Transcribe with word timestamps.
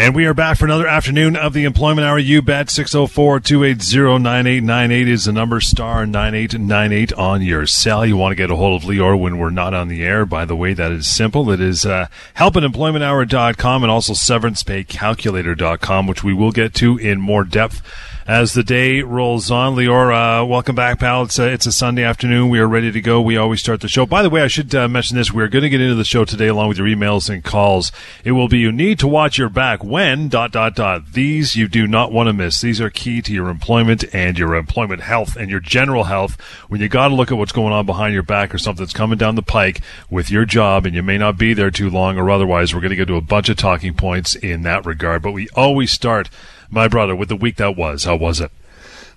And 0.00 0.14
we 0.14 0.24
are 0.24 0.32
back 0.32 0.56
for 0.56 0.64
another 0.64 0.86
afternoon 0.86 1.36
of 1.36 1.52
the 1.52 1.64
Employment 1.64 2.06
Hour. 2.06 2.18
You 2.18 2.40
bet 2.40 2.70
604 2.70 3.38
280 3.40 4.22
9898 4.22 5.08
is 5.08 5.26
the 5.26 5.32
number 5.32 5.60
star 5.60 6.06
9898 6.06 7.12
on 7.12 7.42
your 7.42 7.66
cell. 7.66 8.06
You 8.06 8.16
want 8.16 8.32
to 8.32 8.36
get 8.36 8.50
a 8.50 8.56
hold 8.56 8.82
of 8.82 8.88
Lior 8.88 9.20
when 9.20 9.36
we're 9.36 9.50
not 9.50 9.74
on 9.74 9.88
the 9.88 10.02
air. 10.02 10.24
By 10.24 10.46
the 10.46 10.56
way, 10.56 10.72
that 10.72 10.90
is 10.90 11.06
simple. 11.06 11.50
It 11.50 11.60
is 11.60 11.84
uh, 11.84 12.06
helpatemploymenthour.com 12.36 13.82
and 13.82 13.90
also 13.90 14.14
severancepaycalculator.com, 14.14 16.06
which 16.06 16.24
we 16.24 16.32
will 16.32 16.52
get 16.52 16.72
to 16.76 16.96
in 16.96 17.20
more 17.20 17.44
depth 17.44 17.82
as 18.30 18.52
the 18.52 18.62
day 18.62 19.00
rolls 19.00 19.50
on. 19.50 19.74
Lior, 19.74 20.12
uh, 20.14 20.46
welcome 20.46 20.76
back, 20.76 21.00
pal. 21.00 21.24
It's 21.24 21.40
a, 21.40 21.52
it's 21.52 21.66
a 21.66 21.72
Sunday 21.72 22.04
afternoon. 22.04 22.48
We 22.48 22.60
are 22.60 22.68
ready 22.68 22.92
to 22.92 23.00
go. 23.00 23.20
We 23.20 23.36
always 23.36 23.58
start 23.58 23.80
the 23.80 23.88
show. 23.88 24.06
By 24.06 24.22
the 24.22 24.30
way, 24.30 24.40
I 24.40 24.46
should 24.46 24.72
uh, 24.72 24.86
mention 24.86 25.16
this. 25.16 25.32
We're 25.32 25.48
going 25.48 25.64
to 25.64 25.68
get 25.68 25.80
into 25.80 25.96
the 25.96 26.04
show 26.04 26.24
today 26.24 26.46
along 26.46 26.68
with 26.68 26.78
your 26.78 26.86
emails 26.86 27.28
and 27.28 27.42
calls. 27.42 27.90
It 28.22 28.30
will 28.30 28.46
be 28.46 28.60
you 28.60 28.70
need 28.70 29.00
to 29.00 29.08
watch 29.08 29.36
your 29.36 29.48
back 29.48 29.82
when 29.82 30.28
dot 30.28 30.52
dot 30.52 30.76
dot. 30.76 31.12
These 31.12 31.56
you 31.56 31.66
do 31.66 31.88
not 31.88 32.12
want 32.12 32.28
to 32.28 32.32
miss. 32.32 32.60
These 32.60 32.80
are 32.80 32.88
key 32.88 33.20
to 33.20 33.34
your 33.34 33.48
employment 33.48 34.04
and 34.14 34.38
your 34.38 34.54
employment 34.54 35.02
health 35.02 35.34
and 35.34 35.50
your 35.50 35.58
general 35.58 36.04
health. 36.04 36.40
When 36.68 36.80
you 36.80 36.88
got 36.88 37.08
to 37.08 37.14
look 37.16 37.32
at 37.32 37.36
what's 37.36 37.50
going 37.50 37.72
on 37.72 37.84
behind 37.84 38.14
your 38.14 38.22
back 38.22 38.54
or 38.54 38.58
something 38.58 38.84
that's 38.84 38.92
coming 38.92 39.18
down 39.18 39.34
the 39.34 39.42
pike 39.42 39.80
with 40.08 40.30
your 40.30 40.44
job 40.44 40.86
and 40.86 40.94
you 40.94 41.02
may 41.02 41.18
not 41.18 41.36
be 41.36 41.52
there 41.52 41.72
too 41.72 41.90
long 41.90 42.16
or 42.16 42.30
otherwise, 42.30 42.72
we're 42.72 42.80
going 42.80 42.90
to 42.90 42.96
get 42.96 43.08
to 43.08 43.16
a 43.16 43.20
bunch 43.20 43.48
of 43.48 43.56
talking 43.56 43.92
points 43.92 44.36
in 44.36 44.62
that 44.62 44.86
regard. 44.86 45.20
But 45.20 45.32
we 45.32 45.48
always 45.56 45.90
start 45.90 46.30
my 46.70 46.88
brother, 46.88 47.14
with 47.14 47.28
the 47.28 47.36
week 47.36 47.56
that 47.56 47.76
was. 47.76 48.04
How 48.04 48.16
was 48.16 48.40
it? 48.40 48.50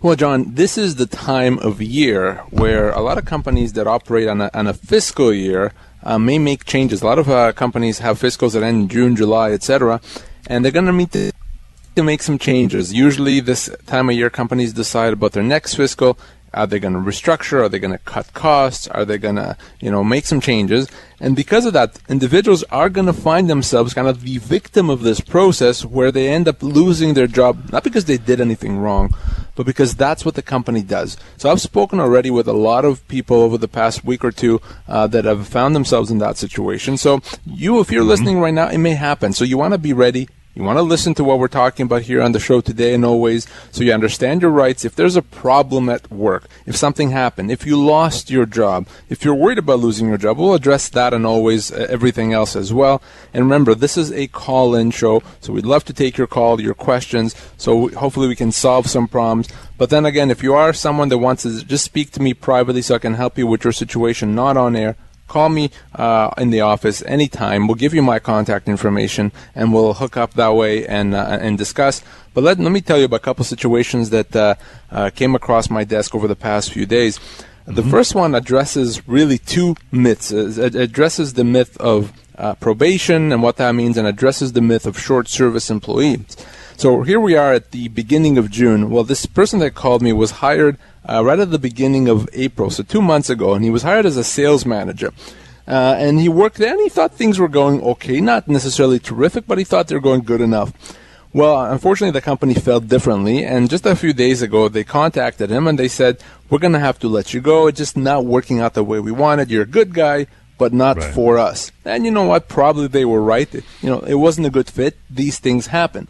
Well, 0.01 0.15
John, 0.15 0.55
this 0.55 0.77
is 0.77 0.95
the 0.95 1.05
time 1.05 1.59
of 1.59 1.81
year 1.81 2.43
where 2.49 2.89
a 2.89 2.99
lot 2.99 3.17
of 3.17 3.25
companies 3.25 3.73
that 3.73 3.87
operate 3.87 4.27
on 4.27 4.41
a, 4.41 4.49
on 4.53 4.67
a 4.67 4.73
fiscal 4.73 5.33
year 5.33 5.71
uh, 6.03 6.19
may 6.19 6.39
make 6.39 6.65
changes. 6.65 7.01
A 7.01 7.05
lot 7.05 7.19
of 7.19 7.29
uh, 7.29 7.53
companies 7.53 7.99
have 7.99 8.19
fiscals 8.19 8.51
that 8.51 8.63
end 8.63 8.81
in 8.83 8.89
June, 8.89 9.15
July, 9.15 9.51
etc., 9.51 10.01
and 10.47 10.65
they're 10.65 10.73
going 10.73 10.87
to 10.87 10.91
meet 10.91 11.11
to 11.13 12.03
make 12.03 12.21
some 12.21 12.37
changes. 12.37 12.93
Usually, 12.93 13.39
this 13.39 13.69
time 13.85 14.09
of 14.09 14.15
year, 14.15 14.29
companies 14.29 14.73
decide 14.73 15.13
about 15.13 15.31
their 15.31 15.43
next 15.43 15.75
fiscal 15.75 16.17
are 16.53 16.67
they 16.67 16.79
going 16.79 16.93
to 16.93 16.99
restructure? 16.99 17.61
Are 17.61 17.69
they 17.69 17.79
going 17.79 17.91
to 17.91 17.97
cut 17.97 18.33
costs? 18.33 18.87
Are 18.87 19.05
they 19.05 19.17
going 19.17 19.35
to, 19.35 19.57
you 19.79 19.89
know, 19.89 20.03
make 20.03 20.25
some 20.25 20.39
changes? 20.39 20.87
And 21.19 21.35
because 21.35 21.65
of 21.65 21.73
that, 21.73 21.99
individuals 22.09 22.63
are 22.63 22.89
going 22.89 23.07
to 23.07 23.13
find 23.13 23.49
themselves 23.49 23.93
kind 23.93 24.07
of 24.07 24.21
the 24.21 24.37
victim 24.39 24.89
of 24.89 25.01
this 25.01 25.19
process 25.19 25.85
where 25.85 26.11
they 26.11 26.27
end 26.27 26.47
up 26.47 26.61
losing 26.61 27.13
their 27.13 27.27
job, 27.27 27.71
not 27.71 27.83
because 27.83 28.05
they 28.05 28.17
did 28.17 28.41
anything 28.41 28.77
wrong, 28.77 29.15
but 29.55 29.65
because 29.65 29.95
that's 29.95 30.25
what 30.25 30.35
the 30.35 30.41
company 30.41 30.81
does. 30.81 31.17
So 31.37 31.49
I've 31.49 31.61
spoken 31.61 31.99
already 31.99 32.29
with 32.29 32.47
a 32.47 32.53
lot 32.53 32.85
of 32.85 33.07
people 33.07 33.37
over 33.37 33.57
the 33.57 33.67
past 33.67 34.03
week 34.03 34.23
or 34.23 34.31
two 34.31 34.61
uh, 34.87 35.07
that 35.07 35.25
have 35.25 35.47
found 35.47 35.75
themselves 35.75 36.11
in 36.11 36.17
that 36.19 36.37
situation. 36.37 36.97
So 36.97 37.21
you, 37.45 37.79
if 37.79 37.91
you're 37.91 38.01
mm-hmm. 38.01 38.09
listening 38.09 38.39
right 38.39 38.53
now, 38.53 38.67
it 38.67 38.79
may 38.79 38.95
happen. 38.95 39.33
So 39.33 39.45
you 39.45 39.57
want 39.57 39.73
to 39.73 39.77
be 39.77 39.93
ready 39.93 40.27
you 40.55 40.63
want 40.63 40.77
to 40.77 40.83
listen 40.83 41.15
to 41.15 41.23
what 41.23 41.39
we're 41.39 41.47
talking 41.47 41.85
about 41.85 42.03
here 42.03 42.21
on 42.21 42.31
the 42.31 42.39
show 42.39 42.61
today 42.61 42.93
and 42.93 43.03
always 43.03 43.47
so 43.71 43.83
you 43.83 43.91
understand 43.91 44.43
your 44.43 44.51
rights. 44.51 44.85
If 44.85 44.95
there's 44.95 45.15
a 45.15 45.23
problem 45.23 45.89
at 45.89 46.11
work, 46.11 46.47
if 46.67 46.75
something 46.75 47.09
happened, 47.09 47.51
if 47.51 47.65
you 47.65 47.83
lost 47.83 48.29
your 48.29 48.45
job, 48.45 48.87
if 49.09 49.25
you're 49.25 49.33
worried 49.33 49.57
about 49.57 49.79
losing 49.79 50.07
your 50.07 50.19
job, 50.19 50.37
we'll 50.37 50.53
address 50.53 50.89
that 50.89 51.11
and 51.11 51.25
always 51.25 51.71
uh, 51.71 51.87
everything 51.89 52.33
else 52.33 52.55
as 52.55 52.71
well. 52.71 53.01
And 53.33 53.43
remember, 53.43 53.73
this 53.73 53.97
is 53.97 54.11
a 54.11 54.27
call 54.27 54.75
in 54.75 54.91
show, 54.91 55.23
so 55.41 55.53
we'd 55.53 55.65
love 55.65 55.85
to 55.85 55.93
take 55.93 56.17
your 56.19 56.27
call, 56.27 56.61
your 56.61 56.75
questions, 56.75 57.35
so 57.57 57.89
hopefully 57.89 58.27
we 58.27 58.35
can 58.35 58.51
solve 58.51 58.85
some 58.85 59.07
problems. 59.07 59.49
But 59.79 59.89
then 59.89 60.05
again, 60.05 60.29
if 60.29 60.43
you 60.43 60.53
are 60.53 60.71
someone 60.71 61.09
that 61.09 61.17
wants 61.17 61.43
to 61.43 61.65
just 61.65 61.83
speak 61.83 62.11
to 62.11 62.21
me 62.21 62.35
privately 62.35 62.83
so 62.83 62.93
I 62.93 62.99
can 62.99 63.15
help 63.15 63.39
you 63.39 63.47
with 63.47 63.63
your 63.63 63.73
situation, 63.73 64.35
not 64.35 64.55
on 64.55 64.75
air, 64.75 64.97
Call 65.33 65.49
me 65.49 65.71
uh, 65.95 66.29
in 66.37 66.51
the 66.51 66.61
office 66.61 67.01
anytime. 67.07 67.65
We'll 67.65 67.73
give 67.73 67.95
you 67.95 68.03
my 68.03 68.19
contact 68.19 68.67
information 68.67 69.31
and 69.55 69.73
we'll 69.73 69.95
hook 69.95 70.15
up 70.15 70.35
that 70.35 70.53
way 70.53 70.85
and 70.85 71.15
uh, 71.15 71.39
and 71.41 71.57
discuss. 71.57 72.03
But 72.35 72.43
let, 72.43 72.59
let 72.59 72.71
me 72.71 72.81
tell 72.81 72.99
you 72.99 73.05
about 73.05 73.15
a 73.15 73.25
couple 73.27 73.43
situations 73.43 74.11
that 74.11 74.35
uh, 74.35 74.53
uh 74.91 75.09
came 75.09 75.33
across 75.33 75.71
my 75.71 75.83
desk 75.85 76.13
over 76.13 76.27
the 76.27 76.35
past 76.35 76.71
few 76.71 76.85
days. 76.85 77.19
The 77.65 77.81
mm-hmm. 77.81 77.89
first 77.89 78.13
one 78.13 78.35
addresses 78.35 79.07
really 79.07 79.39
two 79.39 79.75
myths. 79.91 80.31
It 80.31 80.75
addresses 80.75 81.33
the 81.33 81.43
myth 81.43 81.77
of 81.77 82.13
uh, 82.37 82.53
probation 82.53 83.31
and 83.31 83.41
what 83.41 83.57
that 83.57 83.73
means, 83.73 83.97
and 83.97 84.05
addresses 84.05 84.53
the 84.53 84.61
myth 84.61 84.85
of 84.85 84.99
short 84.99 85.27
service 85.27 85.71
employees. 85.71 86.37
So 86.77 87.03
here 87.03 87.19
we 87.19 87.35
are 87.35 87.53
at 87.53 87.71
the 87.71 87.87
beginning 87.89 88.37
of 88.37 88.49
June. 88.49 88.89
Well, 88.89 89.03
this 89.03 89.25
person 89.25 89.59
that 89.59 89.75
called 89.75 90.01
me 90.01 90.11
was 90.11 90.31
hired 90.31 90.77
uh, 91.07 91.23
right 91.23 91.39
at 91.39 91.51
the 91.51 91.59
beginning 91.59 92.07
of 92.07 92.27
April, 92.33 92.69
so 92.69 92.83
two 92.83 93.01
months 93.01 93.29
ago, 93.29 93.53
and 93.53 93.63
he 93.63 93.69
was 93.69 93.83
hired 93.83 94.05
as 94.05 94.17
a 94.17 94.23
sales 94.23 94.65
manager. 94.65 95.13
Uh, 95.67 95.95
and 95.97 96.19
he 96.19 96.27
worked 96.27 96.57
there, 96.57 96.73
and 96.73 96.81
he 96.81 96.89
thought 96.89 97.13
things 97.13 97.39
were 97.39 97.47
going 97.47 97.81
okay, 97.81 98.19
not 98.19 98.47
necessarily 98.47 98.99
terrific, 98.99 99.45
but 99.47 99.57
he 99.57 99.63
thought 99.63 99.87
they 99.87 99.95
were 99.95 100.01
going 100.01 100.21
good 100.21 100.41
enough. 100.41 100.73
Well, 101.31 101.65
unfortunately, 101.65 102.11
the 102.11 102.21
company 102.21 102.53
felt 102.53 102.87
differently, 102.87 103.43
and 103.43 103.69
just 103.69 103.85
a 103.85 103.95
few 103.95 104.13
days 104.13 104.41
ago, 104.41 104.67
they 104.67 104.83
contacted 104.83 105.49
him 105.49 105.67
and 105.67 105.79
they 105.79 105.87
said, 105.87 106.21
"We're 106.49 106.59
going 106.59 106.73
to 106.73 106.79
have 106.79 106.99
to 106.99 107.07
let 107.07 107.33
you 107.33 107.41
go. 107.41 107.67
It's 107.67 107.79
just 107.79 107.97
not 107.97 108.25
working 108.25 108.59
out 108.59 108.75
the 108.75 108.83
way 108.83 108.99
we 108.99 109.11
wanted. 109.11 109.49
You're 109.49 109.63
a 109.63 109.77
good 109.79 109.93
guy, 109.93 110.27
but 110.57 110.73
not 110.73 110.97
right. 110.97 111.13
for 111.13 111.39
us." 111.39 111.71
And 111.85 112.05
you 112.05 112.11
know 112.11 112.25
what? 112.25 112.49
Probably 112.49 112.87
they 112.87 113.05
were 113.05 113.21
right. 113.21 113.51
You 113.53 113.89
know, 113.89 114.01
it 114.01 114.15
wasn't 114.15 114.47
a 114.47 114.51
good 114.51 114.69
fit. 114.69 114.95
These 115.09 115.39
things 115.39 115.67
happen. 115.67 116.07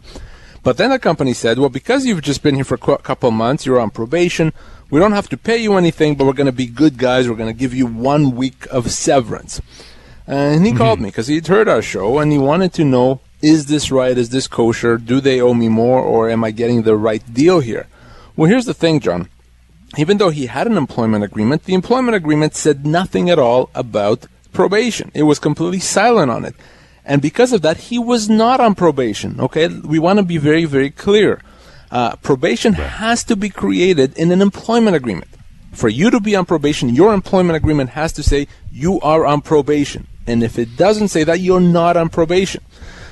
But 0.64 0.78
then 0.78 0.90
the 0.90 0.98
company 0.98 1.34
said, 1.34 1.58
"Well, 1.58 1.68
because 1.68 2.06
you've 2.06 2.22
just 2.22 2.42
been 2.42 2.56
here 2.56 2.64
for 2.64 2.74
a 2.74 2.98
couple 2.98 3.30
months, 3.30 3.64
you're 3.64 3.78
on 3.78 3.90
probation. 3.90 4.52
We 4.90 4.98
don't 4.98 5.12
have 5.12 5.28
to 5.28 5.36
pay 5.36 5.58
you 5.58 5.74
anything, 5.74 6.16
but 6.16 6.24
we're 6.24 6.32
going 6.32 6.46
to 6.46 6.52
be 6.52 6.66
good 6.66 6.98
guys. 6.98 7.28
We're 7.28 7.36
going 7.36 7.54
to 7.54 7.58
give 7.58 7.74
you 7.74 7.86
one 7.86 8.34
week 8.34 8.66
of 8.70 8.90
severance. 8.90 9.60
And 10.26 10.64
he 10.64 10.70
mm-hmm. 10.70 10.78
called 10.78 11.00
me 11.00 11.08
because 11.10 11.26
he'd 11.26 11.46
heard 11.46 11.68
our 11.68 11.82
show 11.82 12.18
and 12.18 12.32
he 12.32 12.38
wanted 12.38 12.72
to 12.74 12.84
know 12.84 13.20
is 13.42 13.66
this 13.66 13.90
right? 13.90 14.16
Is 14.16 14.30
this 14.30 14.46
kosher? 14.48 14.96
Do 14.96 15.20
they 15.20 15.38
owe 15.38 15.52
me 15.52 15.68
more 15.68 16.00
or 16.00 16.30
am 16.30 16.42
I 16.44 16.50
getting 16.50 16.82
the 16.82 16.96
right 16.96 17.22
deal 17.32 17.60
here? 17.60 17.86
Well, 18.36 18.48
here's 18.48 18.64
the 18.64 18.72
thing, 18.72 19.00
John. 19.00 19.28
Even 19.98 20.16
though 20.16 20.30
he 20.30 20.46
had 20.46 20.66
an 20.66 20.78
employment 20.78 21.24
agreement, 21.24 21.64
the 21.64 21.74
employment 21.74 22.16
agreement 22.16 22.54
said 22.54 22.86
nothing 22.86 23.28
at 23.28 23.38
all 23.38 23.68
about 23.74 24.26
probation. 24.52 25.10
It 25.14 25.24
was 25.24 25.38
completely 25.38 25.78
silent 25.78 26.30
on 26.30 26.46
it. 26.46 26.54
And 27.04 27.20
because 27.20 27.52
of 27.52 27.62
that, 27.62 27.76
he 27.76 27.98
was 27.98 28.28
not 28.28 28.60
on 28.60 28.74
probation. 28.74 29.40
Okay? 29.40 29.68
We 29.68 29.98
want 29.98 30.18
to 30.18 30.22
be 30.24 30.38
very, 30.38 30.64
very 30.64 30.90
clear. 30.90 31.42
Uh, 31.90 32.16
probation 32.16 32.72
right. 32.72 32.82
has 32.82 33.22
to 33.24 33.36
be 33.36 33.50
created 33.50 34.16
in 34.16 34.32
an 34.32 34.40
employment 34.40 34.96
agreement. 34.96 35.30
For 35.72 35.88
you 35.88 36.10
to 36.10 36.20
be 36.20 36.36
on 36.36 36.46
probation, 36.46 36.94
your 36.94 37.12
employment 37.12 37.56
agreement 37.56 37.90
has 37.90 38.12
to 38.14 38.22
say 38.22 38.48
you 38.70 39.00
are 39.00 39.26
on 39.26 39.42
probation. 39.42 40.06
And 40.26 40.42
if 40.42 40.58
it 40.58 40.76
doesn't 40.76 41.08
say 41.08 41.24
that, 41.24 41.40
you're 41.40 41.60
not 41.60 41.96
on 41.96 42.08
probation. 42.08 42.64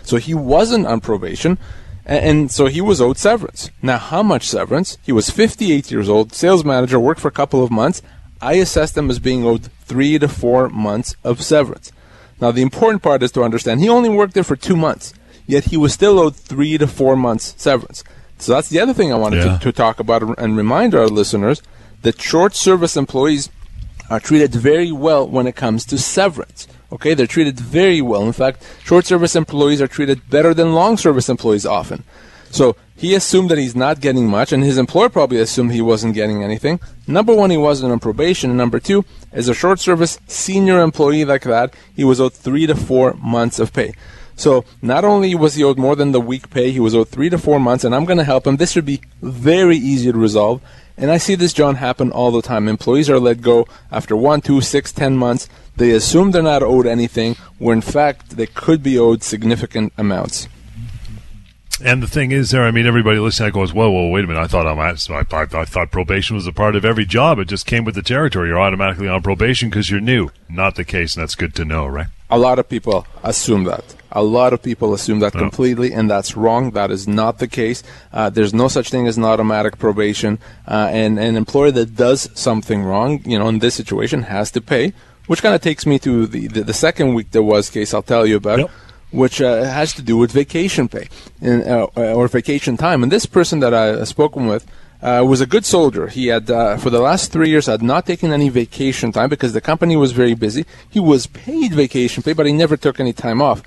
So 0.02 0.16
he 0.16 0.34
wasn't 0.34 0.86
on 0.86 1.00
probation, 1.00 1.58
and, 2.04 2.25
and 2.25 2.50
so 2.50 2.66
he 2.66 2.81
was 2.81 3.00
owed 3.00 3.19
severance. 3.19 3.70
Now, 3.82 3.98
how 3.98 4.22
much 4.22 4.48
severance? 4.48 4.98
He 5.02 5.12
was 5.12 5.31
58 5.31 5.91
years 5.91 6.08
old, 6.08 6.32
sales 6.32 6.64
manager, 6.64 6.98
worked 6.98 7.20
for 7.20 7.28
a 7.28 7.32
couple 7.32 7.62
of 7.62 7.70
months. 7.70 8.02
I 8.41 8.54
assessed 8.54 8.97
him 8.97 9.10
as 9.10 9.19
being 9.19 9.44
owed 9.44 9.70
three 9.84 10.19
to 10.19 10.28
four 10.28 10.69
months 10.69 11.14
of 11.22 11.42
severance. 11.42 11.92
Now, 12.42 12.50
the 12.50 12.60
important 12.60 13.04
part 13.04 13.22
is 13.22 13.30
to 13.32 13.44
understand 13.44 13.80
he 13.80 13.88
only 13.88 14.08
worked 14.08 14.34
there 14.34 14.42
for 14.42 14.56
two 14.56 14.75
months, 14.75 15.14
yet 15.47 15.66
he 15.66 15.76
was 15.76 15.92
still 15.92 16.19
owed 16.19 16.34
three 16.34 16.76
to 16.76 16.88
four 16.88 17.14
months 17.14 17.54
severance. 17.56 18.03
So 18.38 18.53
that's 18.53 18.69
the 18.69 18.80
other 18.80 18.92
thing 18.92 19.12
I 19.12 19.16
wanted 19.16 19.44
yeah. 19.44 19.58
to, 19.58 19.64
to 19.66 19.72
talk 19.72 20.00
about 20.00 20.36
and 20.41 20.56
remind 20.56 20.92
our 20.92 21.06
listeners 21.06 21.62
that 22.02 22.20
short 22.20 22.56
service 22.56 22.97
employees 22.97 23.48
are 24.10 24.19
treated 24.19 24.52
very 24.52 24.91
well 24.91 25.25
when 25.28 25.47
it 25.47 25.54
comes 25.54 25.86
to 25.86 25.98
severance. 25.98 26.66
Okay, 26.91 27.14
they're 27.14 27.28
treated 27.28 27.60
very 27.60 28.02
well. 28.02 28.26
In 28.26 28.32
fact, 28.32 28.66
short 28.82 29.06
service 29.06 29.36
employees 29.36 29.81
are 29.81 29.86
treated 29.86 30.28
better 30.28 30.52
than 30.52 30.75
long 30.75 30.97
service 30.97 31.28
employees 31.28 31.64
often. 31.64 32.02
So 32.52 32.76
he 32.94 33.14
assumed 33.14 33.50
that 33.50 33.58
he's 33.58 33.75
not 33.75 34.00
getting 34.00 34.28
much, 34.28 34.52
and 34.52 34.62
his 34.62 34.76
employer 34.76 35.08
probably 35.08 35.38
assumed 35.38 35.72
he 35.72 35.81
wasn't 35.81 36.14
getting 36.14 36.44
anything. 36.44 36.78
Number 37.06 37.34
one, 37.34 37.50
he 37.50 37.56
wasn't 37.56 37.90
on 37.90 37.99
probation. 37.99 38.50
And 38.50 38.58
number 38.58 38.78
two, 38.78 39.04
as 39.32 39.49
a 39.49 39.54
short 39.54 39.81
service 39.81 40.20
senior 40.26 40.81
employee 40.81 41.25
like 41.25 41.43
that, 41.44 41.75
he 41.96 42.04
was 42.04 42.20
owed 42.20 42.34
three 42.34 42.66
to 42.66 42.75
four 42.75 43.14
months 43.14 43.58
of 43.58 43.72
pay. 43.72 43.94
So 44.37 44.66
not 44.82 45.04
only 45.04 45.34
was 45.34 45.54
he 45.54 45.64
owed 45.64 45.78
more 45.78 45.96
than 45.96 46.12
the 46.12 46.20
week 46.20 46.50
pay, 46.50 46.70
he 46.70 46.81
was 46.81 46.94
owed 46.94 47.08
three 47.08 47.31
to 47.31 47.38
four 47.38 47.58
months, 47.58 47.84
and 47.84 47.94
I'm 47.94 48.04
going 48.04 48.19
to 48.19 48.25
help 48.25 48.46
him. 48.46 48.58
This 48.58 48.72
should 48.72 48.87
be 48.87 49.00
very 49.22 49.78
easy 49.78 50.12
to 50.12 50.19
resolve. 50.19 50.60
And 50.98 51.10
I 51.10 51.16
see 51.16 51.34
this, 51.34 51.55
John, 51.55 51.76
happen 51.76 52.12
all 52.12 52.31
the 52.31 52.43
time. 52.43 52.69
Employees 52.69 53.08
are 53.08 53.19
let 53.19 53.40
go 53.40 53.66
after 53.90 54.14
one, 54.14 54.43
two, 54.43 54.60
six, 54.60 54.93
ten 54.93 55.16
months. 55.16 55.48
They 55.76 55.93
assume 55.93 56.31
they're 56.31 56.43
not 56.43 56.62
owed 56.62 56.87
anything, 56.87 57.37
where 57.58 57.75
in 57.75 57.81
fact 57.81 58.37
they 58.37 58.46
could 58.46 58.82
be 58.82 58.98
owed 58.98 59.22
significant 59.22 59.94
amounts. 59.96 60.48
And 61.84 62.02
the 62.02 62.06
thing 62.06 62.32
is, 62.32 62.50
there, 62.50 62.64
I 62.64 62.70
mean, 62.70 62.87
everybody 62.87 63.19
listening 63.19 63.52
goes, 63.52 63.73
"Whoa, 63.73 63.90
whoa, 63.90 64.08
wait 64.08 64.25
a 64.25 64.29
minute! 64.29 64.40
I 64.40 64.46
thought 64.46 64.67
I'm, 64.67 64.79
I, 64.79 64.90
I, 64.90 65.61
I 65.61 65.64
thought 65.64 65.90
probation 65.90 66.37
was 66.37 66.46
a 66.46 66.52
part 66.52 66.76
of 66.76 66.84
every 66.84 67.05
job. 67.05 67.38
It 67.38 67.49
just 67.49 67.67
came 67.67 67.84
with 67.84 67.94
the 67.94 68.02
territory. 68.02 68.49
You're 68.49 68.61
automatically 68.61 69.08
on 69.08 69.23
probation 69.23 69.69
because 69.69 69.90
you're 69.90 70.00
new. 70.00 70.31
Not 70.49 70.76
the 70.76 70.84
case, 70.84 71.17
and 71.17 71.23
that's 71.23 71.34
good 71.34 71.55
to 71.56 71.64
know, 71.64 71.87
right?" 71.87 72.06
A 72.31 72.38
lot 72.38 72.58
of 72.58 72.69
people 72.69 73.06
assume 73.23 73.64
that. 73.64 73.94
A 74.12 74.23
lot 74.23 74.52
of 74.52 74.62
people 74.62 74.94
assume 74.94 75.20
that 75.20 75.32
completely, 75.32 75.93
and 75.93 76.11
that's 76.11 76.37
wrong. 76.37 76.70
That 76.73 76.90
is 76.90 77.08
not 77.08 77.38
the 77.38 77.49
case. 77.49 77.82
Uh, 78.12 78.31
there's 78.31 78.55
no 78.55 78.69
such 78.69 78.90
thing 78.90 79.06
as 79.06 79.17
an 79.17 79.25
automatic 79.25 79.79
probation, 79.79 80.38
uh, 80.69 80.88
and 80.93 81.19
an 81.19 81.37
employer 81.37 81.70
that 81.73 81.96
does 81.96 82.29
something 82.34 82.84
wrong, 82.84 83.23
you 83.25 83.38
know, 83.38 83.49
in 83.49 83.58
this 83.58 83.75
situation, 83.75 84.23
has 84.25 84.50
to 84.52 84.61
pay. 84.61 84.93
Which 85.26 85.40
kind 85.43 85.55
of 85.55 85.61
takes 85.61 85.87
me 85.87 85.99
to 86.00 86.26
the, 86.26 86.49
the 86.49 86.62
the 86.62 86.75
second 86.75 87.14
week 87.14 87.31
there 87.31 87.44
was 87.44 87.70
case 87.70 87.94
I'll 87.94 88.02
tell 88.02 88.26
you 88.26 88.37
about 88.37 88.58
Yep. 88.58 88.70
Which 89.12 89.41
uh, 89.41 89.64
has 89.64 89.93
to 89.94 90.03
do 90.03 90.17
with 90.17 90.32
vacation 90.32 90.88
pay 90.88 91.09
and, 91.41 91.62
uh, 91.62 91.87
or 91.94 92.26
vacation 92.29 92.76
time. 92.76 93.03
And 93.03 93.12
this 93.12 93.26
person 93.26 93.61
that 93.61 93.73
I 93.75 94.03
spoken 94.05 94.47
with 94.47 94.67
uh, 95.03 95.25
was 95.26 95.41
a 95.41 95.47
good 95.47 95.64
soldier. 95.64 96.06
He 96.09 96.29
had, 96.29 96.50
uh, 96.50 96.76
for 96.76 96.91
the 96.91 97.00
last 97.00 97.32
three 97.32 97.49
years, 97.49 97.67
had 97.67 97.82
not 97.82 98.06
taken 98.06 98.32
any 98.32 98.49
vacation 98.49 99.12
time 99.12 99.29
because 99.29 99.53
the 99.53 99.61
company 99.61 99.97
was 99.97 100.12
very 100.12 100.35
busy. 100.35 100.64
He 100.88 101.00
was 101.00 101.26
paid 101.26 101.75
vacation 101.75 102.23
pay, 102.23 102.32
but 102.32 102.47
he 102.47 102.53
never 102.53 102.76
took 102.76 103.00
any 103.00 103.12
time 103.12 103.43
off. 103.43 103.62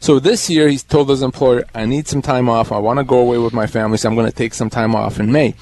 So 0.00 0.18
this 0.18 0.50
year, 0.50 0.68
he 0.68 0.76
told 0.78 1.08
his 1.08 1.22
employer, 1.22 1.64
"I 1.74 1.86
need 1.86 2.08
some 2.08 2.20
time 2.20 2.48
off. 2.50 2.72
I 2.72 2.78
want 2.78 2.98
to 2.98 3.04
go 3.04 3.18
away 3.18 3.38
with 3.38 3.54
my 3.54 3.66
family, 3.66 3.96
so 3.96 4.08
I'm 4.08 4.14
going 4.14 4.30
to 4.30 4.36
take 4.36 4.52
some 4.52 4.68
time 4.68 4.94
off 4.94 5.18
in 5.18 5.32
May." 5.32 5.54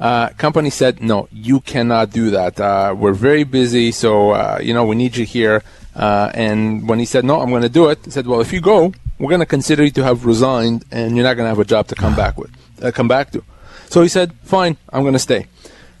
Uh, 0.00 0.30
company 0.30 0.70
said, 0.70 1.00
"No, 1.00 1.28
you 1.30 1.60
cannot 1.60 2.10
do 2.10 2.30
that. 2.30 2.58
Uh, 2.58 2.94
we're 2.98 3.12
very 3.12 3.44
busy, 3.44 3.92
so 3.92 4.30
uh, 4.30 4.58
you 4.60 4.74
know 4.74 4.84
we 4.84 4.96
need 4.96 5.16
you 5.16 5.24
here." 5.24 5.62
Uh, 5.96 6.30
and 6.34 6.86
when 6.88 6.98
he 6.98 7.06
said, 7.06 7.24
"No, 7.24 7.40
I'm 7.40 7.50
going 7.50 7.62
to 7.62 7.68
do 7.68 7.88
it," 7.88 7.98
he 8.04 8.10
said, 8.10 8.26
"Well, 8.26 8.40
if 8.40 8.52
you 8.52 8.60
go, 8.60 8.92
we're 9.18 9.30
going 9.30 9.40
to 9.40 9.46
consider 9.46 9.82
you 9.82 9.90
to 9.92 10.04
have 10.04 10.26
resigned, 10.26 10.84
and 10.90 11.16
you're 11.16 11.24
not 11.24 11.34
going 11.34 11.46
to 11.46 11.48
have 11.48 11.58
a 11.58 11.64
job 11.64 11.88
to 11.88 11.94
come 11.94 12.14
back 12.14 12.36
with, 12.36 12.50
uh, 12.82 12.90
come 12.90 13.08
back 13.08 13.32
to." 13.32 13.42
So 13.88 14.02
he 14.02 14.08
said, 14.08 14.34
"Fine, 14.44 14.76
I'm 14.92 15.02
going 15.02 15.14
to 15.14 15.18
stay." 15.18 15.46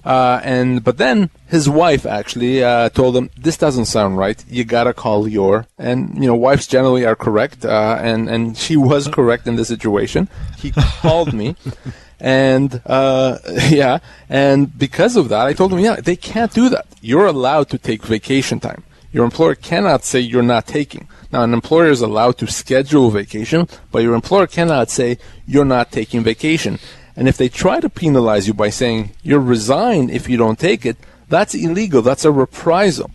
Uh, 0.06 0.40
and 0.44 0.84
but 0.84 0.98
then 0.98 1.30
his 1.48 1.68
wife 1.68 2.06
actually 2.06 2.62
uh, 2.62 2.88
told 2.90 3.16
him 3.16 3.28
this 3.36 3.56
doesn't 3.56 3.86
sound 3.86 4.16
right. 4.16 4.44
You 4.48 4.62
gotta 4.62 4.94
call 4.94 5.26
your 5.26 5.66
and 5.78 6.14
you 6.14 6.28
know 6.28 6.36
wives 6.36 6.68
generally 6.68 7.04
are 7.04 7.16
correct, 7.16 7.64
uh, 7.64 7.98
and 8.00 8.28
and 8.28 8.56
she 8.56 8.76
was 8.76 9.08
correct 9.08 9.48
in 9.48 9.56
this 9.56 9.66
situation. 9.66 10.28
He 10.58 10.70
called 10.70 11.32
me, 11.34 11.56
and 12.20 12.80
uh, 12.86 13.38
yeah, 13.68 13.98
and 14.28 14.78
because 14.78 15.16
of 15.16 15.28
that, 15.30 15.44
I 15.44 15.54
told 15.54 15.72
him, 15.72 15.80
yeah, 15.80 15.96
they 15.96 16.14
can't 16.14 16.52
do 16.52 16.68
that. 16.68 16.86
You're 17.00 17.26
allowed 17.26 17.68
to 17.70 17.78
take 17.78 18.04
vacation 18.04 18.60
time. 18.60 18.84
Your 19.12 19.24
employer 19.24 19.54
cannot 19.54 20.04
say 20.04 20.20
you're 20.20 20.42
not 20.42 20.66
taking. 20.66 21.08
Now, 21.32 21.42
an 21.42 21.54
employer 21.54 21.90
is 21.90 22.00
allowed 22.00 22.38
to 22.38 22.46
schedule 22.46 23.10
vacation, 23.10 23.68
but 23.90 24.02
your 24.02 24.14
employer 24.14 24.46
cannot 24.46 24.90
say 24.90 25.18
you're 25.46 25.64
not 25.64 25.92
taking 25.92 26.22
vacation. 26.22 26.78
And 27.16 27.28
if 27.28 27.36
they 27.36 27.48
try 27.48 27.80
to 27.80 27.88
penalize 27.88 28.46
you 28.46 28.54
by 28.54 28.70
saying 28.70 29.12
you're 29.22 29.40
resigned 29.40 30.10
if 30.10 30.28
you 30.28 30.36
don't 30.36 30.58
take 30.58 30.84
it, 30.84 30.96
that's 31.28 31.54
illegal. 31.54 32.02
That's 32.02 32.24
a 32.24 32.30
reprisal. 32.30 33.10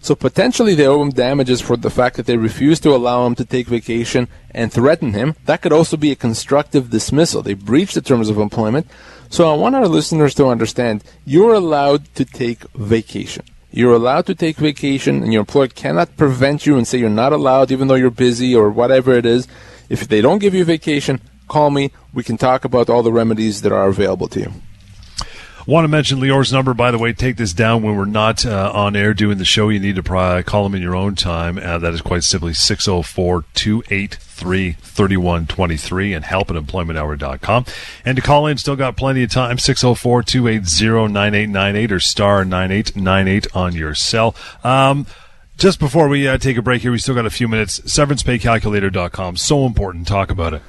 So 0.00 0.16
potentially 0.16 0.74
they 0.74 0.86
owe 0.86 1.00
him 1.00 1.10
damages 1.10 1.60
for 1.60 1.76
the 1.76 1.90
fact 1.90 2.16
that 2.16 2.26
they 2.26 2.36
refused 2.36 2.82
to 2.82 2.94
allow 2.94 3.24
him 3.24 3.36
to 3.36 3.44
take 3.44 3.68
vacation 3.68 4.26
and 4.50 4.72
threaten 4.72 5.12
him. 5.12 5.36
That 5.44 5.62
could 5.62 5.72
also 5.72 5.96
be 5.96 6.10
a 6.10 6.16
constructive 6.16 6.90
dismissal. 6.90 7.42
They 7.42 7.54
breached 7.54 7.94
the 7.94 8.00
terms 8.00 8.28
of 8.28 8.38
employment. 8.38 8.88
So 9.30 9.48
I 9.48 9.54
want 9.54 9.76
our 9.76 9.86
listeners 9.86 10.34
to 10.34 10.46
understand 10.46 11.04
you're 11.24 11.54
allowed 11.54 12.12
to 12.16 12.24
take 12.24 12.64
vacation. 12.72 13.44
You're 13.74 13.94
allowed 13.94 14.26
to 14.26 14.34
take 14.34 14.58
vacation 14.58 15.22
and 15.22 15.32
your 15.32 15.40
employer 15.40 15.68
cannot 15.68 16.16
prevent 16.18 16.66
you 16.66 16.76
and 16.76 16.86
say 16.86 16.98
you're 16.98 17.08
not 17.08 17.32
allowed 17.32 17.70
even 17.70 17.88
though 17.88 17.94
you're 17.94 18.10
busy 18.10 18.54
or 18.54 18.70
whatever 18.70 19.14
it 19.14 19.24
is. 19.24 19.48
If 19.88 20.08
they 20.08 20.20
don't 20.20 20.40
give 20.40 20.54
you 20.54 20.64
vacation, 20.64 21.22
call 21.48 21.70
me. 21.70 21.90
We 22.12 22.22
can 22.22 22.36
talk 22.36 22.66
about 22.66 22.90
all 22.90 23.02
the 23.02 23.12
remedies 23.12 23.62
that 23.62 23.72
are 23.72 23.88
available 23.88 24.28
to 24.28 24.40
you. 24.40 24.52
Want 25.64 25.84
to 25.84 25.88
mention 25.88 26.18
Lior's 26.18 26.52
number, 26.52 26.74
by 26.74 26.90
the 26.90 26.98
way. 26.98 27.12
Take 27.12 27.36
this 27.36 27.52
down 27.52 27.82
when 27.82 27.96
we're 27.96 28.04
not 28.04 28.44
uh, 28.44 28.72
on 28.74 28.96
air 28.96 29.14
doing 29.14 29.38
the 29.38 29.44
show. 29.44 29.68
You 29.68 29.78
need 29.78 29.94
to 29.94 30.42
call 30.44 30.66
him 30.66 30.74
in 30.74 30.82
your 30.82 30.96
own 30.96 31.14
time. 31.14 31.56
Uh, 31.56 31.78
that 31.78 31.94
is 31.94 32.00
quite 32.00 32.24
simply 32.24 32.52
604 32.52 33.44
283 33.54 34.72
3123 34.72 36.14
and 36.14 36.24
help 36.24 36.50
at 36.50 36.56
employmenthour.com. 36.56 37.64
And 38.04 38.16
to 38.16 38.22
call 38.22 38.48
in, 38.48 38.58
still 38.58 38.74
got 38.74 38.96
plenty 38.96 39.22
of 39.22 39.30
time 39.30 39.58
604 39.58 40.24
280 40.24 41.12
9898 41.12 41.92
or 41.92 42.00
star 42.00 42.44
9898 42.44 43.56
on 43.56 43.74
your 43.74 43.94
cell. 43.94 44.34
Um, 44.64 45.06
just 45.58 45.78
before 45.78 46.08
we 46.08 46.26
uh, 46.26 46.38
take 46.38 46.56
a 46.56 46.62
break 46.62 46.82
here, 46.82 46.90
we 46.90 46.98
still 46.98 47.14
got 47.14 47.26
a 47.26 47.30
few 47.30 47.46
minutes. 47.46 47.78
SeverancePayCalculator.com. 47.80 49.36
So 49.36 49.64
important. 49.64 50.08
Talk 50.08 50.30
about 50.30 50.54
it. 50.54 50.62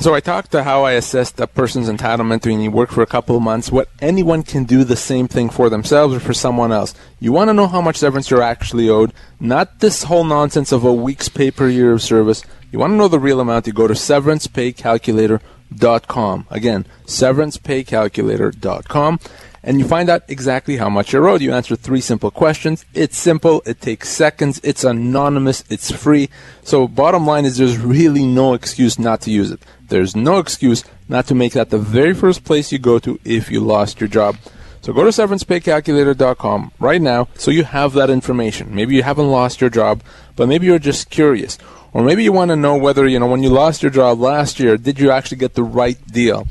So 0.00 0.14
I 0.14 0.20
talked 0.20 0.52
to 0.52 0.62
how 0.62 0.84
I 0.84 0.92
assessed 0.92 1.38
a 1.40 1.46
person's 1.46 1.90
entitlement 1.90 2.46
when 2.46 2.62
you 2.62 2.70
work 2.70 2.88
for 2.88 3.02
a 3.02 3.06
couple 3.06 3.36
of 3.36 3.42
months, 3.42 3.70
what 3.70 3.90
anyone 4.00 4.42
can 4.42 4.64
do 4.64 4.82
the 4.82 4.96
same 4.96 5.28
thing 5.28 5.50
for 5.50 5.68
themselves 5.68 6.14
or 6.14 6.20
for 6.20 6.32
someone 6.32 6.72
else. 6.72 6.94
You 7.20 7.32
want 7.32 7.50
to 7.50 7.54
know 7.54 7.66
how 7.66 7.82
much 7.82 7.96
severance 7.96 8.30
you're 8.30 8.40
actually 8.40 8.88
owed, 8.88 9.12
not 9.38 9.80
this 9.80 10.04
whole 10.04 10.24
nonsense 10.24 10.72
of 10.72 10.84
a 10.84 10.92
week's 10.92 11.28
pay 11.28 11.50
per 11.50 11.68
year 11.68 11.92
of 11.92 12.00
service. 12.00 12.42
You 12.72 12.78
want 12.78 12.92
to 12.92 12.96
know 12.96 13.08
the 13.08 13.18
real 13.18 13.40
amount, 13.40 13.66
you 13.66 13.74
go 13.74 13.86
to 13.86 13.92
severancepaycalculator.com. 13.92 16.46
Again, 16.48 16.86
severancepaycalculator.com. 17.04 19.20
And 19.62 19.78
you 19.78 19.86
find 19.86 20.08
out 20.08 20.22
exactly 20.28 20.78
how 20.78 20.88
much 20.88 21.12
you're 21.12 21.28
owed. 21.28 21.42
You 21.42 21.52
answer 21.52 21.76
three 21.76 22.00
simple 22.00 22.30
questions. 22.30 22.86
It's 22.94 23.18
simple. 23.18 23.62
It 23.66 23.80
takes 23.80 24.08
seconds. 24.08 24.60
It's 24.64 24.84
anonymous. 24.84 25.64
It's 25.68 25.90
free. 25.90 26.30
So 26.62 26.88
bottom 26.88 27.26
line 27.26 27.44
is 27.44 27.58
there's 27.58 27.78
really 27.78 28.24
no 28.24 28.54
excuse 28.54 28.98
not 28.98 29.20
to 29.22 29.30
use 29.30 29.50
it. 29.50 29.60
There's 29.88 30.16
no 30.16 30.38
excuse 30.38 30.82
not 31.08 31.26
to 31.26 31.34
make 31.34 31.52
that 31.52 31.70
the 31.70 31.78
very 31.78 32.14
first 32.14 32.44
place 32.44 32.72
you 32.72 32.78
go 32.78 32.98
to 33.00 33.20
if 33.24 33.50
you 33.50 33.60
lost 33.60 34.00
your 34.00 34.08
job. 34.08 34.36
So 34.82 34.94
go 34.94 35.04
to 35.04 35.10
severancepaycalculator.com 35.10 36.72
right 36.78 37.02
now 37.02 37.28
so 37.34 37.50
you 37.50 37.64
have 37.64 37.92
that 37.92 38.08
information. 38.08 38.74
Maybe 38.74 38.94
you 38.94 39.02
haven't 39.02 39.30
lost 39.30 39.60
your 39.60 39.68
job, 39.68 40.02
but 40.36 40.48
maybe 40.48 40.66
you're 40.66 40.78
just 40.78 41.10
curious. 41.10 41.58
Or 41.92 42.02
maybe 42.02 42.24
you 42.24 42.32
want 42.32 42.50
to 42.50 42.56
know 42.56 42.76
whether, 42.76 43.06
you 43.06 43.18
know, 43.18 43.26
when 43.26 43.42
you 43.42 43.50
lost 43.50 43.82
your 43.82 43.90
job 43.90 44.20
last 44.20 44.58
year, 44.58 44.78
did 44.78 44.98
you 44.98 45.10
actually 45.10 45.38
get 45.38 45.54
the 45.54 45.64
right 45.64 45.98
deal? 46.06 46.46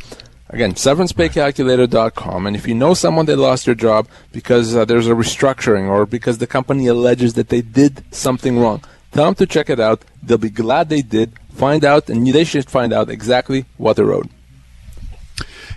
Again, 0.51 0.73
severancepaycalculator.com. 0.73 2.47
And 2.47 2.55
if 2.55 2.67
you 2.67 2.73
know 2.73 2.95
someone 2.95 3.27
that 3.27 3.37
lost 3.37 3.65
their 3.65 3.75
job 3.75 4.07
because 4.31 4.75
uh, 4.75 4.83
there's 4.83 5.07
a 5.07 5.11
restructuring 5.11 5.87
or 5.87 6.05
because 6.07 6.39
the 6.39 6.47
company 6.47 6.87
alleges 6.87 7.33
that 7.35 7.49
they 7.49 7.61
did 7.61 8.03
something 8.11 8.57
wrong, 8.57 8.83
tell 9.11 9.25
them 9.25 9.35
to 9.35 9.45
check 9.45 9.69
it 9.69 9.79
out. 9.79 10.03
They'll 10.23 10.39
be 10.39 10.49
glad 10.49 10.89
they 10.89 11.03
did. 11.03 11.33
Find 11.53 11.85
out, 11.85 12.09
and 12.09 12.25
they 12.25 12.45
should 12.45 12.69
find 12.69 12.93
out 12.93 13.09
exactly 13.09 13.65
what 13.77 13.97
they're 13.97 14.13
owed. 14.13 14.29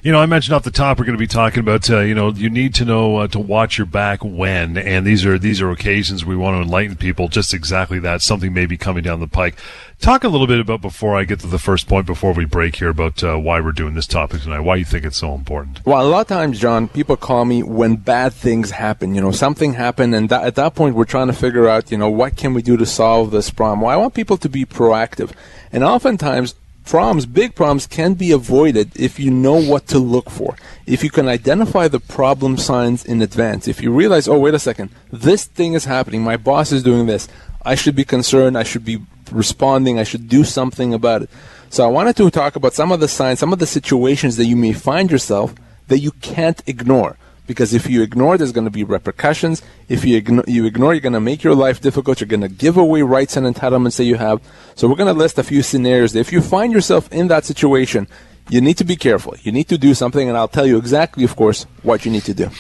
You 0.05 0.11
know, 0.11 0.19
I 0.19 0.27
mentioned 0.27 0.57
off 0.57 0.65
the 0.65 0.73
top 0.73 0.99
we're 0.99 1.05
going 1.05 1.17
to 1.17 1.21
be 1.23 1.29
talking 1.29 1.61
about. 1.61 1.89
Uh, 1.89 2.01
you 2.01 2.13
know, 2.13 2.33
you 2.33 2.51
need 2.51 2.75
to 2.75 2.85
know 2.85 3.19
uh, 3.19 3.29
to 3.29 3.39
watch 3.39 3.79
your 3.79 3.87
back 3.87 4.25
when, 4.25 4.77
and 4.77 5.07
these 5.07 5.25
are 5.25 5.39
these 5.39 5.63
are 5.63 5.71
occasions 5.71 6.25
we 6.25 6.35
want 6.35 6.57
to 6.57 6.63
enlighten 6.63 6.97
people. 6.97 7.29
Just 7.29 7.55
exactly 7.55 8.01
that. 8.01 8.21
Something 8.21 8.53
may 8.53 8.67
be 8.67 8.77
coming 8.77 9.05
down 9.05 9.21
the 9.21 9.29
pike. 9.29 9.55
Talk 10.01 10.25
a 10.25 10.29
little 10.29 10.49
bit 10.49 10.59
about 10.59 10.81
before 10.81 11.17
I 11.17 11.23
get 11.23 11.39
to 11.41 11.47
the 11.47 11.61
first 11.61 11.87
point 11.87 12.05
before 12.05 12.33
we 12.33 12.45
break 12.45 12.75
here 12.75 12.89
about 12.89 13.23
uh, 13.23 13.37
why 13.37 13.61
we're 13.61 13.71
doing 13.71 13.95
this 13.95 14.09
topic 14.09 14.43
tonight. 14.43 14.63
Why 14.63 14.75
you 14.75 14.85
think 14.85 15.05
it's 15.05 15.19
so 15.19 15.35
important? 15.35 15.87
Well, 15.87 16.05
a 16.05 16.09
lot 16.09 16.23
of 16.23 16.27
times, 16.27 16.59
John, 16.59 16.89
people 16.89 17.17
call 17.17 17.45
me 17.45 17.63
when 17.63 17.95
bad 17.95 18.33
things 18.33 18.73
happen. 18.73 19.15
You 19.15 19.21
know, 19.21 19.31
something 19.31 19.75
happened, 19.75 20.17
and 20.17 20.29
that, 20.31 20.43
at 20.43 20.57
that 20.57 20.75
point, 20.75 20.97
we're 20.97 21.05
trying 21.05 21.29
to 21.29 21.33
figure 21.33 21.69
out, 21.69 21.93
you 21.93 21.97
know, 21.97 22.11
what 22.11 22.37
can 22.37 22.55
we 22.55 22.63
do 22.63 22.77
to 22.77 22.87
solve 22.87 23.31
this 23.31 23.51
problem. 23.51 23.83
Well, 23.83 23.91
I 23.91 23.97
want 23.97 24.15
people 24.15 24.37
to 24.39 24.49
be 24.49 24.65
proactive, 24.65 25.31
and 25.71 25.85
oftentimes 25.85 26.57
problems, 26.85 27.27
big 27.27 27.55
problems, 27.55 27.87
can 27.87 28.15
be 28.15 28.33
avoided 28.33 28.91
if 28.99 29.19
you 29.19 29.31
know 29.31 29.55
what 29.55 29.87
to 29.89 29.99
look 29.99 30.31
for. 30.31 30.57
If 30.87 31.03
you 31.05 31.11
can 31.11 31.29
identify 31.29 31.89
the 31.89 32.01
problem 32.01 32.57
signs 32.57 33.05
in 33.05 33.23
advance. 33.23 33.69
If 33.69 33.83
you 33.83 33.93
realize, 33.93 34.29
oh, 34.29 34.39
wait 34.39 34.55
a 34.55 34.59
second, 34.59 34.91
this 35.11 35.45
thing 35.45 35.75
is 35.75 35.85
happening, 35.85 36.23
my 36.23 36.37
boss 36.37 36.73
is 36.73 36.83
doing 36.83 37.07
this, 37.07 37.29
I 37.65 37.75
should 37.75 37.95
be 37.95 38.05
concerned, 38.05 38.59
I 38.59 38.63
should 38.63 38.85
be 38.85 39.01
responding, 39.31 39.99
I 39.99 40.05
should 40.05 40.29
do 40.29 40.45
something 40.45 40.93
about 40.93 41.23
it. 41.23 41.31
So 41.71 41.85
I 41.85 41.89
wanted 41.89 42.17
to 42.17 42.31
talk 42.31 42.57
about 42.57 42.75
some 42.75 42.93
of 42.93 43.01
the 43.01 43.09
signs, 43.09 43.39
some 43.39 43.53
of 43.53 43.59
the 43.59 43.67
situations 43.67 44.37
that 44.37 44.47
you 44.47 44.57
may 44.57 44.73
find 44.73 45.11
yourself 45.11 45.55
that 45.89 46.01
you 46.01 46.11
can't 46.21 46.63
ignore. 46.67 47.17
Because 47.47 47.75
if 47.75 47.89
you 47.91 48.03
ignore, 48.03 48.39
there's 48.39 48.53
going 48.53 48.67
to 48.67 48.71
be 48.71 48.85
repercussions. 48.85 49.63
If 49.89 50.05
you 50.05 50.17
ignore, 50.17 50.45
you 50.47 50.65
ignore, 50.65 50.95
you're 50.95 51.01
going 51.01 51.13
to 51.13 51.21
make 51.21 51.43
your 51.43 51.55
life 51.55 51.81
difficult. 51.81 52.21
You're 52.21 52.29
going 52.29 52.41
to 52.43 52.49
give 52.49 52.77
away 52.77 53.03
rights 53.03 53.37
and 53.37 53.47
entitlements 53.47 53.97
that 53.97 54.05
you 54.05 54.15
have. 54.17 54.41
So 54.75 54.89
we're 54.89 54.97
going 54.97 55.13
to 55.13 55.19
list 55.19 55.39
a 55.39 55.43
few 55.43 55.63
scenarios. 55.63 56.15
If 56.15 56.33
you 56.33 56.41
find 56.41 56.73
yourself 56.73 57.13
in 57.13 57.29
that 57.29 57.45
situation, 57.45 58.07
you 58.49 58.61
need 58.61 58.77
to 58.79 58.85
be 58.85 58.97
careful. 58.97 59.35
You 59.43 59.53
need 59.53 59.69
to 59.69 59.79
do 59.79 59.95
something, 59.95 60.29
and 60.29 60.39
I'll 60.39 60.49
tell 60.49 60.67
you 60.67 60.79
exactly, 60.79 61.25
of 61.25 61.35
course, 61.37 61.65
what 61.83 62.05
you 62.05 62.13
need 62.13 62.25
to 62.25 62.35
do. 62.35 62.51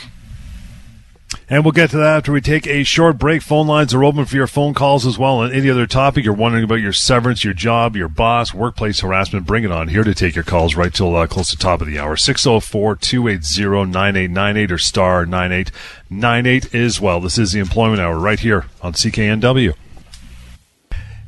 And 1.49 1.65
we'll 1.65 1.73
get 1.73 1.91
to 1.91 1.97
that 1.99 2.17
after 2.19 2.33
we 2.33 2.41
take 2.41 2.67
a 2.67 2.85
short 2.85 3.19
break. 3.19 3.43
Phone 3.43 3.67
lines 3.67 3.93
are 3.93 4.05
open 4.05 4.25
for 4.25 4.37
your 4.37 4.47
phone 4.47 4.75
calls 4.75 5.07
as 5.07 5.19
well. 5.19 5.43
And 5.43 5.55
any 5.55 5.69
other 5.71 5.87
topic 5.87 6.25
you're 6.25 6.35
wondering 6.35 6.65
about 6.65 6.77
your 6.77 6.93
severance, 6.93 7.45
your 7.45 7.55
job, 7.55 7.97
your 7.97 8.09
boss, 8.09 8.55
workplace 8.55 9.01
harassment, 9.01 9.47
bring 9.47 9.65
it 9.65 9.73
on. 9.73 9.89
Here 9.89 10.05
to 10.05 10.15
take 10.15 10.35
your 10.35 10.45
calls 10.45 10.77
right 10.77 10.93
till 10.93 11.15
uh, 11.15 11.27
close 11.27 11.51
to 11.51 11.57
top 11.57 11.81
of 11.81 11.87
the 11.87 11.99
hour. 11.99 12.17
604 12.17 12.97
280 12.97 13.91
9898 13.91 14.73
or 14.73 14.79
star 14.79 15.27
9898 15.27 16.75
as 16.75 17.01
well. 17.01 17.21
This 17.21 17.39
is 17.39 17.53
the 17.53 17.61
Employment 17.61 18.01
Hour 18.01 18.19
right 18.19 18.41
here 18.41 18.67
on 18.81 18.93
CKNW. 18.95 19.75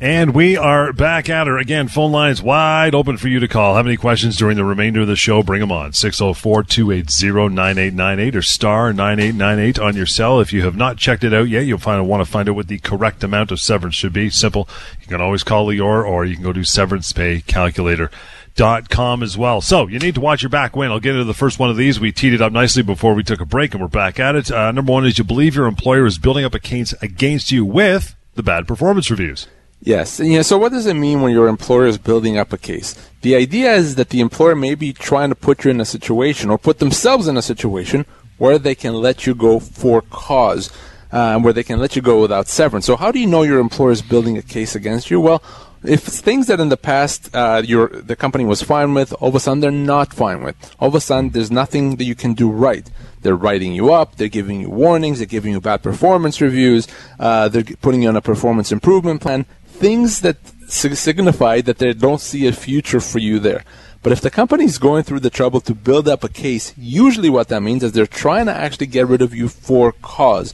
And 0.05 0.35
we 0.35 0.57
are 0.59 0.93
back 0.93 1.31
at 1.31 1.47
her 1.47 1.57
again. 1.57 1.89
Phone 1.89 2.13
lines 2.13 2.43
wide 2.43 2.95
open 2.95 3.17
for 3.17 3.29
you 3.29 3.41
to 3.41 3.49
call. 3.49 3.77
Have 3.77 3.87
any 3.87 3.97
questions 3.97 4.37
during 4.37 4.59
the 4.59 4.65
remainder 4.65 5.01
of 5.01 5.07
the 5.07 5.17
show? 5.17 5.43
Bring 5.43 5.61
them 5.61 5.73
on 5.73 5.95
604 5.95 6.63
280 6.63 7.55
9898 7.55 8.37
or 8.37 8.43
star 8.43 8.93
9898 8.93 9.79
on 9.79 9.97
your 9.97 10.05
cell. 10.05 10.43
If 10.43 10.53
you 10.53 10.63
have 10.65 10.77
not 10.77 10.99
checked 10.99 11.25
it 11.25 11.33
out 11.33 11.49
yet, 11.49 11.65
you'll 11.65 11.79
find, 11.79 12.07
want 12.07 12.23
to 12.23 12.31
find 12.31 12.51
out 12.51 12.55
what 12.55 12.69
the 12.69 12.81
correct 12.81 13.25
amount 13.25 13.51
of 13.51 13.61
severance 13.61 13.95
should 13.95 14.13
be. 14.13 14.29
Simple. 14.29 14.69
You 15.01 15.07
can 15.07 15.23
always 15.23 15.43
call 15.43 15.69
Lior 15.69 16.07
or 16.07 16.27
you 16.27 16.35
can 16.35 16.45
go 16.45 16.53
to 16.53 16.61
severancepaycalculator.com 16.61 19.23
as 19.23 19.39
well. 19.39 19.63
So 19.63 19.89
you 19.89 19.99
need 20.01 20.17
to 20.17 20.21
watch 20.21 20.43
your 20.43 20.51
back 20.51 20.77
win. 20.77 20.91
I'll 20.91 21.01
get 21.01 21.15
into 21.15 21.25
the 21.25 21.33
first 21.33 21.59
one 21.59 21.71
of 21.71 21.79
these. 21.79 21.99
We 21.99 22.13
teed 22.13 22.35
it 22.35 22.43
up 22.43 22.53
nicely 22.53 22.83
before 22.83 23.15
we 23.15 23.23
took 23.23 23.41
a 23.41 23.47
break 23.47 23.73
and 23.73 23.81
we're 23.81 23.89
back 23.89 24.21
at 24.21 24.35
it. 24.35 24.51
Uh, 24.51 24.71
number 24.71 24.93
one 24.93 25.07
is 25.07 25.17
you 25.17 25.25
believe 25.25 25.55
your 25.55 25.65
employer 25.65 26.05
is 26.05 26.19
building 26.19 26.45
up 26.45 26.53
a 26.53 26.61
case 26.61 26.93
against 27.01 27.51
you 27.51 27.65
with 27.65 28.15
the 28.35 28.43
bad 28.43 28.69
performance 28.69 29.11
reviews. 29.11 29.49
Yes. 29.81 30.19
And, 30.19 30.33
yeah, 30.33 30.43
so 30.43 30.57
what 30.57 30.73
does 30.73 30.87
it 30.87 30.95
mean 30.95 31.21
when 31.21 31.33
your 31.33 31.49
employer 31.49 31.87
is 31.87 31.99
building 31.99 32.39
up 32.39 32.53
a 32.53 32.59
case? 32.59 32.95
The 33.21 33.37
idea 33.37 33.75
is 33.75 33.97
that 33.97 34.09
the 34.09 34.21
employer 34.21 34.55
may 34.55 34.75
be 34.75 34.93
trying 34.93 35.29
to 35.29 35.35
put 35.35 35.65
you 35.65 35.71
in 35.71 35.81
a 35.81 35.85
situation 35.85 36.51
or 36.51 36.59
put 36.59 36.79
themselves 36.79 37.29
in 37.29 37.37
a 37.37 37.43
situation 37.43 38.07
where 38.39 38.59
they 38.59 38.75
can 38.75 38.95
let 38.95 39.27
you 39.27 39.35
go 39.35 39.61
for 39.61 40.03
cause, 40.03 40.71
uh, 41.13 41.39
where 41.39 41.53
they 41.53 41.63
can 41.63 41.79
let 41.79 41.97
you 41.97 42.03
go 42.03 42.21
without 42.21 42.49
severance. 42.49 42.87
So 42.87 42.97
how 42.97 43.13
do 43.13 43.19
you 43.19 43.27
know 43.27 43.43
your 43.43 43.61
employer 43.61 43.93
is 43.93 44.03
building 44.03 44.39
a 44.39 44.43
case 44.43 44.75
against 44.75 45.11
you? 45.11 45.21
Well, 45.21 45.43
if 45.85 46.03
things 46.03 46.47
that 46.47 46.61
in 46.61 46.71
the 46.71 46.79
past 46.79 47.35
uh, 47.35 47.63
your 47.65 47.89
the 47.89 48.17
company 48.17 48.45
was 48.47 48.63
fine 48.63 48.95
with, 48.95 49.13
all 49.21 49.29
of 49.29 49.35
a 49.35 49.41
sudden 49.41 49.61
they're 49.61 49.71
not 49.71 50.15
fine 50.15 50.43
with. 50.43 50.57
All 50.81 50.89
of 50.89 50.95
a 50.95 51.01
sudden 51.01 51.31
there's 51.31 51.51
nothing 51.51 51.97
that 51.97 52.05
you 52.05 52.15
can 52.15 52.33
do 52.33 52.51
right. 52.51 52.89
They're 53.21 53.37
writing 53.37 53.75
you 53.75 53.93
up. 53.93 54.17
They're 54.17 54.29
giving 54.29 54.63
you 54.63 54.71
warnings. 54.71 55.19
They're 55.19 55.27
giving 55.27 55.53
you 55.53 55.61
bad 55.61 55.83
performance 55.83 56.41
reviews. 56.41 56.89
Uh, 57.19 57.49
they're 57.49 57.65
putting 57.65 58.03
you 58.03 58.09
on 58.09 58.17
a 58.17 58.23
performance 58.23 58.73
improvement 58.73 59.21
plan 59.21 59.45
things 59.75 60.21
that 60.21 60.37
signify 60.69 61.61
that 61.61 61.79
they 61.79 61.93
don't 61.93 62.21
see 62.21 62.47
a 62.47 62.53
future 62.53 63.01
for 63.01 63.19
you 63.19 63.39
there. 63.39 63.65
But 64.03 64.13
if 64.13 64.21
the 64.21 64.31
company 64.31 64.65
is 64.65 64.79
going 64.79 65.03
through 65.05 65.21
the 65.21 65.31
trouble 65.31 65.61
to 65.63 65.75
build 65.75 66.09
up 66.09 66.25
a 66.25 66.29
case, 66.29 66.75
usually 66.77 67.31
what 67.31 67.49
that 67.49 67.63
means 67.63 67.83
is 67.83 67.93
they're 67.93 68.07
trying 68.07 68.47
to 68.47 68.55
actually 68.55 68.87
get 68.87 69.07
rid 69.07 69.23
of 69.23 69.35
you 69.35 69.49
for 69.49 69.93
cause. 69.93 70.53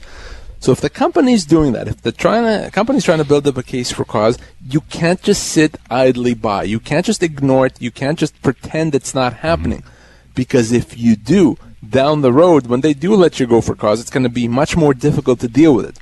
So 0.61 0.71
if 0.71 0.79
the 0.79 0.89
company 0.89 1.33
is 1.33 1.45
doing 1.45 1.73
that, 1.73 1.87
if 1.87 2.01
the 2.01 2.11
trying 2.11 2.45
to, 2.45 2.71
company's 2.71 3.03
trying 3.03 3.17
to 3.17 3.25
build 3.25 3.47
up 3.47 3.57
a 3.57 3.63
case 3.63 3.91
for 3.91 4.05
cause, 4.05 4.37
you 4.65 4.81
can't 4.81 5.21
just 5.21 5.43
sit 5.43 5.75
idly 5.89 6.33
by. 6.33 6.63
You 6.63 6.79
can't 6.79 7.05
just 7.05 7.23
ignore 7.23 7.65
it. 7.65 7.81
You 7.81 7.91
can't 7.91 8.17
just 8.17 8.39
pretend 8.41 8.93
it's 8.93 9.15
not 9.15 9.33
mm-hmm. 9.33 9.47
happening. 9.47 9.83
Because 10.33 10.71
if 10.71 10.97
you 10.97 11.15
do, 11.15 11.57
down 11.87 12.21
the 12.21 12.31
road, 12.31 12.67
when 12.67 12.81
they 12.81 12.93
do 12.93 13.15
let 13.15 13.39
you 13.39 13.47
go 13.47 13.59
for 13.59 13.75
cause, 13.75 13.99
it's 13.99 14.11
going 14.11 14.23
to 14.23 14.29
be 14.29 14.47
much 14.47 14.77
more 14.77 14.93
difficult 14.93 15.39
to 15.39 15.47
deal 15.47 15.73
with 15.73 15.87
it. 15.89 15.99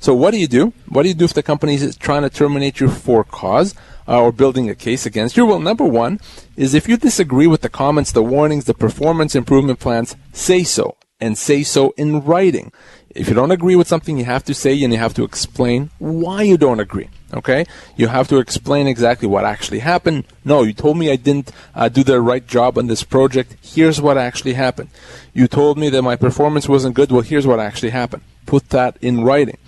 So 0.00 0.14
what 0.14 0.30
do 0.30 0.38
you 0.38 0.46
do? 0.46 0.72
What 0.88 1.02
do 1.02 1.08
you 1.08 1.14
do 1.14 1.24
if 1.24 1.34
the 1.34 1.42
company 1.42 1.74
is 1.74 1.96
trying 1.96 2.22
to 2.22 2.30
terminate 2.30 2.80
you 2.80 2.88
for 2.88 3.24
cause 3.24 3.74
uh, 4.06 4.20
or 4.20 4.32
building 4.32 4.70
a 4.70 4.74
case 4.74 5.06
against 5.06 5.36
you? 5.36 5.44
Well, 5.44 5.58
number 5.58 5.84
one 5.84 6.20
is 6.56 6.74
if 6.74 6.88
you 6.88 6.96
disagree 6.96 7.46
with 7.46 7.62
the 7.62 7.68
comments, 7.68 8.12
the 8.12 8.22
warnings, 8.22 8.64
the 8.66 8.74
performance 8.74 9.34
improvement 9.34 9.80
plans, 9.80 10.16
say 10.32 10.62
so 10.62 10.96
and 11.20 11.36
say 11.36 11.64
so 11.64 11.92
in 11.96 12.20
writing. 12.20 12.72
If 13.10 13.28
you 13.28 13.34
don't 13.34 13.50
agree 13.50 13.74
with 13.74 13.88
something, 13.88 14.18
you 14.18 14.24
have 14.26 14.44
to 14.44 14.54
say 14.54 14.80
and 14.82 14.92
you 14.92 14.98
have 14.98 15.14
to 15.14 15.24
explain 15.24 15.90
why 15.98 16.42
you 16.42 16.56
don't 16.56 16.78
agree. 16.78 17.08
Okay? 17.34 17.64
You 17.96 18.06
have 18.08 18.28
to 18.28 18.38
explain 18.38 18.86
exactly 18.86 19.26
what 19.26 19.44
actually 19.44 19.80
happened. 19.80 20.24
No, 20.44 20.62
you 20.62 20.72
told 20.72 20.96
me 20.96 21.10
I 21.10 21.16
didn't 21.16 21.50
uh, 21.74 21.88
do 21.88 22.04
the 22.04 22.20
right 22.20 22.46
job 22.46 22.78
on 22.78 22.86
this 22.86 23.02
project. 23.02 23.56
Here's 23.60 24.00
what 24.00 24.16
actually 24.16 24.52
happened. 24.52 24.90
You 25.34 25.48
told 25.48 25.76
me 25.78 25.88
that 25.90 26.02
my 26.02 26.14
performance 26.14 26.68
wasn't 26.68 26.94
good. 26.94 27.10
Well, 27.10 27.22
here's 27.22 27.46
what 27.46 27.58
actually 27.58 27.90
happened. 27.90 28.22
Put 28.46 28.68
that 28.70 28.96
in 29.00 29.24
writing 29.24 29.58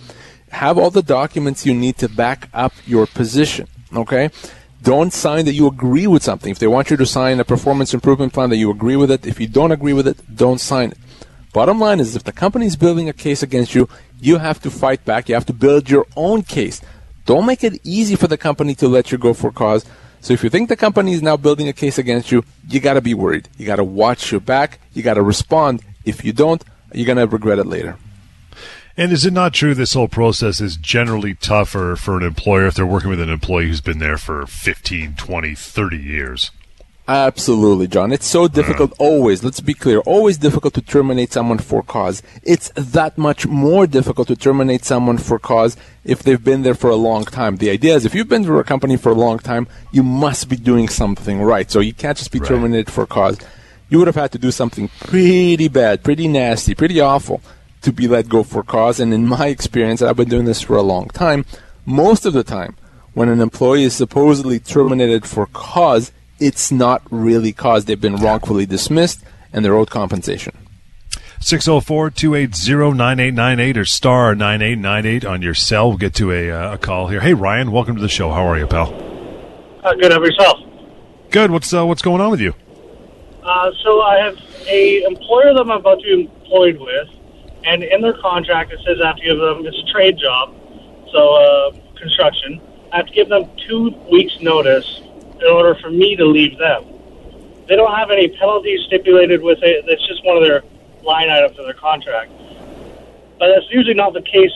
have 0.50 0.78
all 0.78 0.90
the 0.90 1.02
documents 1.02 1.64
you 1.66 1.74
need 1.74 1.96
to 1.98 2.08
back 2.08 2.48
up 2.52 2.72
your 2.86 3.06
position. 3.06 3.66
Okay? 3.94 4.30
Don't 4.82 5.12
sign 5.12 5.44
that 5.44 5.52
you 5.52 5.66
agree 5.66 6.06
with 6.06 6.22
something. 6.22 6.50
If 6.50 6.58
they 6.58 6.66
want 6.66 6.90
you 6.90 6.96
to 6.96 7.06
sign 7.06 7.38
a 7.38 7.44
performance 7.44 7.92
improvement 7.92 8.32
plan 8.32 8.50
that 8.50 8.56
you 8.56 8.70
agree 8.70 8.96
with 8.96 9.10
it, 9.10 9.26
if 9.26 9.38
you 9.38 9.46
don't 9.46 9.72
agree 9.72 9.92
with 9.92 10.08
it, 10.08 10.18
don't 10.34 10.60
sign 10.60 10.92
it. 10.92 10.98
Bottom 11.52 11.80
line 11.80 12.00
is 12.00 12.16
if 12.16 12.24
the 12.24 12.32
company 12.32 12.66
is 12.66 12.76
building 12.76 13.08
a 13.08 13.12
case 13.12 13.42
against 13.42 13.74
you, 13.74 13.88
you 14.20 14.38
have 14.38 14.60
to 14.60 14.70
fight 14.70 15.04
back. 15.04 15.28
You 15.28 15.34
have 15.34 15.46
to 15.46 15.52
build 15.52 15.90
your 15.90 16.06
own 16.16 16.42
case. 16.42 16.80
Don't 17.26 17.44
make 17.44 17.62
it 17.62 17.80
easy 17.84 18.16
for 18.16 18.26
the 18.26 18.38
company 18.38 18.74
to 18.76 18.88
let 18.88 19.12
you 19.12 19.18
go 19.18 19.34
for 19.34 19.50
cause. 19.50 19.84
So 20.20 20.32
if 20.32 20.44
you 20.44 20.50
think 20.50 20.68
the 20.68 20.76
company 20.76 21.12
is 21.12 21.22
now 21.22 21.36
building 21.36 21.68
a 21.68 21.72
case 21.72 21.98
against 21.98 22.30
you, 22.30 22.44
you 22.68 22.80
got 22.80 22.94
to 22.94 23.00
be 23.00 23.14
worried. 23.14 23.48
You 23.58 23.66
got 23.66 23.76
to 23.76 23.84
watch 23.84 24.30
your 24.30 24.40
back. 24.40 24.80
You 24.92 25.02
got 25.02 25.14
to 25.14 25.22
respond. 25.22 25.82
If 26.04 26.24
you 26.24 26.32
don't, 26.32 26.62
you're 26.92 27.06
going 27.06 27.18
to 27.18 27.26
regret 27.26 27.58
it 27.58 27.66
later. 27.66 27.96
And 29.00 29.12
is 29.12 29.24
it 29.24 29.32
not 29.32 29.54
true 29.54 29.74
this 29.74 29.94
whole 29.94 30.08
process 30.08 30.60
is 30.60 30.76
generally 30.76 31.32
tougher 31.32 31.96
for 31.96 32.18
an 32.18 32.22
employer 32.22 32.66
if 32.66 32.74
they're 32.74 32.84
working 32.84 33.08
with 33.08 33.22
an 33.22 33.30
employee 33.30 33.68
who's 33.68 33.80
been 33.80 33.98
there 33.98 34.18
for 34.18 34.44
15, 34.46 35.14
20, 35.14 35.54
30 35.54 35.96
years? 35.96 36.50
Absolutely, 37.08 37.88
John. 37.88 38.12
It's 38.12 38.26
so 38.26 38.46
difficult 38.46 38.92
uh. 38.92 38.96
always, 38.98 39.42
let's 39.42 39.60
be 39.60 39.72
clear, 39.72 40.00
always 40.00 40.36
difficult 40.36 40.74
to 40.74 40.82
terminate 40.82 41.32
someone 41.32 41.56
for 41.56 41.82
cause. 41.82 42.22
It's 42.42 42.70
that 42.76 43.16
much 43.16 43.46
more 43.46 43.86
difficult 43.86 44.28
to 44.28 44.36
terminate 44.36 44.84
someone 44.84 45.16
for 45.16 45.38
cause 45.38 45.78
if 46.04 46.22
they've 46.22 46.44
been 46.44 46.60
there 46.60 46.74
for 46.74 46.90
a 46.90 46.96
long 46.96 47.24
time. 47.24 47.56
The 47.56 47.70
idea 47.70 47.94
is 47.94 48.04
if 48.04 48.14
you've 48.14 48.28
been 48.28 48.44
to 48.44 48.58
a 48.58 48.64
company 48.64 48.98
for 48.98 49.12
a 49.12 49.14
long 49.14 49.38
time, 49.38 49.66
you 49.92 50.02
must 50.02 50.50
be 50.50 50.56
doing 50.56 50.90
something 50.90 51.40
right. 51.40 51.70
So 51.70 51.80
you 51.80 51.94
can't 51.94 52.18
just 52.18 52.32
be 52.32 52.38
right. 52.38 52.48
terminated 52.48 52.92
for 52.92 53.06
cause. 53.06 53.38
You 53.88 53.96
would 53.96 54.08
have 54.08 54.16
had 54.16 54.32
to 54.32 54.38
do 54.38 54.50
something 54.50 54.90
pretty 55.00 55.68
bad, 55.68 56.04
pretty 56.04 56.28
nasty, 56.28 56.74
pretty 56.74 57.00
awful 57.00 57.40
to 57.82 57.92
be 57.92 58.06
let 58.06 58.28
go 58.28 58.42
for 58.42 58.62
cause. 58.62 59.00
And 59.00 59.12
in 59.12 59.26
my 59.26 59.48
experience, 59.48 60.02
I've 60.02 60.16
been 60.16 60.28
doing 60.28 60.44
this 60.44 60.62
for 60.62 60.76
a 60.76 60.82
long 60.82 61.08
time. 61.08 61.44
Most 61.84 62.26
of 62.26 62.32
the 62.32 62.44
time, 62.44 62.76
when 63.14 63.28
an 63.28 63.40
employee 63.40 63.84
is 63.84 63.94
supposedly 63.94 64.58
terminated 64.58 65.26
for 65.26 65.46
cause, 65.46 66.12
it's 66.38 66.70
not 66.70 67.02
really 67.10 67.52
cause. 67.52 67.84
They've 67.84 68.00
been 68.00 68.16
wrongfully 68.16 68.66
dismissed 68.66 69.22
and 69.52 69.64
they're 69.64 69.76
owed 69.76 69.90
compensation. 69.90 70.56
604 71.40 72.10
280 72.10 72.96
9898 72.96 73.78
or 73.78 73.84
star 73.86 74.34
9898 74.34 75.24
on 75.24 75.42
your 75.42 75.54
cell. 75.54 75.88
We'll 75.88 75.98
get 75.98 76.14
to 76.16 76.32
a, 76.32 76.50
uh, 76.50 76.74
a, 76.74 76.78
call 76.78 77.08
here. 77.08 77.20
Hey, 77.20 77.32
Ryan, 77.32 77.72
welcome 77.72 77.96
to 77.96 78.02
the 78.02 78.10
show. 78.10 78.30
How 78.30 78.46
are 78.46 78.58
you, 78.58 78.66
pal? 78.66 78.92
Uh, 79.82 79.94
good. 79.94 80.12
How 80.12 80.18
about 80.18 80.26
yourself? 80.26 80.58
Good. 81.30 81.50
What's, 81.50 81.72
uh, 81.72 81.86
what's 81.86 82.02
going 82.02 82.20
on 82.20 82.30
with 82.30 82.40
you? 82.40 82.54
Uh, 83.42 83.70
so 83.82 84.02
I 84.02 84.18
have 84.18 84.38
a 84.66 85.02
employer 85.04 85.54
that 85.54 85.60
I'm 85.60 85.70
about 85.70 86.00
to 86.00 86.04
be 86.04 86.24
employed 86.24 86.78
with 86.78 87.08
and 87.64 87.82
in 87.82 88.00
their 88.00 88.14
contract 88.14 88.72
it 88.72 88.80
says 88.86 88.98
I 89.02 89.08
have 89.08 89.16
to 89.16 89.22
give 89.22 89.38
them 89.38 89.66
it's 89.66 89.78
a 89.78 89.92
trade 89.92 90.18
job, 90.18 90.54
so 91.12 91.34
uh, 91.34 91.70
construction. 91.96 92.60
I 92.92 92.96
have 92.98 93.06
to 93.06 93.12
give 93.12 93.28
them 93.28 93.48
two 93.68 93.90
weeks 94.10 94.32
notice 94.40 95.00
in 95.40 95.46
order 95.46 95.74
for 95.80 95.90
me 95.90 96.16
to 96.16 96.24
leave 96.24 96.58
them. 96.58 96.84
They 97.68 97.76
don't 97.76 97.94
have 97.94 98.10
any 98.10 98.28
penalties 98.28 98.80
stipulated 98.86 99.42
with 99.42 99.58
it. 99.62 99.84
It's 99.86 100.06
just 100.08 100.24
one 100.24 100.36
of 100.36 100.42
their 100.42 100.62
line 101.02 101.30
items 101.30 101.56
in 101.56 101.64
their 101.64 101.74
contract. 101.74 102.32
But 103.38 103.54
that's 103.54 103.70
usually 103.70 103.94
not 103.94 104.12
the 104.12 104.22
case 104.22 104.50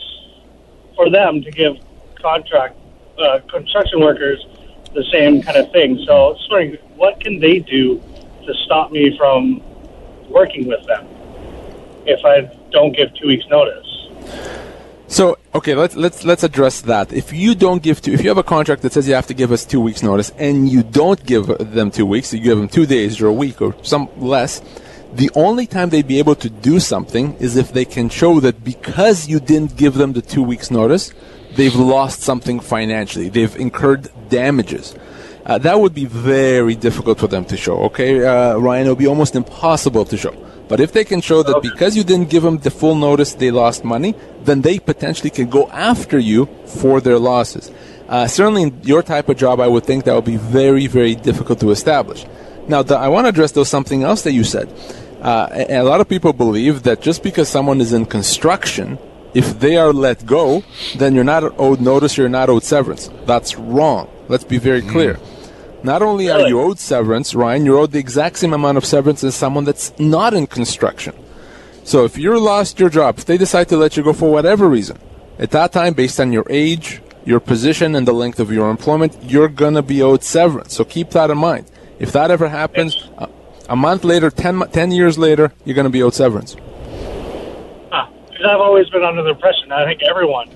for 0.95 1.09
them 1.09 1.41
to 1.41 1.51
give 1.51 1.77
contract 2.21 2.77
uh, 3.17 3.39
construction 3.49 4.01
workers 4.01 4.45
the 4.93 5.03
same 5.11 5.41
kind 5.41 5.57
of 5.57 5.71
thing. 5.71 6.03
So, 6.05 6.37
wondering, 6.49 6.77
what 6.95 7.19
can 7.21 7.39
they 7.39 7.59
do 7.59 8.01
to 8.45 8.53
stop 8.65 8.91
me 8.91 9.17
from 9.17 9.61
working 10.29 10.67
with 10.67 10.85
them 10.85 11.14
if 12.05 12.23
I 12.25 12.53
don't 12.71 12.95
give 12.95 13.13
two 13.15 13.27
weeks 13.27 13.45
notice. 13.49 13.85
So 15.07 15.37
okay, 15.53 15.75
let's 15.75 15.95
let's 15.95 16.23
let's 16.25 16.43
address 16.43 16.81
that. 16.81 17.13
If 17.13 17.31
you 17.31 17.55
don't 17.55 17.81
give 17.83 18.01
two, 18.01 18.13
if 18.13 18.23
you 18.23 18.29
have 18.29 18.37
a 18.37 18.43
contract 18.43 18.81
that 18.81 18.93
says 18.93 19.07
you 19.07 19.13
have 19.13 19.27
to 19.27 19.33
give 19.33 19.51
us 19.51 19.63
two 19.63 19.79
weeks 19.79 20.01
notice, 20.01 20.31
and 20.37 20.67
you 20.67 20.83
don't 20.83 21.23
give 21.25 21.47
them 21.47 21.91
two 21.91 22.05
weeks, 22.05 22.33
you 22.33 22.39
give 22.39 22.57
them 22.57 22.67
two 22.67 22.85
days 22.85 23.21
or 23.21 23.27
a 23.27 23.33
week 23.33 23.61
or 23.61 23.75
some 23.83 24.09
less. 24.17 24.61
The 25.13 25.29
only 25.35 25.65
time 25.67 25.91
they'd 25.91 26.07
be 26.07 26.19
able 26.19 26.35
to 26.35 26.49
do 26.49 26.79
something 26.79 27.35
is 27.35 27.55
if 27.55 27.71
they 27.71 27.85
can 27.85 28.09
show 28.09 28.39
that 28.41 28.63
because 28.65 29.29
you 29.29 29.39
didn't 29.39 29.77
give 29.77 29.93
them 29.93 30.11
the 30.11 30.21
two 30.21 30.43
weeks 30.43 30.69
notice, 30.69 31.13
they've 31.55 31.75
lost 31.75 32.21
something 32.21 32.59
financially. 32.59 33.29
They've 33.29 33.55
incurred 33.55 34.09
damages. 34.27 34.95
Uh, 35.45 35.59
that 35.59 35.79
would 35.79 35.93
be 35.93 36.05
very 36.05 36.75
difficult 36.75 37.19
for 37.19 37.27
them 37.27 37.45
to 37.45 37.55
show. 37.55 37.77
Okay, 37.83 38.25
uh, 38.25 38.57
Ryan, 38.57 38.87
it 38.87 38.89
would 38.89 38.97
be 38.97 39.07
almost 39.07 39.35
impossible 39.35 40.03
to 40.05 40.17
show. 40.17 40.33
But 40.67 40.79
if 40.79 40.91
they 40.91 41.03
can 41.03 41.21
show 41.21 41.43
that 41.43 41.61
because 41.61 41.95
you 41.95 42.03
didn't 42.03 42.31
give 42.31 42.41
them 42.41 42.57
the 42.57 42.71
full 42.71 42.95
notice 42.95 43.35
they 43.35 43.51
lost 43.51 43.83
money, 43.83 44.15
then 44.43 44.61
they 44.61 44.79
potentially 44.79 45.29
can 45.29 45.47
go 45.47 45.67
after 45.69 46.17
you 46.17 46.47
for 46.65 46.99
their 46.99 47.19
losses. 47.19 47.71
Uh, 48.07 48.25
certainly, 48.25 48.63
in 48.63 48.81
your 48.83 49.03
type 49.03 49.29
of 49.29 49.37
job, 49.37 49.59
I 49.59 49.67
would 49.67 49.85
think 49.85 50.05
that 50.05 50.15
would 50.15 50.25
be 50.25 50.37
very, 50.37 50.87
very 50.87 51.13
difficult 51.13 51.59
to 51.59 51.69
establish. 51.69 52.25
Now, 52.67 52.81
the, 52.81 52.97
I 52.97 53.07
want 53.09 53.25
to 53.25 53.29
address 53.29 53.51
though 53.51 53.63
something 53.63 54.01
else 54.01 54.23
that 54.23 54.33
you 54.33 54.43
said. 54.43 54.67
Uh, 55.21 55.47
a, 55.51 55.77
a 55.77 55.83
lot 55.83 56.01
of 56.01 56.09
people 56.09 56.33
believe 56.33 56.83
that 56.83 57.01
just 57.01 57.21
because 57.21 57.47
someone 57.47 57.79
is 57.79 57.93
in 57.93 58.05
construction, 58.05 58.97
if 59.35 59.59
they 59.59 59.77
are 59.77 59.93
let 59.93 60.25
go, 60.25 60.63
then 60.97 61.13
you're 61.13 61.23
not 61.23 61.43
owed 61.59 61.81
notice, 61.81 62.17
you're 62.17 62.29
not 62.29 62.49
owed 62.49 62.63
severance. 62.63 63.09
That's 63.25 63.55
wrong. 63.55 64.09
Let's 64.27 64.43
be 64.43 64.57
very 64.57 64.81
clear. 64.81 65.15
Mm. 65.15 65.34
Not 65.85 66.01
only 66.01 66.31
are 66.31 66.47
you 66.47 66.59
owed 66.59 66.79
severance, 66.79 67.35
Ryan, 67.35 67.63
you're 67.63 67.77
owed 67.77 67.91
the 67.91 67.99
exact 67.99 68.39
same 68.39 68.53
amount 68.53 68.79
of 68.79 68.85
severance 68.85 69.23
as 69.23 69.35
someone 69.35 69.65
that's 69.65 69.93
not 69.99 70.33
in 70.33 70.47
construction. 70.47 71.13
So 71.83 72.05
if 72.05 72.17
you 72.17 72.39
lost 72.39 72.79
your 72.79 72.89
job, 72.89 73.19
if 73.19 73.25
they 73.25 73.37
decide 73.37 73.69
to 73.69 73.77
let 73.77 73.95
you 73.95 74.01
go 74.01 74.11
for 74.11 74.31
whatever 74.31 74.67
reason, 74.67 74.97
at 75.37 75.51
that 75.51 75.71
time, 75.71 75.93
based 75.93 76.19
on 76.19 76.33
your 76.33 76.45
age, 76.49 77.03
your 77.23 77.39
position 77.39 77.93
and 77.95 78.07
the 78.07 78.13
length 78.13 78.39
of 78.39 78.51
your 78.51 78.71
employment, 78.71 79.15
you're 79.21 79.47
going 79.47 79.75
to 79.75 79.83
be 79.83 80.01
owed 80.01 80.23
severance. 80.23 80.73
So 80.73 80.83
keep 80.85 81.11
that 81.11 81.29
in 81.29 81.37
mind. 81.37 81.69
If 81.99 82.11
that 82.13 82.31
ever 82.31 82.49
happens, 82.49 83.07
a, 83.19 83.29
a 83.69 83.75
month 83.75 84.03
later, 84.03 84.31
10, 84.31 84.69
10 84.71 84.91
years 84.91 85.19
later, 85.19 85.51
you're 85.65 85.75
going 85.75 85.85
to 85.85 85.91
be 85.91 86.01
owed 86.01 86.15
severance. 86.15 86.55
Ah, 87.91 88.09
huh. 88.09 88.11
Because 88.31 88.45
I've 88.47 88.59
always 88.59 88.89
been 88.89 89.03
under 89.03 89.21
the 89.21 89.29
impression, 89.29 89.71
I 89.71 89.85
think 89.85 90.01
everyone 90.01 90.49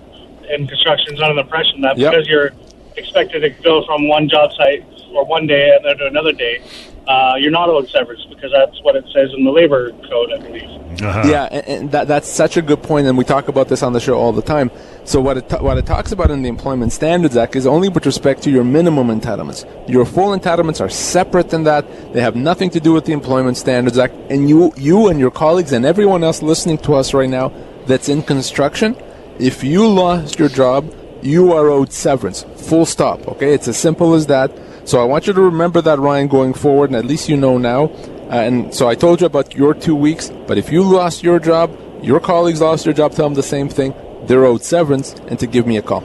in 0.50 0.66
construction 0.66 1.14
is 1.14 1.22
under 1.22 1.36
the 1.36 1.42
impression 1.42 1.82
that 1.82 2.00
Yep. 2.00 2.12
because 2.12 2.28
you're 2.28 2.52
expected 2.96 3.42
to 3.42 3.50
go 3.50 3.86
from 3.86 4.08
one 4.08 4.30
job 4.30 4.52
site 4.54 4.86
or 5.14 5.26
one 5.26 5.48
day 5.48 5.76
and 5.76 5.86
then 5.86 5.98
to 5.98 6.06
another 6.06 6.34
day, 6.34 6.62
uh, 7.08 7.36
you're 7.40 7.52
not 7.52 7.70
owed 7.70 7.90
severance 7.90 8.24
because 8.26 8.52
that's 8.52 8.82
what 8.84 8.96
it 8.96 9.04
says 9.12 9.32
in 9.36 9.44
the 9.44 9.52
labor 9.52 9.92
code, 10.10 10.32
I 10.32 10.38
believe. 10.38 11.02
Uh-huh. 11.02 11.24
Yeah, 11.26 11.46
and, 11.46 11.68
and 11.68 11.92
that, 11.92 12.08
that's 12.08 12.28
such 12.28 12.58
a 12.58 12.62
good 12.62 12.84
point, 12.84 13.08
and 13.08 13.18
we 13.18 13.24
talk 13.24 13.48
about 13.48 13.68
this 13.68 13.82
on 13.82 13.94
the 13.94 14.00
show 14.00 14.18
all 14.18 14.32
the 14.32 14.42
time. 14.42 14.70
So 15.06 15.20
what 15.20 15.38
it 15.38 15.50
ta- 15.50 15.62
what 15.62 15.78
it 15.78 15.86
talks 15.86 16.12
about 16.12 16.30
in 16.30 16.44
the 16.44 16.50
Employment 16.50 16.92
Standards 16.92 17.36
Act 17.36 17.56
is 17.56 17.66
only 17.66 17.90
with 17.90 18.06
respect 18.06 18.44
to 18.44 18.52
your 18.52 18.64
minimum 18.64 19.08
entitlements. 19.08 19.66
Your 19.90 20.06
full 20.06 20.38
entitlements 20.38 20.82
are 20.82 20.90
separate 20.90 21.50
than 21.50 21.64
that. 21.64 22.14
They 22.14 22.22
have 22.22 22.36
nothing 22.36 22.70
to 22.72 22.80
do 22.80 22.94
with 22.94 23.06
the 23.06 23.14
Employment 23.14 23.58
Standards 23.58 23.98
Act. 23.98 24.14
And 24.30 24.48
you 24.50 24.72
you 24.78 25.08
and 25.08 25.20
your 25.20 25.32
colleagues 25.32 25.72
and 25.72 25.86
everyone 25.86 26.24
else 26.24 26.44
listening 26.44 26.78
to 26.80 26.94
us 26.94 27.14
right 27.14 27.30
now 27.30 27.52
that's 27.88 28.10
in 28.10 28.22
construction, 28.22 28.96
if 29.40 29.64
you 29.64 29.88
lost 29.88 30.38
your 30.38 30.50
job, 30.50 30.94
you 31.22 31.54
are 31.54 31.70
owed 31.70 31.92
severance. 31.92 32.44
Full 32.56 32.86
stop. 32.86 33.28
Okay, 33.28 33.54
it's 33.54 33.68
as 33.68 33.78
simple 33.78 34.14
as 34.14 34.28
that. 34.28 34.52
So 34.86 35.02
I 35.02 35.04
want 35.04 35.28
you 35.28 35.34
to 35.34 35.42
remember 35.42 35.82
that, 35.82 36.00
Ryan, 36.00 36.28
going 36.28 36.54
forward, 36.54 36.90
and 36.90 36.96
at 36.96 37.06
least 37.06 37.30
you 37.30 37.38
know 37.38 37.58
now. 37.58 37.86
Uh, 38.30 38.36
and 38.36 38.74
so 38.74 38.88
I 38.88 38.96
told 38.96 39.22
you 39.22 39.28
about 39.28 39.56
your 39.56 39.74
two 39.74 39.96
weeks, 39.96 40.32
but 40.48 40.58
if 40.58 40.72
you 40.72 40.84
lost 40.84 41.24
your 41.24 41.40
job, 41.40 41.76
your 42.02 42.20
colleagues 42.20 42.62
lost 42.62 42.86
their 42.86 42.94
job, 42.94 43.12
tell 43.12 43.26
them 43.26 43.34
the 43.34 43.44
same 43.44 43.70
thing. 43.70 43.94
They're 44.24 44.46
owed 44.46 44.64
severance, 44.64 45.14
and 45.28 45.40
to 45.40 45.48
give 45.48 45.66
me 45.66 45.78
a 45.78 45.82
call. 45.82 46.02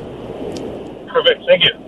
Perfect. 1.07 1.43
Thank 1.47 1.65
you. 1.65 1.85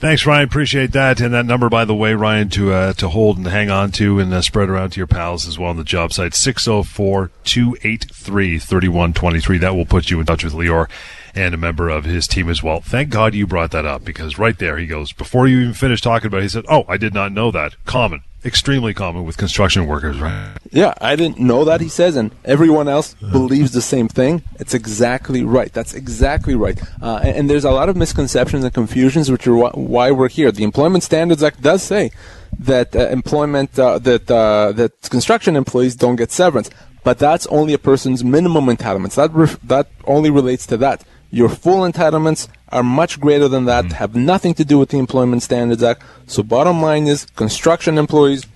Thanks, 0.00 0.24
Ryan. 0.24 0.44
Appreciate 0.44 0.92
that. 0.92 1.20
And 1.20 1.34
that 1.34 1.44
number, 1.44 1.68
by 1.68 1.84
the 1.84 1.94
way, 1.94 2.14
Ryan, 2.14 2.48
to 2.50 2.72
uh, 2.72 2.92
to 2.94 3.08
hold 3.10 3.36
and 3.36 3.46
hang 3.46 3.70
on 3.70 3.90
to 3.92 4.18
and 4.18 4.32
uh, 4.32 4.40
spread 4.40 4.70
around 4.70 4.90
to 4.90 4.96
your 5.00 5.06
pals 5.06 5.46
as 5.46 5.58
well 5.58 5.68
on 5.68 5.76
the 5.76 5.84
job 5.84 6.12
site 6.12 6.34
604 6.34 7.30
283 7.44 8.58
3123. 8.58 9.58
That 9.58 9.76
will 9.76 9.84
put 9.84 10.10
you 10.10 10.18
in 10.18 10.24
touch 10.24 10.42
with 10.42 10.54
Lior 10.54 10.88
and 11.34 11.54
a 11.54 11.58
member 11.58 11.88
of 11.88 12.04
his 12.04 12.26
team 12.26 12.48
as 12.48 12.62
well. 12.62 12.80
Thank 12.80 13.10
God 13.10 13.34
you 13.34 13.46
brought 13.46 13.70
that 13.72 13.86
up 13.86 14.04
because 14.04 14.38
right 14.38 14.58
there 14.58 14.78
he 14.78 14.86
goes, 14.86 15.12
before 15.12 15.46
you 15.46 15.60
even 15.60 15.74
finished 15.74 16.02
talking 16.04 16.26
about 16.26 16.38
it, 16.38 16.42
he 16.44 16.48
said, 16.48 16.64
Oh, 16.68 16.84
I 16.88 16.96
did 16.96 17.14
not 17.14 17.32
know 17.32 17.50
that. 17.50 17.76
Common. 17.86 18.22
Extremely 18.42 18.94
common 18.94 19.24
with 19.24 19.36
construction 19.36 19.86
workers, 19.86 20.18
right? 20.18 20.56
Yeah, 20.70 20.94
I 20.98 21.14
didn't 21.14 21.38
know 21.38 21.62
that, 21.66 21.82
he 21.82 21.90
says, 21.90 22.16
and 22.16 22.30
everyone 22.42 22.88
else 22.88 23.12
believes 23.14 23.72
the 23.72 23.82
same 23.82 24.08
thing. 24.08 24.42
It's 24.58 24.72
exactly 24.72 25.42
right. 25.44 25.70
That's 25.70 25.92
exactly 25.92 26.54
right. 26.54 26.80
Uh, 27.02 27.20
and, 27.22 27.36
and 27.36 27.50
there's 27.50 27.66
a 27.66 27.70
lot 27.70 27.90
of 27.90 27.96
misconceptions 27.96 28.64
and 28.64 28.72
confusions, 28.72 29.30
which 29.30 29.46
are 29.46 29.54
wh- 29.56 29.76
why 29.76 30.10
we're 30.10 30.30
here. 30.30 30.50
The 30.50 30.64
Employment 30.64 31.04
Standards 31.04 31.42
Act 31.42 31.60
does 31.60 31.82
say 31.82 32.12
that 32.58 32.96
uh, 32.96 33.08
employment, 33.08 33.78
uh, 33.78 33.98
that, 33.98 34.30
uh, 34.30 34.72
that 34.72 35.02
construction 35.10 35.54
employees 35.54 35.94
don't 35.94 36.16
get 36.16 36.32
severance, 36.32 36.70
but 37.04 37.18
that's 37.18 37.46
only 37.48 37.74
a 37.74 37.78
person's 37.78 38.24
minimum 38.24 38.66
entitlements. 38.74 39.16
That, 39.16 39.34
ref- 39.34 39.60
that 39.64 39.88
only 40.06 40.30
relates 40.30 40.64
to 40.68 40.78
that. 40.78 41.04
Your 41.30 41.48
full 41.48 41.90
entitlements 41.90 42.48
are 42.70 42.82
much 42.82 43.20
greater 43.20 43.48
than 43.48 43.64
that, 43.66 43.84
mm. 43.86 43.92
have 43.92 44.14
nothing 44.14 44.54
to 44.54 44.64
do 44.64 44.78
with 44.78 44.90
the 44.90 44.98
Employment 44.98 45.42
Standards 45.42 45.82
Act. 45.82 46.02
So 46.26 46.42
bottom 46.42 46.82
line 46.82 47.06
is 47.06 47.24
construction 47.36 47.98
employees, 47.98 48.46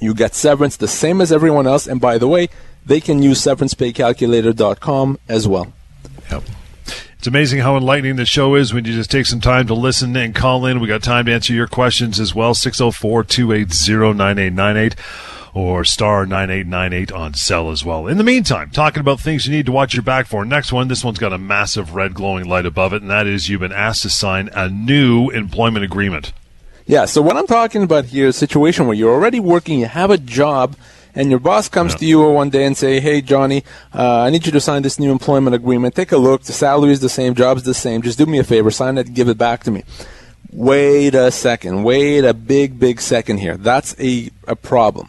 you 0.00 0.14
get 0.14 0.34
severance 0.34 0.76
the 0.76 0.88
same 0.88 1.20
as 1.20 1.32
everyone 1.32 1.66
else. 1.66 1.86
And 1.86 2.00
by 2.00 2.18
the 2.18 2.28
way, 2.28 2.48
they 2.86 3.00
can 3.00 3.22
use 3.22 3.40
severancepaycalculator.com 3.42 5.18
as 5.28 5.48
well. 5.48 5.72
Yep. 6.30 6.42
It's 7.18 7.26
amazing 7.26 7.60
how 7.60 7.76
enlightening 7.76 8.14
the 8.14 8.24
show 8.24 8.54
is 8.54 8.72
when 8.72 8.84
you 8.84 8.92
just 8.92 9.10
take 9.10 9.26
some 9.26 9.40
time 9.40 9.66
to 9.66 9.74
listen 9.74 10.16
and 10.16 10.34
call 10.34 10.64
in. 10.66 10.78
We 10.78 10.86
got 10.86 11.02
time 11.02 11.26
to 11.26 11.32
answer 11.32 11.52
your 11.52 11.66
questions 11.66 12.20
as 12.20 12.32
well. 12.32 12.54
604 12.54 13.24
280 13.24 14.16
9898 14.16 14.94
or 15.58 15.84
star 15.84 16.24
9898 16.24 17.10
on 17.10 17.34
cell 17.34 17.72
as 17.72 17.84
well. 17.84 18.06
In 18.06 18.16
the 18.16 18.22
meantime, 18.22 18.70
talking 18.70 19.00
about 19.00 19.18
things 19.18 19.44
you 19.44 19.52
need 19.52 19.66
to 19.66 19.72
watch 19.72 19.92
your 19.92 20.04
back 20.04 20.26
for. 20.26 20.44
Next 20.44 20.72
one, 20.72 20.86
this 20.86 21.02
one's 21.02 21.18
got 21.18 21.32
a 21.32 21.38
massive 21.38 21.96
red 21.96 22.14
glowing 22.14 22.48
light 22.48 22.64
above 22.64 22.92
it, 22.92 23.02
and 23.02 23.10
that 23.10 23.26
is 23.26 23.48
you've 23.48 23.60
been 23.60 23.72
asked 23.72 24.02
to 24.02 24.10
sign 24.10 24.50
a 24.54 24.68
new 24.68 25.30
employment 25.30 25.84
agreement. 25.84 26.32
Yeah, 26.86 27.06
so 27.06 27.20
what 27.20 27.36
I'm 27.36 27.46
talking 27.48 27.82
about 27.82 28.06
here 28.06 28.28
is 28.28 28.36
a 28.36 28.38
situation 28.38 28.86
where 28.86 28.94
you're 28.94 29.12
already 29.12 29.40
working, 29.40 29.80
you 29.80 29.86
have 29.86 30.10
a 30.10 30.16
job, 30.16 30.76
and 31.12 31.28
your 31.28 31.40
boss 31.40 31.68
comes 31.68 31.96
to 31.96 32.06
you 32.06 32.20
one 32.20 32.50
day 32.50 32.64
and 32.64 32.76
say, 32.76 33.00
"Hey, 33.00 33.20
Johnny, 33.20 33.64
uh, 33.92 34.20
I 34.20 34.30
need 34.30 34.46
you 34.46 34.52
to 34.52 34.60
sign 34.60 34.82
this 34.82 35.00
new 35.00 35.10
employment 35.10 35.56
agreement. 35.56 35.96
Take 35.96 36.12
a 36.12 36.18
look. 36.18 36.44
The 36.44 36.52
salary 36.52 36.92
is 36.92 37.00
the 37.00 37.08
same, 37.08 37.34
job's 37.34 37.64
the 37.64 37.74
same. 37.74 38.02
Just 38.02 38.16
do 38.16 38.26
me 38.26 38.38
a 38.38 38.44
favor, 38.44 38.70
sign 38.70 38.96
it, 38.96 39.12
give 39.12 39.28
it 39.28 39.38
back 39.38 39.64
to 39.64 39.72
me." 39.72 39.82
Wait 40.50 41.14
a 41.14 41.30
second. 41.30 41.82
Wait 41.82 42.24
a 42.24 42.32
big, 42.32 42.78
big 42.78 43.00
second 43.00 43.38
here. 43.38 43.56
That's 43.56 43.94
a, 44.00 44.30
a 44.46 44.56
problem. 44.56 45.08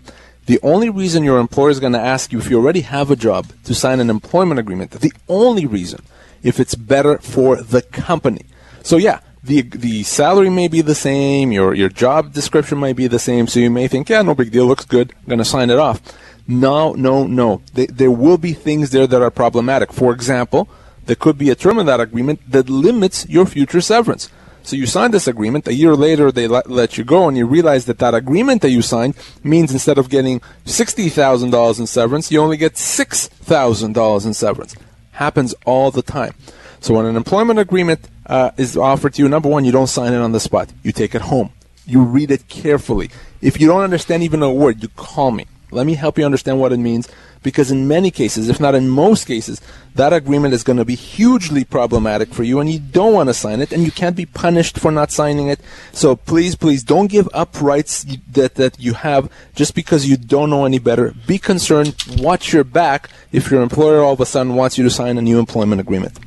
The 0.49 0.59
only 0.63 0.89
reason 0.89 1.23
your 1.23 1.37
employer 1.37 1.69
is 1.69 1.79
going 1.79 1.93
to 1.93 1.99
ask 1.99 2.31
you 2.31 2.39
if 2.39 2.49
you 2.49 2.57
already 2.57 2.81
have 2.81 3.11
a 3.11 3.15
job 3.15 3.51
to 3.65 3.75
sign 3.75 3.99
an 3.99 4.09
employment 4.09 4.59
agreement, 4.59 4.89
the 4.89 5.13
only 5.27 5.67
reason, 5.67 6.01
if 6.41 6.59
it's 6.59 6.73
better 6.73 7.19
for 7.19 7.61
the 7.61 7.83
company. 7.83 8.47
So 8.81 8.97
yeah, 8.97 9.19
the 9.43 9.61
the 9.61 10.01
salary 10.01 10.49
may 10.49 10.67
be 10.67 10.81
the 10.81 10.95
same, 10.95 11.51
your 11.51 11.75
your 11.75 11.89
job 11.89 12.33
description 12.33 12.79
might 12.79 12.95
be 12.95 13.05
the 13.05 13.19
same, 13.19 13.45
so 13.45 13.59
you 13.59 13.69
may 13.69 13.87
think, 13.87 14.09
yeah, 14.09 14.23
no 14.23 14.33
big 14.33 14.49
deal, 14.49 14.65
looks 14.65 14.85
good, 14.85 15.13
I'm 15.19 15.27
going 15.27 15.37
to 15.37 15.45
sign 15.45 15.69
it 15.69 15.77
off. 15.77 16.01
No, 16.47 16.93
no, 16.93 17.27
no. 17.27 17.61
They, 17.75 17.85
there 17.85 18.09
will 18.09 18.39
be 18.39 18.53
things 18.53 18.89
there 18.89 19.05
that 19.05 19.21
are 19.21 19.29
problematic. 19.29 19.93
For 19.93 20.11
example, 20.11 20.67
there 21.05 21.15
could 21.15 21.37
be 21.37 21.51
a 21.51 21.55
term 21.55 21.77
in 21.77 21.85
that 21.85 21.99
agreement 21.99 22.39
that 22.51 22.71
limits 22.71 23.29
your 23.29 23.45
future 23.45 23.81
severance. 23.81 24.31
So 24.63 24.75
you 24.75 24.85
sign 24.85 25.11
this 25.11 25.27
agreement. 25.27 25.67
A 25.67 25.73
year 25.73 25.95
later, 25.95 26.31
they 26.31 26.47
let, 26.47 26.69
let 26.69 26.97
you 26.97 27.03
go, 27.03 27.27
and 27.27 27.37
you 27.37 27.45
realize 27.45 27.85
that 27.85 27.99
that 27.99 28.13
agreement 28.13 28.61
that 28.61 28.69
you 28.69 28.81
signed 28.81 29.15
means 29.43 29.71
instead 29.71 29.97
of 29.97 30.09
getting 30.09 30.41
sixty 30.65 31.09
thousand 31.09 31.51
dollars 31.51 31.79
in 31.79 31.87
severance, 31.87 32.31
you 32.31 32.39
only 32.39 32.57
get 32.57 32.77
six 32.77 33.27
thousand 33.27 33.93
dollars 33.93 34.25
in 34.25 34.33
severance. 34.33 34.75
Happens 35.13 35.55
all 35.65 35.91
the 35.91 36.01
time. 36.01 36.33
So 36.81 36.93
when 36.93 37.05
an 37.05 37.15
employment 37.15 37.59
agreement 37.59 38.07
uh, 38.25 38.51
is 38.57 38.77
offered 38.77 39.15
to 39.15 39.23
you, 39.23 39.29
number 39.29 39.49
one, 39.49 39.65
you 39.65 39.71
don't 39.71 39.87
sign 39.87 40.13
it 40.13 40.19
on 40.19 40.31
the 40.31 40.39
spot. 40.39 40.71
You 40.83 40.91
take 40.91 41.15
it 41.15 41.23
home. 41.23 41.51
You 41.85 42.03
read 42.03 42.31
it 42.31 42.47
carefully. 42.47 43.09
If 43.41 43.59
you 43.59 43.67
don't 43.67 43.81
understand 43.81 44.23
even 44.23 44.43
a 44.43 44.53
word, 44.53 44.83
you 44.83 44.89
call 44.89 45.31
me. 45.31 45.47
Let 45.71 45.85
me 45.85 45.95
help 45.95 46.17
you 46.17 46.25
understand 46.25 46.59
what 46.59 46.71
it 46.71 46.77
means 46.77 47.09
because 47.43 47.71
in 47.71 47.87
many 47.87 48.11
cases, 48.11 48.49
if 48.49 48.59
not 48.59 48.75
in 48.75 48.89
most 48.89 49.25
cases, 49.25 49.61
that 49.95 50.13
agreement 50.13 50.53
is 50.53 50.63
going 50.63 50.77
to 50.77 50.85
be 50.85 50.95
hugely 50.95 51.63
problematic 51.63 52.33
for 52.33 52.43
you 52.43 52.59
and 52.59 52.69
you 52.69 52.79
don't 52.79 53.13
want 53.13 53.29
to 53.29 53.33
sign 53.33 53.61
it 53.61 53.71
and 53.71 53.83
you 53.83 53.91
can't 53.91 54.15
be 54.15 54.25
punished 54.25 54.79
for 54.79 54.91
not 54.91 55.11
signing 55.11 55.47
it. 55.47 55.59
So 55.91 56.15
please, 56.15 56.55
please 56.55 56.83
don't 56.83 57.07
give 57.07 57.27
up 57.33 57.61
rights 57.61 58.05
that, 58.31 58.55
that 58.55 58.79
you 58.79 58.93
have 58.93 59.31
just 59.55 59.75
because 59.75 60.07
you 60.07 60.17
don't 60.17 60.49
know 60.49 60.65
any 60.65 60.79
better. 60.79 61.13
Be 61.27 61.37
concerned. 61.37 61.95
Watch 62.17 62.53
your 62.53 62.63
back 62.63 63.09
if 63.31 63.51
your 63.51 63.61
employer 63.61 64.01
all 64.01 64.13
of 64.13 64.21
a 64.21 64.25
sudden 64.25 64.55
wants 64.55 64.77
you 64.77 64.83
to 64.83 64.89
sign 64.89 65.17
a 65.17 65.21
new 65.21 65.39
employment 65.39 65.81
agreement. 65.81 66.19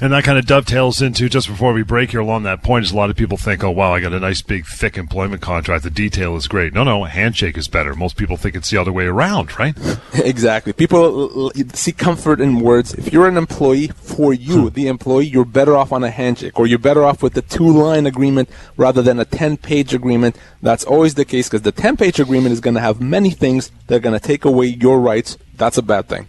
And 0.00 0.12
that 0.12 0.22
kind 0.22 0.38
of 0.38 0.46
dovetails 0.46 1.02
into 1.02 1.28
just 1.28 1.48
before 1.48 1.72
we 1.72 1.82
break 1.82 2.12
here 2.12 2.20
along 2.20 2.44
that 2.44 2.62
point 2.62 2.84
is 2.84 2.92
a 2.92 2.96
lot 2.96 3.10
of 3.10 3.16
people 3.16 3.36
think, 3.36 3.64
oh, 3.64 3.70
wow, 3.70 3.94
I 3.94 4.00
got 4.00 4.12
a 4.12 4.20
nice 4.20 4.42
big 4.42 4.64
thick 4.64 4.96
employment 4.96 5.42
contract. 5.42 5.82
The 5.82 5.90
detail 5.90 6.36
is 6.36 6.46
great. 6.46 6.72
No, 6.72 6.84
no, 6.84 7.04
a 7.04 7.08
handshake 7.08 7.58
is 7.58 7.66
better. 7.66 7.96
Most 7.96 8.16
people 8.16 8.36
think 8.36 8.54
it's 8.54 8.70
the 8.70 8.76
other 8.76 8.92
way 8.92 9.06
around, 9.06 9.58
right? 9.58 9.76
Exactly. 10.28 10.72
People 10.72 11.50
see 11.74 11.92
comfort 11.92 12.40
in 12.40 12.60
words. 12.60 12.92
If 12.94 13.12
you're 13.12 13.28
an 13.28 13.36
employee, 13.36 13.88
for 13.88 14.32
you, 14.32 14.62
hmm. 14.62 14.74
the 14.74 14.88
employee, 14.88 15.26
you're 15.26 15.44
better 15.44 15.76
off 15.76 15.92
on 15.92 16.02
a 16.02 16.10
handshake, 16.10 16.58
or 16.58 16.66
you're 16.66 16.78
better 16.78 17.04
off 17.04 17.22
with 17.22 17.36
a 17.36 17.42
two-line 17.42 18.04
agreement 18.04 18.48
rather 18.76 19.00
than 19.00 19.18
a 19.20 19.24
ten-page 19.24 19.94
agreement. 19.94 20.36
That's 20.60 20.84
always 20.84 21.14
the 21.14 21.24
case 21.24 21.48
because 21.48 21.62
the 21.62 21.72
ten-page 21.72 22.20
agreement 22.20 22.52
is 22.52 22.60
going 22.60 22.74
to 22.74 22.80
have 22.80 23.00
many 23.00 23.30
things 23.30 23.70
that 23.86 23.96
are 23.96 24.00
going 24.00 24.18
to 24.18 24.24
take 24.24 24.44
away 24.44 24.66
your 24.66 25.00
rights. 25.00 25.38
That's 25.56 25.78
a 25.78 25.82
bad 25.82 26.08
thing. 26.08 26.26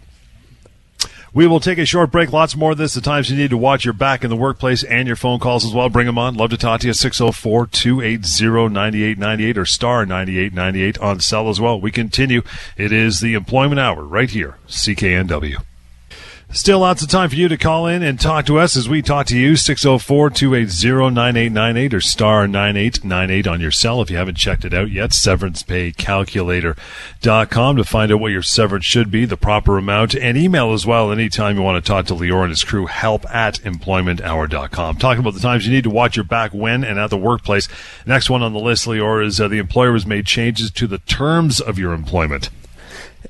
We 1.32 1.46
will 1.46 1.60
take 1.60 1.78
a 1.78 1.86
short 1.86 2.10
break. 2.10 2.32
Lots 2.32 2.56
more 2.56 2.72
of 2.72 2.78
this. 2.78 2.94
The 2.94 3.00
times 3.00 3.30
you 3.30 3.36
need 3.36 3.50
to 3.50 3.56
watch 3.56 3.84
your 3.84 3.94
back 3.94 4.24
in 4.24 4.30
the 4.30 4.36
workplace 4.36 4.82
and 4.82 5.06
your 5.06 5.16
phone 5.16 5.38
calls 5.38 5.64
as 5.64 5.72
well. 5.72 5.88
Bring 5.88 6.06
them 6.06 6.18
on. 6.18 6.34
Love 6.34 6.50
to 6.50 6.56
talk 6.56 6.80
to 6.80 6.88
you. 6.88 6.92
604 6.92 7.66
280 7.66 8.68
9898 8.68 9.58
or 9.58 9.66
star 9.66 10.06
9898 10.06 10.98
on 10.98 11.20
cell 11.20 11.48
as 11.48 11.60
well. 11.60 11.80
We 11.80 11.92
continue. 11.92 12.42
It 12.76 12.92
is 12.92 13.20
the 13.20 13.34
employment 13.34 13.80
hour 13.80 14.04
right 14.04 14.30
here, 14.30 14.58
CKNW. 14.66 15.69
Still 16.52 16.80
lots 16.80 17.00
of 17.00 17.08
time 17.08 17.30
for 17.30 17.36
you 17.36 17.46
to 17.46 17.56
call 17.56 17.86
in 17.86 18.02
and 18.02 18.18
talk 18.18 18.44
to 18.46 18.58
us 18.58 18.76
as 18.76 18.88
we 18.88 19.02
talk 19.02 19.26
to 19.26 19.38
you. 19.38 19.54
604 19.54 20.30
280 20.30 21.14
9898 21.14 21.94
or 21.94 22.00
star 22.00 22.48
9898 22.48 23.46
on 23.46 23.60
your 23.60 23.70
cell 23.70 24.02
if 24.02 24.10
you 24.10 24.16
haven't 24.16 24.34
checked 24.34 24.64
it 24.64 24.74
out 24.74 24.90
yet. 24.90 25.10
SeverancePayCalculator.com 25.10 27.76
to 27.76 27.84
find 27.84 28.10
out 28.10 28.18
what 28.18 28.32
your 28.32 28.42
severance 28.42 28.84
should 28.84 29.12
be, 29.12 29.24
the 29.24 29.36
proper 29.36 29.78
amount, 29.78 30.16
and 30.16 30.36
email 30.36 30.72
as 30.72 30.84
well 30.84 31.12
anytime 31.12 31.54
you 31.54 31.62
want 31.62 31.84
to 31.84 31.88
talk 31.88 32.06
to 32.06 32.14
Lior 32.14 32.42
and 32.42 32.50
his 32.50 32.64
crew. 32.64 32.86
Help 32.86 33.32
at 33.32 33.60
employmenthour.com. 33.60 34.96
Talking 34.96 35.20
about 35.20 35.34
the 35.34 35.40
times 35.40 35.68
you 35.68 35.72
need 35.72 35.84
to 35.84 35.90
watch 35.90 36.16
your 36.16 36.24
back 36.24 36.52
when 36.52 36.82
and 36.82 36.98
at 36.98 37.10
the 37.10 37.16
workplace. 37.16 37.68
Next 38.04 38.28
one 38.28 38.42
on 38.42 38.52
the 38.52 38.58
list, 38.58 38.86
Lior, 38.86 39.24
is 39.24 39.40
uh, 39.40 39.46
the 39.46 39.58
employer 39.58 39.92
has 39.92 40.04
made 40.04 40.26
changes 40.26 40.72
to 40.72 40.88
the 40.88 40.98
terms 40.98 41.60
of 41.60 41.78
your 41.78 41.92
employment. 41.92 42.50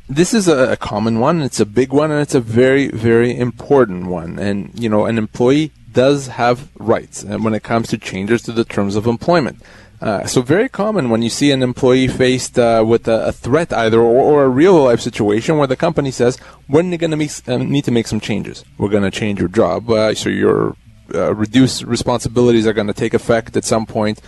This 0.08 0.34
is 0.34 0.48
a, 0.48 0.76
common 0.76 1.20
one. 1.20 1.40
It's 1.40 1.60
a 1.60 1.66
big 1.66 1.92
one, 1.92 2.10
and 2.10 2.20
it's 2.20 2.34
a 2.34 2.40
very, 2.40 2.88
very 2.88 3.36
important 3.36 4.06
one. 4.06 4.38
And 4.38 4.76
you 4.78 4.88
know, 4.88 5.06
an 5.06 5.18
employee 5.18 5.72
does 5.92 6.28
have 6.28 6.68
rights 6.78 7.24
when 7.24 7.54
it 7.54 7.62
comes 7.62 7.88
to 7.88 7.98
changes 7.98 8.42
to 8.42 8.52
the 8.52 8.64
terms 8.64 8.96
of 8.96 9.06
employment. 9.06 9.62
Uh, 10.00 10.24
so 10.26 10.40
very 10.40 10.68
common 10.68 11.10
when 11.10 11.20
you 11.20 11.28
see 11.28 11.52
an 11.52 11.62
employee 11.62 12.08
faced 12.08 12.58
uh, 12.58 12.82
with 12.86 13.06
a, 13.06 13.26
a, 13.26 13.32
threat 13.32 13.70
either 13.70 14.00
or, 14.00 14.22
or, 14.22 14.44
a 14.44 14.48
real 14.48 14.82
life 14.82 14.98
situation 14.98 15.58
where 15.58 15.66
the 15.66 15.76
company 15.76 16.10
says, 16.10 16.38
we're 16.70 16.82
going 16.96 17.10
to 17.10 17.52
uh, 17.52 17.58
need 17.58 17.84
to 17.84 17.90
make 17.90 18.06
some 18.06 18.18
changes. 18.18 18.64
We're 18.78 18.88
going 18.88 19.02
to 19.02 19.10
change 19.10 19.40
your 19.40 19.50
job. 19.50 19.90
Uh, 19.90 20.14
so 20.14 20.30
your 20.30 20.74
uh, 21.14 21.34
reduced 21.34 21.82
responsibilities 21.82 22.66
are 22.66 22.72
going 22.72 22.86
to 22.86 22.94
take 22.94 23.12
effect 23.12 23.58
at 23.58 23.64
some 23.64 23.84
point 23.84 24.22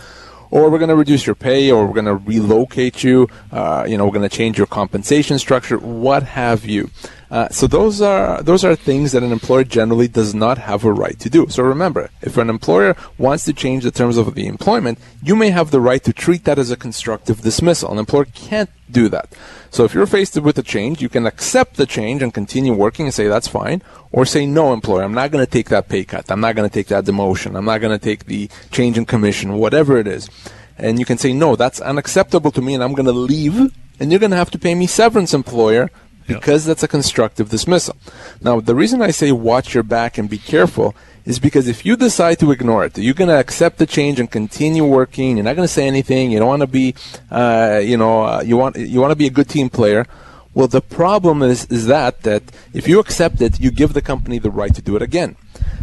or 0.53 0.71
we're 0.71 0.79
going 0.79 0.91
to 0.91 0.95
reduce 0.95 1.27
your 1.27 1.35
pay, 1.35 1.73
or 1.73 1.87
we're 1.87 1.95
going 1.95 2.05
to 2.05 2.15
relocate 2.15 3.03
you. 3.03 3.27
Uh, 3.51 3.87
you 3.89 3.97
know, 3.97 4.05
we're 4.05 4.13
going 4.13 4.29
to 4.29 4.37
change 4.37 4.59
your 4.59 4.67
compensation 4.67 5.39
structure, 5.39 5.79
what 5.79 6.23
have 6.23 6.67
you. 6.67 6.91
Uh, 7.33 7.49
so 7.49 7.67
those 7.67 8.03
are 8.03 8.43
those 8.43 8.63
are 8.63 8.77
things 8.77 9.13
that 9.13 9.23
an 9.23 9.33
employer 9.33 9.65
generally 9.65 10.07
does 10.07 10.35
not 10.35 10.59
have 10.59 10.85
a 10.85 10.93
right 10.93 11.19
to 11.19 11.31
do. 11.31 11.47
So 11.49 11.63
remember, 11.63 12.11
if 12.21 12.37
an 12.37 12.51
employer 12.51 12.95
wants 13.17 13.47
to 13.47 13.55
change 13.55 13.85
the 13.85 13.91
terms 13.91 14.19
of 14.19 14.35
the 14.35 14.47
employment, 14.47 14.99
you 15.23 15.35
may 15.35 15.49
have 15.49 15.71
the 15.71 15.81
right 15.81 16.05
to 16.05 16.13
treat 16.13 16.45
that 16.45 16.59
as 16.59 16.71
a 16.71 16.77
constructive 16.77 17.41
dismissal. 17.41 17.91
An 17.91 17.97
employer 17.97 18.27
can't 18.27 18.69
do 18.91 19.09
that. 19.09 19.33
So 19.71 19.85
if 19.85 19.95
you're 19.95 20.05
faced 20.05 20.37
with 20.37 20.59
a 20.59 20.63
change, 20.63 21.01
you 21.01 21.09
can 21.09 21.25
accept 21.25 21.77
the 21.77 21.87
change 21.87 22.21
and 22.23 22.35
continue 22.35 22.75
working 22.75 23.07
and 23.07 23.15
say 23.15 23.29
that's 23.29 23.49
fine, 23.49 23.81
or 24.13 24.27
say 24.27 24.45
no, 24.45 24.75
employer, 24.75 25.03
I'm 25.03 25.15
not 25.15 25.31
going 25.31 25.43
to 25.43 25.51
take 25.51 25.71
that 25.71 25.89
pay 25.89 26.05
cut. 26.05 26.31
I'm 26.31 26.41
not 26.41 26.55
going 26.55 26.69
to 26.69 26.75
take 26.75 26.89
that 26.89 27.07
demotion. 27.07 27.57
I'm 27.57 27.65
not 27.65 27.81
going 27.81 27.99
to 27.99 28.05
take 28.05 28.27
the 28.27 28.51
change 28.71 28.99
in 28.99 29.07
commission, 29.07 29.55
whatever 29.55 29.97
it 29.97 30.07
is. 30.07 30.29
And 30.77 30.99
you 30.99 31.07
can 31.07 31.17
say 31.17 31.33
no, 31.33 31.57
that's 31.57 31.81
unacceptable 31.81 32.51
to 32.51 32.61
me, 32.61 32.75
and 32.75 32.85
I'm 32.85 32.93
going 32.93 33.07
to 33.07 33.13
leave, 33.13 33.73
and 33.99 34.11
you're 34.11 34.21
going 34.21 34.33
to 34.33 34.37
have 34.37 34.51
to 34.51 34.59
pay 34.59 34.75
me 34.75 34.87
severance, 34.87 35.33
employer, 35.33 35.91
because 36.27 36.65
that's 36.65 36.83
a 36.83 36.89
constructive 36.89 37.49
dismissal. 37.49 37.97
Now, 38.41 38.61
the 38.61 38.75
reason 38.75 39.03
I 39.03 39.11
say 39.11 39.33
watch 39.33 39.75
your 39.75 39.83
back 39.83 40.19
and 40.19 40.29
be 40.29 40.39
careful 40.39 40.95
is 41.25 41.39
because 41.39 41.69
if 41.69 41.87
you 41.87 41.97
decide 41.97 42.39
to 42.41 42.51
ignore 42.51 42.85
it, 42.85 42.99
you're 42.99 43.15
going 43.15 43.29
to 43.29 43.39
accept 43.39 43.79
the 43.79 43.87
change 43.87 44.19
and 44.19 44.31
continue 44.31 44.85
working. 44.85 45.37
You're 45.37 45.45
not 45.45 45.57
going 45.57 45.69
to 45.69 45.73
say 45.73 45.87
anything. 45.87 46.33
You 46.33 46.41
don't 46.41 46.49
want 46.49 46.63
to 46.63 46.67
be, 46.67 46.95
uh, 47.31 47.81
you 47.83 47.97
know, 47.97 48.25
uh, 48.25 48.43
you 48.45 48.57
want 48.57 48.77
you 48.77 49.01
want 49.01 49.13
to 49.13 49.17
be 49.17 49.27
a 49.27 49.31
good 49.31 49.49
team 49.49 49.71
player. 49.71 50.07
Well, 50.55 50.69
the 50.69 50.83
problem 50.83 51.43
is 51.43 51.65
is 51.67 51.87
that 51.87 52.23
that 52.23 52.43
if 52.75 52.89
you 52.89 52.99
accept 52.99 53.41
it, 53.41 53.61
you 53.61 53.71
give 53.71 53.93
the 53.93 54.03
company 54.03 54.39
the 54.39 54.51
right 54.51 54.75
to 54.75 54.83
do 54.83 54.97
it 54.97 55.03
again. 55.03 55.37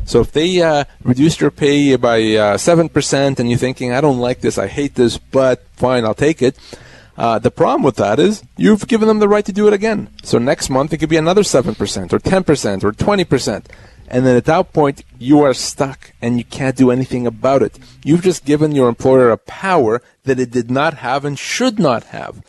So 0.06 0.22
if 0.22 0.32
they 0.32 0.62
uh, 0.62 0.84
reduced 1.04 1.40
your 1.40 1.52
pay 1.52 1.96
by 1.96 2.36
uh, 2.36 2.58
seven 2.58 2.90
percent, 2.90 3.40
and 3.40 3.50
you're 3.50 3.60
thinking, 3.60 3.94
I 3.94 4.02
don't 4.02 4.20
like 4.20 4.42
this, 4.42 4.58
I 4.58 4.68
hate 4.68 4.96
this, 4.96 5.18
but 5.18 5.64
fine, 5.76 6.04
I'll 6.04 6.14
take 6.14 6.42
it 6.42 6.58
uh, 7.20 7.38
the 7.38 7.52
problem 7.52 7.84
with 7.84 7.98
that 7.98 8.18
is 8.18 8.44
you've 8.56 8.88
given 8.88 9.10
them 9.10 9.20
the 9.20 9.28
right 9.28 9.46
to 9.46 9.52
do 9.52 9.68
it 9.68 9.74
again. 9.74 10.08
So 10.24 10.38
next 10.38 10.70
month 10.70 10.94
it 10.94 11.00
could 11.00 11.10
be 11.10 11.18
another 11.18 11.42
7% 11.42 11.68
or 12.14 12.20
10% 12.20 12.84
or 12.86 12.92
20%. 12.94 13.66
And 14.08 14.26
then 14.26 14.38
at 14.38 14.46
that 14.46 14.72
point, 14.72 15.04
you 15.20 15.42
are 15.42 15.54
stuck 15.54 16.14
and 16.22 16.38
you 16.38 16.46
can't 16.46 16.78
do 16.78 16.92
anything 16.92 17.28
about 17.28 17.62
it. 17.62 17.78
You've 18.06 18.24
just 18.24 18.46
given 18.46 18.72
your 18.72 18.88
employer 18.88 19.32
a 19.32 19.38
power 19.38 20.02
that 20.24 20.40
it 20.40 20.50
did 20.50 20.72
not 20.72 20.94
have 20.96 21.26
and 21.26 21.38
should 21.38 21.78
not 21.78 22.06
have. 22.06 22.42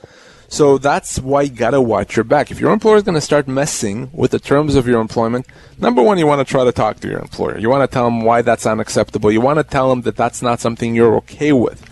So 0.46 0.78
that's 0.78 1.18
why 1.18 1.42
you 1.42 1.50
gotta 1.50 1.80
watch 1.80 2.14
your 2.14 2.24
back. 2.24 2.52
If 2.52 2.60
your 2.60 2.72
employer 2.72 2.96
is 2.96 3.02
gonna 3.02 3.20
start 3.20 3.48
messing 3.48 4.08
with 4.12 4.30
the 4.30 4.38
terms 4.38 4.76
of 4.76 4.86
your 4.86 5.00
employment, 5.00 5.46
number 5.78 6.00
one, 6.00 6.16
you 6.18 6.28
wanna 6.28 6.44
try 6.44 6.64
to 6.64 6.72
talk 6.72 7.00
to 7.00 7.08
your 7.08 7.18
employer. 7.18 7.58
You 7.58 7.70
wanna 7.70 7.88
tell 7.88 8.04
them 8.04 8.22
why 8.22 8.42
that's 8.42 8.66
unacceptable. 8.66 9.32
You 9.32 9.40
wanna 9.40 9.64
tell 9.64 9.90
them 9.90 10.02
that 10.02 10.16
that's 10.16 10.42
not 10.42 10.60
something 10.60 10.94
you're 10.94 11.16
okay 11.16 11.52
with. 11.52 11.89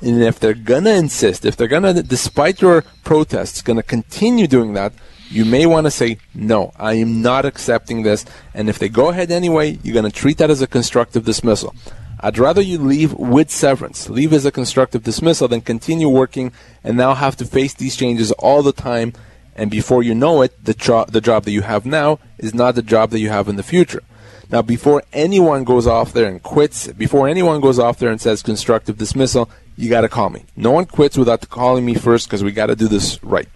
And 0.00 0.22
if 0.22 0.40
they're 0.40 0.54
gonna 0.54 0.90
insist, 0.90 1.44
if 1.44 1.56
they're 1.56 1.68
gonna, 1.68 2.02
despite 2.02 2.60
your 2.60 2.82
protests, 3.04 3.62
gonna 3.62 3.82
continue 3.82 4.46
doing 4.46 4.72
that, 4.74 4.92
you 5.30 5.44
may 5.44 5.64
want 5.64 5.86
to 5.86 5.90
say, 5.90 6.18
no, 6.34 6.72
I 6.76 6.94
am 6.94 7.22
not 7.22 7.44
accepting 7.44 8.02
this. 8.02 8.24
And 8.52 8.68
if 8.68 8.78
they 8.78 8.88
go 8.88 9.10
ahead 9.10 9.30
anyway, 9.30 9.78
you're 9.82 10.02
to 10.02 10.10
treat 10.10 10.38
that 10.38 10.50
as 10.50 10.60
a 10.60 10.66
constructive 10.66 11.24
dismissal. 11.24 11.74
I'd 12.18 12.36
rather 12.36 12.60
you 12.60 12.78
leave 12.78 13.14
with 13.14 13.50
severance, 13.50 14.10
leave 14.10 14.32
as 14.32 14.44
a 14.44 14.50
constructive 14.52 15.04
dismissal, 15.04 15.48
than 15.48 15.62
continue 15.62 16.08
working 16.08 16.52
and 16.84 16.96
now 16.96 17.14
have 17.14 17.36
to 17.36 17.46
face 17.46 17.72
these 17.74 17.96
changes 17.96 18.32
all 18.32 18.62
the 18.62 18.72
time. 18.72 19.14
And 19.54 19.70
before 19.70 20.02
you 20.02 20.14
know 20.14 20.42
it, 20.42 20.64
the, 20.64 20.74
jo- 20.74 21.06
the 21.06 21.20
job 21.20 21.44
that 21.44 21.52
you 21.52 21.62
have 21.62 21.86
now 21.86 22.18
is 22.36 22.52
not 22.52 22.74
the 22.74 22.82
job 22.82 23.10
that 23.10 23.20
you 23.20 23.30
have 23.30 23.48
in 23.48 23.56
the 23.56 23.62
future. 23.62 24.02
Now, 24.50 24.62
before 24.62 25.04
anyone 25.12 25.62
goes 25.62 25.86
off 25.86 26.12
there 26.12 26.26
and 26.28 26.42
quits, 26.42 26.88
before 26.88 27.28
anyone 27.28 27.60
goes 27.60 27.78
off 27.78 27.98
there 27.98 28.10
and 28.10 28.20
says 28.20 28.42
constructive 28.42 28.98
dismissal, 28.98 29.48
you 29.80 29.88
got 29.88 30.02
to 30.02 30.08
call 30.08 30.30
me. 30.30 30.44
No 30.56 30.70
one 30.70 30.86
quits 30.86 31.16
without 31.16 31.48
calling 31.48 31.84
me 31.84 31.94
first 31.94 32.26
because 32.26 32.44
we 32.44 32.52
got 32.52 32.66
to 32.66 32.76
do 32.76 32.86
this 32.86 33.20
right. 33.24 33.48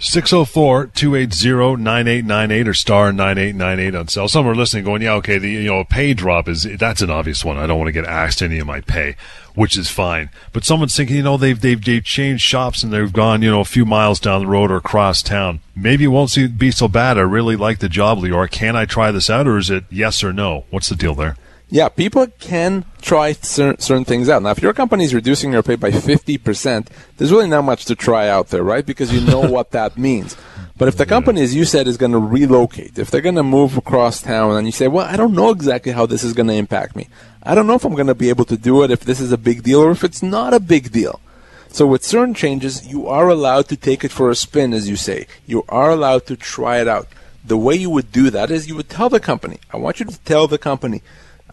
604-280-9898 0.00 2.66
or 2.66 2.74
star 2.74 3.12
9898 3.12 3.94
on 3.94 4.08
cell. 4.08 4.26
Some 4.26 4.48
are 4.48 4.56
listening 4.56 4.82
going, 4.82 5.02
yeah, 5.02 5.14
okay, 5.14 5.38
the, 5.38 5.48
you 5.48 5.70
know, 5.70 5.84
pay 5.84 6.12
drop 6.12 6.48
is, 6.48 6.66
that's 6.76 7.02
an 7.02 7.10
obvious 7.10 7.44
one. 7.44 7.56
I 7.56 7.68
don't 7.68 7.78
want 7.78 7.86
to 7.86 7.92
get 7.92 8.04
asked 8.04 8.42
any 8.42 8.58
of 8.58 8.66
my 8.66 8.80
pay, 8.80 9.14
which 9.54 9.78
is 9.78 9.88
fine. 9.88 10.30
But 10.52 10.64
someone's 10.64 10.96
thinking, 10.96 11.14
you 11.14 11.22
know, 11.22 11.36
they've, 11.36 11.60
they've, 11.60 11.80
they've 11.82 12.02
changed 12.02 12.42
shops 12.42 12.82
and 12.82 12.92
they've 12.92 13.12
gone, 13.12 13.42
you 13.42 13.50
know, 13.52 13.60
a 13.60 13.64
few 13.64 13.84
miles 13.84 14.18
down 14.18 14.40
the 14.40 14.48
road 14.48 14.72
or 14.72 14.76
across 14.76 15.22
town. 15.22 15.60
Maybe 15.76 16.02
it 16.04 16.08
won't 16.08 16.36
be 16.58 16.72
so 16.72 16.88
bad. 16.88 17.16
I 17.16 17.20
really 17.20 17.54
like 17.54 17.78
the 17.78 17.88
job, 17.88 18.18
Lior. 18.18 18.50
Can 18.50 18.74
I 18.74 18.86
try 18.86 19.12
this 19.12 19.30
out 19.30 19.46
or 19.46 19.56
is 19.56 19.70
it 19.70 19.84
yes 19.88 20.24
or 20.24 20.32
no? 20.32 20.64
What's 20.70 20.88
the 20.88 20.96
deal 20.96 21.14
there? 21.14 21.36
Yeah, 21.72 21.88
people 21.88 22.26
can 22.38 22.84
try 23.00 23.32
cer- 23.32 23.76
certain 23.78 24.04
things 24.04 24.28
out. 24.28 24.42
Now, 24.42 24.50
if 24.50 24.60
your 24.60 24.74
company 24.74 25.04
is 25.04 25.14
reducing 25.14 25.54
your 25.54 25.62
pay 25.62 25.76
by 25.76 25.90
50%, 25.90 26.88
there's 27.16 27.32
really 27.32 27.48
not 27.48 27.64
much 27.64 27.86
to 27.86 27.94
try 27.94 28.28
out 28.28 28.48
there, 28.48 28.62
right? 28.62 28.84
Because 28.84 29.10
you 29.10 29.22
know 29.22 29.40
what 29.40 29.70
that 29.78 29.96
means. 29.96 30.36
But 30.76 30.88
if 30.88 30.98
the 30.98 31.06
company, 31.06 31.40
as 31.40 31.54
you 31.54 31.64
said, 31.64 31.88
is 31.88 31.96
going 31.96 32.12
to 32.12 32.18
relocate, 32.18 32.98
if 32.98 33.10
they're 33.10 33.22
going 33.22 33.36
to 33.36 33.42
move 33.42 33.78
across 33.78 34.20
town, 34.20 34.54
and 34.54 34.66
you 34.66 34.72
say, 34.72 34.86
well, 34.86 35.06
I 35.06 35.16
don't 35.16 35.32
know 35.32 35.48
exactly 35.48 35.92
how 35.92 36.04
this 36.04 36.22
is 36.22 36.34
going 36.34 36.48
to 36.48 36.52
impact 36.52 36.94
me. 36.94 37.08
I 37.42 37.54
don't 37.54 37.66
know 37.66 37.76
if 37.76 37.86
I'm 37.86 37.94
going 37.94 38.06
to 38.06 38.14
be 38.14 38.28
able 38.28 38.44
to 38.44 38.58
do 38.58 38.82
it, 38.82 38.90
if 38.90 39.00
this 39.00 39.18
is 39.18 39.32
a 39.32 39.38
big 39.38 39.62
deal, 39.62 39.80
or 39.80 39.92
if 39.92 40.04
it's 40.04 40.22
not 40.22 40.52
a 40.52 40.60
big 40.60 40.92
deal. 40.92 41.20
So 41.68 41.86
with 41.86 42.04
certain 42.04 42.34
changes, 42.34 42.86
you 42.86 43.06
are 43.06 43.30
allowed 43.30 43.68
to 43.68 43.78
take 43.78 44.04
it 44.04 44.12
for 44.12 44.28
a 44.28 44.36
spin, 44.36 44.74
as 44.74 44.90
you 44.90 44.96
say. 44.96 45.26
You 45.46 45.64
are 45.70 45.88
allowed 45.88 46.26
to 46.26 46.36
try 46.36 46.82
it 46.82 46.86
out. 46.86 47.08
The 47.42 47.56
way 47.56 47.76
you 47.76 47.88
would 47.88 48.12
do 48.12 48.28
that 48.28 48.50
is 48.50 48.68
you 48.68 48.76
would 48.76 48.90
tell 48.90 49.08
the 49.08 49.20
company, 49.20 49.58
I 49.72 49.78
want 49.78 50.00
you 50.00 50.04
to 50.04 50.18
tell 50.20 50.46
the 50.46 50.58
company, 50.58 51.00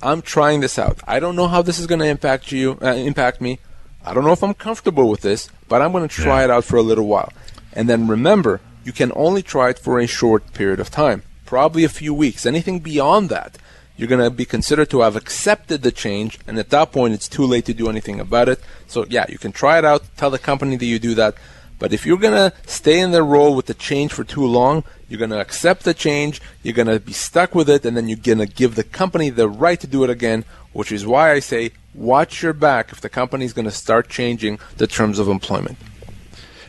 I'm 0.02 0.22
trying 0.22 0.62
this 0.62 0.80
out. 0.80 1.00
I 1.08 1.20
don't 1.20 1.36
know 1.36 1.48
how 1.48 1.62
this 1.62 1.80
is 1.80 1.88
going 1.88 2.00
to 2.00 2.08
impact 2.08 2.52
you, 2.52 2.78
uh, 2.82 2.94
impact 2.94 3.42
me. 3.42 3.60
I 4.06 4.14
don't 4.14 4.24
know 4.24 4.32
if 4.32 4.44
I'm 4.44 4.54
comfortable 4.54 5.10
with 5.10 5.22
this, 5.22 5.50
but 5.68 5.82
I'm 5.82 5.92
going 5.92 6.08
to 6.08 6.14
try 6.14 6.40
yeah. 6.40 6.46
it 6.46 6.50
out 6.52 6.64
for 6.64 6.78
a 6.78 6.82
little 6.82 7.06
while. 7.06 7.34
And 7.74 7.90
then 7.90 8.08
remember, 8.08 8.62
you 8.84 8.94
can 8.94 9.12
only 9.16 9.42
try 9.42 9.70
it 9.70 9.80
for 9.80 10.00
a 10.00 10.08
short 10.08 10.54
period 10.54 10.80
of 10.80 10.90
time, 10.90 11.24
probably 11.46 11.84
a 11.84 11.90
few 11.90 12.14
weeks. 12.14 12.46
Anything 12.46 12.80
beyond 12.80 13.30
that, 13.30 13.58
you're 13.98 14.08
going 14.08 14.24
to 14.24 14.30
be 14.30 14.46
considered 14.46 14.90
to 14.92 15.02
have 15.02 15.18
accepted 15.18 15.82
the 15.82 15.92
change, 15.92 16.40
and 16.48 16.58
at 16.58 16.70
that 16.70 16.94
point, 16.94 17.14
it's 17.14 17.28
too 17.28 17.44
late 17.44 17.66
to 17.66 17.74
do 17.74 17.90
anything 17.90 18.22
about 18.22 18.48
it. 18.48 18.62
So, 18.88 19.06
yeah, 19.10 19.26
you 19.28 19.38
can 19.38 19.52
try 19.52 19.78
it 19.78 19.86
out, 19.86 20.04
tell 20.16 20.30
the 20.30 20.40
company 20.40 20.78
that 20.78 20.86
you 20.86 21.00
do 21.00 21.14
that, 21.16 21.36
but 21.80 21.94
if 21.94 22.06
you're 22.06 22.18
going 22.18 22.34
to 22.34 22.54
stay 22.70 23.00
in 23.00 23.12
the 23.12 23.24
role 23.24 23.56
with 23.56 23.66
the 23.66 23.74
change 23.74 24.14
for 24.14 24.24
too 24.24 24.46
long, 24.46 24.84
you're 25.08 25.18
going 25.18 25.32
to 25.32 25.40
accept 25.40 25.84
the 25.84 25.94
change, 25.94 26.42
you're 26.62 26.76
going 26.76 26.88
to 26.88 27.00
be 27.00 27.14
stuck 27.14 27.56
with 27.56 27.70
it, 27.70 27.86
and 27.86 27.98
then 27.98 28.08
you're 28.08 28.18
going 28.18 28.38
to 28.38 28.46
give 28.46 28.76
the 28.76 28.84
company 28.84 29.30
the 29.30 29.50
right 29.50 29.80
to 29.80 29.88
do 29.88 30.04
it 30.04 30.10
again, 30.10 30.46
which 30.74 30.92
is 30.92 31.08
why 31.08 31.32
I 31.32 31.40
say 31.40 31.72
watch 31.96 32.44
your 32.44 32.54
back 32.54 32.92
if 32.92 33.02
the 33.02 33.10
company 33.10 33.46
is 33.46 33.54
going 33.54 33.66
to 33.66 33.72
start 33.72 34.10
changing 34.10 34.60
the 34.78 34.88
terms 34.88 35.18
of 35.18 35.28
employment. 35.28 35.78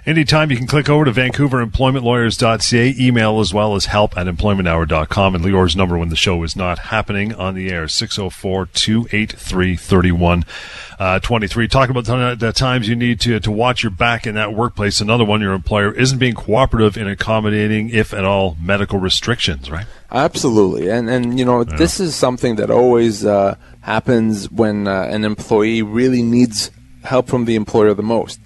Anytime 0.07 0.51
you 0.51 0.57
can 0.57 0.67
click 0.67 0.89
over 0.89 1.05
to 1.05 1.13
vancouveremploymentlawyers.ca, 1.13 2.95
email 2.99 3.39
as 3.39 3.53
well 3.53 3.75
as 3.75 3.85
help 3.85 4.17
at 4.17 4.27
employmenthour.com. 4.27 5.35
And 5.35 5.45
Lior's 5.45 5.77
number 5.77 5.99
when 5.99 6.09
the 6.09 6.17
show 6.17 6.43
is 6.43 6.57
not 6.57 6.79
happening 6.79 7.35
on 7.35 7.55
the 7.55 7.71
air, 7.71 7.87
604 7.87 8.67
283 8.67 9.77
3123. 9.77 11.69
Talking 11.69 11.97
about 11.97 12.39
the 12.39 12.53
times 12.53 12.89
you 12.89 12.97
need 12.97 13.21
to, 13.21 13.41
to 13.41 13.51
watch 13.51 13.83
your 13.83 13.91
back 13.91 14.27
in 14.27 14.35
that 14.37 14.55
workplace. 14.55 15.03
Another 15.03 15.25
one, 15.25 15.43
your 15.43 15.53
employer 15.53 15.93
isn't 15.93 16.19
being 16.19 16.35
cooperative 16.35 16.97
in 16.97 17.07
accommodating, 17.07 17.91
if 17.91 18.15
at 18.15 18.25
all, 18.25 18.57
medical 18.63 18.99
restrictions, 18.99 19.71
right? 19.71 19.87
Absolutely. 20.11 20.89
And, 20.89 21.11
and 21.11 21.39
you 21.39 21.45
know, 21.45 21.61
yeah. 21.61 21.77
this 21.77 22.01
is 22.01 22.17
something 22.17 22.57
that 22.57 22.71
always 22.71 23.27
uh, 23.27 23.57
happens 23.83 24.51
when 24.51 24.89
uh, 24.89 25.03
an 25.11 25.27
employee 25.27 25.83
really 25.83 26.23
needs 26.23 26.71
help 27.05 27.29
from 27.29 27.45
the 27.45 27.55
employer 27.55 27.93
the 27.93 28.03
most. 28.03 28.41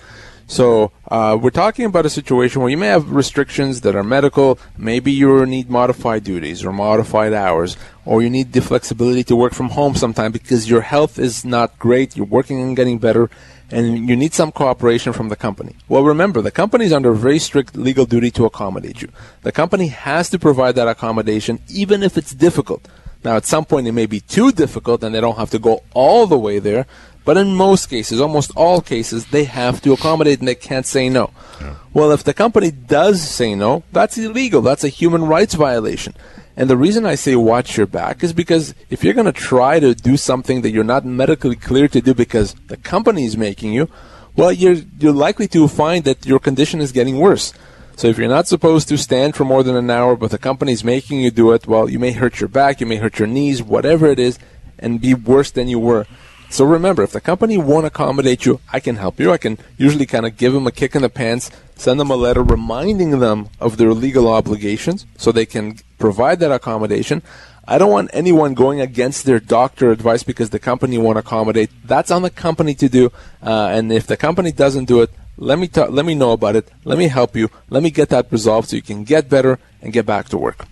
So 0.46 0.92
uh, 1.08 1.38
we're 1.40 1.50
talking 1.50 1.86
about 1.86 2.04
a 2.04 2.10
situation 2.10 2.60
where 2.60 2.70
you 2.70 2.76
may 2.76 2.88
have 2.88 3.10
restrictions 3.10 3.80
that 3.80 3.96
are 3.96 4.02
medical. 4.02 4.58
Maybe 4.76 5.10
you 5.10 5.46
need 5.46 5.70
modified 5.70 6.24
duties 6.24 6.64
or 6.64 6.72
modified 6.72 7.32
hours, 7.32 7.76
or 8.04 8.22
you 8.22 8.28
need 8.28 8.52
the 8.52 8.60
flexibility 8.60 9.24
to 9.24 9.36
work 9.36 9.54
from 9.54 9.70
home 9.70 9.94
sometime 9.94 10.32
because 10.32 10.68
your 10.68 10.82
health 10.82 11.18
is 11.18 11.44
not 11.44 11.78
great. 11.78 12.16
You're 12.16 12.26
working 12.26 12.60
and 12.60 12.76
getting 12.76 12.98
better, 12.98 13.30
and 13.70 14.08
you 14.08 14.16
need 14.16 14.34
some 14.34 14.52
cooperation 14.52 15.12
from 15.12 15.30
the 15.30 15.36
company. 15.36 15.76
Well, 15.88 16.04
remember, 16.04 16.42
the 16.42 16.50
company 16.50 16.84
is 16.84 16.92
under 16.92 17.12
very 17.12 17.38
strict 17.38 17.76
legal 17.76 18.04
duty 18.04 18.30
to 18.32 18.44
accommodate 18.44 19.00
you. 19.00 19.08
The 19.42 19.52
company 19.52 19.88
has 19.88 20.28
to 20.30 20.38
provide 20.38 20.74
that 20.74 20.88
accommodation, 20.88 21.60
even 21.68 22.02
if 22.02 22.18
it's 22.18 22.34
difficult. 22.34 22.86
Now, 23.24 23.36
at 23.36 23.46
some 23.46 23.64
point, 23.64 23.86
it 23.86 23.92
may 23.92 24.04
be 24.04 24.20
too 24.20 24.52
difficult, 24.52 25.02
and 25.02 25.14
they 25.14 25.20
don't 25.20 25.38
have 25.38 25.50
to 25.50 25.58
go 25.58 25.82
all 25.94 26.26
the 26.26 26.38
way 26.38 26.58
there. 26.58 26.86
But 27.24 27.38
in 27.38 27.54
most 27.54 27.86
cases, 27.86 28.20
almost 28.20 28.52
all 28.54 28.80
cases, 28.80 29.26
they 29.26 29.44
have 29.44 29.80
to 29.82 29.92
accommodate 29.92 30.40
and 30.40 30.48
they 30.48 30.54
can't 30.54 30.84
say 30.84 31.08
no. 31.08 31.30
Yeah. 31.60 31.76
Well, 31.94 32.12
if 32.12 32.22
the 32.22 32.34
company 32.34 32.70
does 32.70 33.22
say 33.22 33.54
no, 33.54 33.82
that's 33.92 34.18
illegal. 34.18 34.60
That's 34.60 34.84
a 34.84 34.88
human 34.88 35.24
rights 35.24 35.54
violation. 35.54 36.14
And 36.56 36.70
the 36.70 36.76
reason 36.76 37.04
I 37.04 37.14
say 37.14 37.34
watch 37.34 37.76
your 37.76 37.86
back 37.86 38.22
is 38.22 38.32
because 38.32 38.74
if 38.90 39.02
you're 39.02 39.14
going 39.14 39.26
to 39.26 39.32
try 39.32 39.80
to 39.80 39.94
do 39.94 40.16
something 40.16 40.62
that 40.62 40.70
you're 40.70 40.84
not 40.84 41.04
medically 41.04 41.56
clear 41.56 41.88
to 41.88 42.00
do 42.00 42.14
because 42.14 42.54
the 42.68 42.76
company 42.76 43.24
is 43.24 43.36
making 43.36 43.72
you, 43.72 43.88
well, 44.36 44.52
you're, 44.52 44.76
you're 44.98 45.12
likely 45.12 45.48
to 45.48 45.66
find 45.66 46.04
that 46.04 46.26
your 46.26 46.38
condition 46.38 46.80
is 46.80 46.92
getting 46.92 47.18
worse. 47.18 47.52
So 47.96 48.08
if 48.08 48.18
you're 48.18 48.28
not 48.28 48.48
supposed 48.48 48.88
to 48.88 48.98
stand 48.98 49.34
for 49.34 49.44
more 49.44 49.62
than 49.62 49.76
an 49.76 49.90
hour, 49.90 50.16
but 50.16 50.30
the 50.30 50.38
company's 50.38 50.84
making 50.84 51.20
you 51.20 51.30
do 51.30 51.52
it, 51.52 51.66
well, 51.66 51.88
you 51.88 51.98
may 51.98 52.12
hurt 52.12 52.40
your 52.40 52.48
back, 52.48 52.80
you 52.80 52.86
may 52.86 52.96
hurt 52.96 53.18
your 53.18 53.28
knees, 53.28 53.62
whatever 53.62 54.06
it 54.06 54.18
is, 54.18 54.38
and 54.78 55.00
be 55.00 55.14
worse 55.14 55.52
than 55.52 55.68
you 55.68 55.78
were. 55.78 56.06
So 56.54 56.64
remember, 56.64 57.02
if 57.02 57.10
the 57.10 57.20
company 57.20 57.58
won't 57.58 57.84
accommodate 57.84 58.46
you, 58.46 58.60
I 58.72 58.78
can 58.78 58.94
help 58.94 59.18
you. 59.18 59.32
I 59.32 59.38
can 59.38 59.58
usually 59.76 60.06
kind 60.06 60.24
of 60.24 60.36
give 60.36 60.52
them 60.52 60.68
a 60.68 60.70
kick 60.70 60.94
in 60.94 61.02
the 61.02 61.08
pants, 61.08 61.50
send 61.74 61.98
them 61.98 62.12
a 62.12 62.14
letter 62.14 62.44
reminding 62.44 63.18
them 63.18 63.48
of 63.58 63.76
their 63.76 63.92
legal 63.92 64.28
obligations 64.28 65.04
so 65.16 65.32
they 65.32 65.46
can 65.46 65.78
provide 65.98 66.38
that 66.38 66.52
accommodation. 66.52 67.22
I 67.66 67.76
don't 67.76 67.90
want 67.90 68.10
anyone 68.12 68.54
going 68.54 68.80
against 68.80 69.24
their 69.24 69.40
doctor 69.40 69.90
advice 69.90 70.22
because 70.22 70.50
the 70.50 70.60
company 70.60 70.96
won't 70.96 71.18
accommodate. 71.18 71.70
That's 71.84 72.12
on 72.12 72.22
the 72.22 72.30
company 72.30 72.74
to 72.74 72.88
do. 72.88 73.10
Uh, 73.42 73.70
and 73.72 73.92
if 73.92 74.06
the 74.06 74.16
company 74.16 74.52
doesn't 74.52 74.84
do 74.84 75.02
it, 75.02 75.10
let 75.36 75.58
me 75.58 75.68
let 75.74 76.06
me 76.06 76.14
know 76.14 76.30
about 76.30 76.54
it. 76.54 76.70
Let 76.84 76.98
me 76.98 77.08
help 77.08 77.34
you. 77.34 77.50
Let 77.68 77.82
me 77.82 77.90
get 77.90 78.10
that 78.10 78.30
resolved 78.30 78.68
so 78.68 78.76
you 78.76 78.82
can 78.82 79.02
get 79.02 79.28
better 79.28 79.58
and 79.82 79.92
get 79.92 80.06
back 80.06 80.28
to 80.28 80.38
work. 80.38 80.68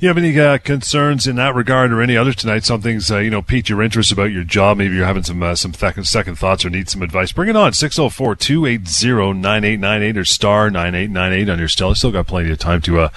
You 0.00 0.08
have 0.08 0.18
any 0.18 0.36
uh, 0.38 0.58
concerns 0.58 1.26
in 1.28 1.36
that 1.36 1.54
regard, 1.54 1.92
or 1.92 2.02
any 2.02 2.16
others 2.16 2.34
tonight? 2.34 2.64
Something's 2.64 3.12
uh, 3.12 3.18
you 3.18 3.30
know 3.30 3.42
piqued 3.42 3.68
your 3.68 3.80
interest 3.80 4.10
about 4.10 4.32
your 4.32 4.42
job. 4.42 4.76
Maybe 4.76 4.96
you're 4.96 5.06
having 5.06 5.22
some 5.22 5.40
uh, 5.42 5.54
some 5.54 5.72
second 5.72 6.04
second 6.04 6.34
thoughts 6.34 6.64
or 6.64 6.70
need 6.70 6.90
some 6.90 7.02
advice. 7.02 7.30
Bring 7.30 7.48
it 7.48 7.54
on 7.56 7.70
604-280-9898 7.72 10.16
or 10.16 10.24
star 10.24 10.68
nine 10.68 10.96
eight 10.96 11.10
nine 11.10 11.32
eight 11.32 11.48
on 11.48 11.60
your 11.60 11.68
still. 11.68 11.94
Still 11.94 12.10
got 12.10 12.26
plenty 12.26 12.50
of 12.50 12.58
time 12.58 12.80
to 12.82 13.02
uh, 13.02 13.08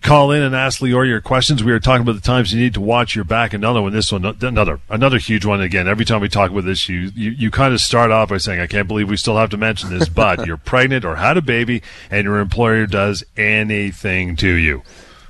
call 0.00 0.30
in 0.30 0.42
and 0.42 0.54
ask 0.54 0.80
Lior 0.80 1.06
your 1.06 1.20
questions. 1.20 1.62
We 1.62 1.72
were 1.72 1.78
talking 1.78 2.02
about 2.02 2.14
the 2.14 2.22
times 2.22 2.54
you 2.54 2.60
need 2.60 2.74
to 2.74 2.80
watch 2.80 3.14
your 3.14 3.24
back. 3.24 3.52
Another 3.52 3.82
one, 3.82 3.92
this 3.92 4.10
one, 4.10 4.24
another, 4.24 4.80
another 4.88 5.18
huge 5.18 5.44
one. 5.44 5.60
Again, 5.60 5.86
every 5.86 6.04
time 6.04 6.22
we 6.22 6.28
talk 6.28 6.50
about 6.50 6.64
this, 6.64 6.88
you, 6.88 7.12
you, 7.14 7.30
you 7.32 7.50
kind 7.50 7.74
of 7.74 7.80
start 7.80 8.10
off 8.10 8.30
by 8.30 8.38
saying, 8.38 8.60
I 8.60 8.66
can't 8.66 8.88
believe 8.88 9.10
we 9.10 9.16
still 9.16 9.36
have 9.36 9.50
to 9.50 9.56
mention 9.56 9.90
this, 9.90 10.08
but 10.08 10.46
you're 10.46 10.56
pregnant 10.56 11.04
or 11.04 11.16
had 11.16 11.36
a 11.36 11.42
baby 11.42 11.82
and 12.10 12.24
your 12.24 12.38
employer 12.38 12.86
does 12.86 13.24
anything 13.36 14.36
to 14.36 14.48
you 14.48 14.82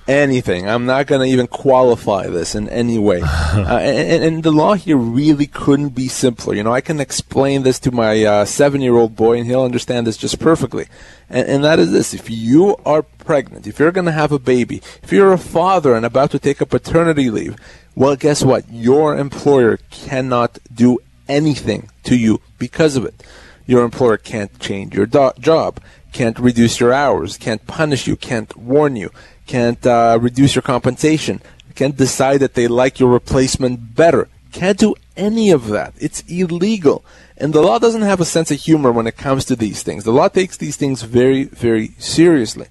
anything. 0.07 0.69
I'm 0.69 0.87
not 0.87 1.07
going 1.07 1.21
to 1.21 1.33
even 1.33 1.47
qualify 1.47 2.27
this 2.29 2.55
in 2.55 2.69
any 2.69 2.99
way. 2.99 3.21
uh, 3.23 3.79
and, 3.79 4.25
and, 4.25 4.43
the 4.43 4.53
law 4.53 4.75
here 4.75 4.97
really 4.97 5.47
couldn't 5.47 5.91
be 5.91 6.09
simpler. 6.09 6.55
You 6.55 6.63
know, 6.63 6.73
I 6.73 6.81
can 6.81 7.01
explain 7.01 7.63
this 7.63 7.79
to 7.81 7.91
my 7.91 8.23
uh, 8.25 8.45
seven 8.45 8.81
year 8.81 8.97
old 8.97 9.17
boy 9.17 9.39
and 9.39 9.47
he'll 9.47 9.63
understand 9.63 10.07
this 10.07 10.17
just 10.17 10.39
perfectly. 10.39 10.87
And, 11.31 11.49
and 11.49 11.65
that 11.65 11.79
is 11.79 11.93
this 11.93 12.15
if 12.15 12.29
you 12.31 12.77
are 12.85 13.03
pregnant, 13.03 13.67
if 13.67 13.79
you're 13.79 13.93
going 13.93 14.07
to 14.07 14.13
have 14.13 14.33
a 14.33 14.39
baby, 14.39 14.83
if 15.03 15.13
you're 15.13 15.33
a 15.33 15.39
father 15.39 15.95
and 15.95 16.05
about 16.05 16.31
to 16.33 16.39
take 16.39 16.61
a 16.61 16.67
paternity 16.67 17.31
leave, 17.31 17.57
well, 17.95 18.17
guess 18.17 18.43
what? 18.43 18.65
Your 18.71 19.17
employer 19.17 19.79
cannot 19.91 20.59
do 20.73 20.99
anything 21.29 21.89
to 22.05 22.17
you 22.17 22.41
because 22.59 22.97
of 22.97 23.05
it. 23.05 23.23
Your 23.67 23.85
employer 23.85 24.19
can't 24.19 24.59
change 24.61 24.95
your 24.95 25.07
do- 25.07 25.33
job, 25.39 25.81
can't 26.13 26.39
reduce 26.39 26.81
your 26.81 26.93
hours, 26.93 27.39
can't 27.39 27.67
punish 27.67 28.07
you, 28.07 28.15
can't 28.15 28.55
warn 28.57 28.95
you 28.95 29.11
can't 29.47 29.85
uh, 29.87 30.19
reduce 30.21 30.55
your 30.55 30.63
compensation, 30.63 31.41
can't 31.75 31.97
decide 31.97 32.41
that 32.41 32.55
they 32.55 32.69
like 32.69 33.01
your 33.01 33.11
replacement 33.11 33.95
better, 33.95 34.29
can't 34.53 34.79
do 34.79 34.95
any 35.17 35.51
of 35.51 35.69
that. 35.69 35.95
It's 35.99 36.23
illegal. 36.29 37.05
And 37.37 37.53
the 37.53 37.61
law 37.61 37.79
doesn't 37.81 38.03
have 38.03 38.21
a 38.21 38.25
sense 38.25 38.51
of 38.53 38.61
humor 38.61 38.93
when 38.93 39.09
it 39.09 39.17
comes 39.17 39.45
to 39.47 39.57
these 39.57 39.83
things. 39.83 40.05
The 40.05 40.13
law 40.13 40.29
takes 40.29 40.57
these 40.57 40.77
things 40.77 41.03
very, 41.03 41.45
very 41.45 41.89
seriously. 41.99 42.67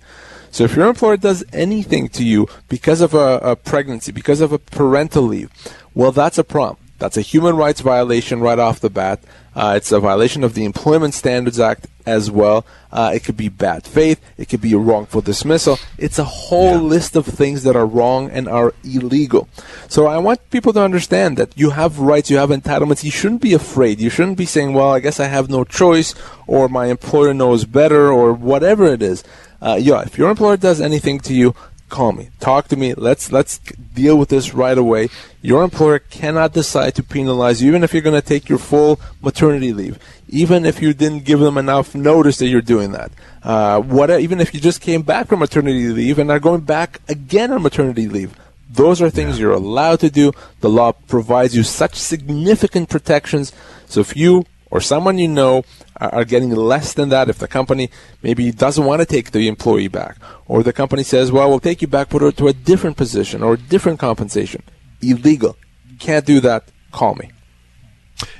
So 0.51 0.63
if 0.63 0.75
your 0.75 0.87
employer 0.87 1.17
does 1.17 1.43
anything 1.51 2.09
to 2.09 2.23
you 2.23 2.47
because 2.69 3.01
of 3.01 3.13
a, 3.13 3.39
a 3.39 3.55
pregnancy, 3.55 4.11
because 4.11 4.39
of 4.39 4.53
a 4.53 4.59
parental 4.59 5.23
leave, 5.23 5.51
well, 5.93 6.11
that's 6.11 6.37
a 6.37 6.43
problem. 6.43 6.77
That's 6.99 7.17
a 7.17 7.21
human 7.21 7.57
rights 7.57 7.81
violation 7.81 8.39
right 8.39 8.59
off 8.59 8.79
the 8.79 8.89
bat. 8.89 9.19
Uh, 9.55 9.73
it's 9.75 9.91
a 9.91 9.99
violation 9.99 10.43
of 10.43 10.53
the 10.53 10.63
Employment 10.63 11.13
Standards 11.13 11.59
Act 11.59 11.87
as 12.05 12.29
well. 12.29 12.65
Uh, 12.91 13.11
it 13.13 13.23
could 13.23 13.37
be 13.37 13.49
bad 13.49 13.85
faith. 13.85 14.21
It 14.37 14.49
could 14.49 14.61
be 14.61 14.73
a 14.73 14.77
wrongful 14.77 15.21
dismissal. 15.21 15.79
It's 15.97 16.19
a 16.19 16.23
whole 16.23 16.75
yeah. 16.75 16.93
list 16.93 17.15
of 17.15 17.25
things 17.25 17.63
that 17.63 17.75
are 17.75 17.85
wrong 17.85 18.29
and 18.29 18.47
are 18.47 18.73
illegal. 18.83 19.47
So 19.87 20.07
I 20.07 20.17
want 20.19 20.49
people 20.51 20.73
to 20.73 20.81
understand 20.81 21.37
that 21.37 21.57
you 21.57 21.71
have 21.71 21.99
rights, 21.99 22.29
you 22.29 22.37
have 22.37 22.49
entitlements. 22.49 23.03
You 23.03 23.11
shouldn't 23.11 23.41
be 23.41 23.53
afraid. 23.53 23.99
You 23.99 24.09
shouldn't 24.09 24.37
be 24.37 24.45
saying, 24.45 24.73
well, 24.73 24.91
I 24.91 24.99
guess 24.99 25.19
I 25.19 25.25
have 25.25 25.49
no 25.49 25.63
choice 25.63 26.13
or 26.47 26.69
my 26.69 26.87
employer 26.87 27.33
knows 27.33 27.65
better 27.65 28.11
or 28.11 28.33
whatever 28.33 28.85
it 28.85 29.01
is. 29.01 29.23
Uh, 29.61 29.77
yeah, 29.79 30.01
if 30.01 30.17
your 30.17 30.29
employer 30.29 30.57
does 30.57 30.81
anything 30.81 31.19
to 31.21 31.33
you, 31.33 31.55
call 31.93 32.11
me, 32.11 32.29
talk 32.39 32.67
to 32.69 32.75
me. 32.75 32.95
Let's 32.95 33.31
let's 33.31 33.59
deal 33.93 34.17
with 34.17 34.29
this 34.29 34.53
right 34.53 34.77
away. 34.77 35.09
Your 35.41 35.63
employer 35.63 35.99
cannot 35.99 36.53
decide 36.53 36.95
to 36.95 37.03
penalize 37.03 37.61
you, 37.61 37.67
even 37.69 37.83
if 37.83 37.93
you're 37.93 38.01
going 38.09 38.19
to 38.19 38.27
take 38.27 38.49
your 38.49 38.57
full 38.57 38.99
maternity 39.21 39.71
leave, 39.71 39.99
even 40.27 40.65
if 40.65 40.81
you 40.81 40.93
didn't 40.93 41.23
give 41.23 41.39
them 41.39 41.57
enough 41.57 41.93
notice 41.93 42.37
that 42.39 42.47
you're 42.47 42.61
doing 42.61 42.93
that. 42.93 43.11
Uh, 43.43 43.79
what 43.79 44.09
even 44.09 44.41
if 44.41 44.53
you 44.53 44.59
just 44.59 44.81
came 44.81 45.03
back 45.03 45.27
from 45.27 45.39
maternity 45.39 45.87
leave 45.89 46.17
and 46.17 46.31
are 46.31 46.39
going 46.39 46.61
back 46.61 46.99
again 47.07 47.51
on 47.51 47.61
maternity 47.61 48.09
leave. 48.09 48.33
Those 48.69 49.03
are 49.03 49.11
things 49.11 49.37
yeah. 49.37 49.43
you're 49.43 49.59
allowed 49.63 49.99
to 49.99 50.09
do. 50.09 50.31
The 50.61 50.69
law 50.69 50.93
provides 50.93 51.55
you 51.55 51.61
such 51.61 51.93
significant 51.93 52.89
protections. 52.89 53.53
So 53.85 53.99
if 53.99 54.17
you 54.17 54.45
or 54.73 54.81
someone 54.81 55.19
you 55.19 55.27
know 55.27 55.63
are 56.01 56.25
getting 56.25 56.49
less 56.49 56.93
than 56.93 57.09
that 57.09 57.29
if 57.29 57.37
the 57.37 57.47
company 57.47 57.91
maybe 58.23 58.51
doesn't 58.51 58.85
want 58.85 58.99
to 58.99 59.05
take 59.05 59.29
the 59.29 59.47
employee 59.47 59.87
back 59.87 60.17
or 60.47 60.63
the 60.63 60.73
company 60.73 61.03
says 61.03 61.31
well 61.31 61.47
we'll 61.47 61.59
take 61.59 61.81
you 61.81 61.87
back 61.87 62.09
put 62.09 62.23
her 62.23 62.31
to 62.31 62.47
a 62.47 62.53
different 62.53 62.97
position 62.97 63.43
or 63.43 63.55
different 63.55 63.99
compensation 63.99 64.63
illegal 65.01 65.55
can't 65.99 66.25
do 66.25 66.39
that 66.39 66.63
call 66.91 67.13
me 67.15 67.29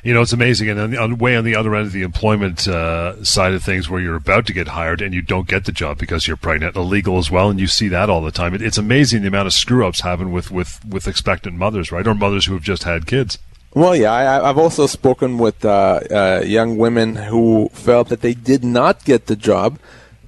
you 0.03 0.13
know, 0.13 0.21
it's 0.21 0.31
amazing. 0.31 0.69
And 0.69 0.79
on 0.79 0.91
the, 0.91 0.97
on, 0.97 1.17
way 1.17 1.35
on 1.35 1.43
the 1.43 1.55
other 1.55 1.75
end 1.75 1.87
of 1.87 1.93
the 1.93 2.03
employment 2.03 2.67
uh, 2.67 3.21
side 3.23 3.53
of 3.53 3.63
things, 3.63 3.89
where 3.89 3.99
you're 3.99 4.15
about 4.15 4.45
to 4.45 4.53
get 4.53 4.69
hired 4.69 5.01
and 5.01 5.13
you 5.13 5.21
don't 5.21 5.47
get 5.47 5.65
the 5.65 5.71
job 5.71 5.97
because 5.97 6.27
you're 6.27 6.37
pregnant, 6.37 6.75
illegal 6.75 7.17
as 7.17 7.31
well, 7.31 7.49
and 7.49 7.59
you 7.59 7.67
see 7.67 7.87
that 7.89 8.09
all 8.09 8.21
the 8.21 8.31
time. 8.31 8.53
It, 8.53 8.61
it's 8.61 8.77
amazing 8.77 9.23
the 9.23 9.27
amount 9.27 9.47
of 9.47 9.53
screw 9.53 9.85
ups 9.85 10.01
happen 10.01 10.31
with, 10.31 10.51
with, 10.51 10.79
with 10.85 11.07
expectant 11.07 11.57
mothers, 11.57 11.91
right, 11.91 12.07
or 12.07 12.13
mothers 12.13 12.45
who 12.45 12.53
have 12.53 12.63
just 12.63 12.83
had 12.83 13.07
kids. 13.07 13.39
Well, 13.75 13.95
yeah, 13.95 14.13
I, 14.13 14.47
have 14.47 14.59
also 14.59 14.85
spoken 14.85 15.39
with 15.39 15.65
uh, 15.65 15.99
uh, 16.11 16.43
young 16.45 16.77
women 16.77 17.15
who 17.15 17.69
felt 17.73 18.09
that 18.09 18.21
they 18.21 18.35
did 18.35 18.63
not 18.63 19.03
get 19.03 19.25
the 19.25 19.35
job 19.35 19.79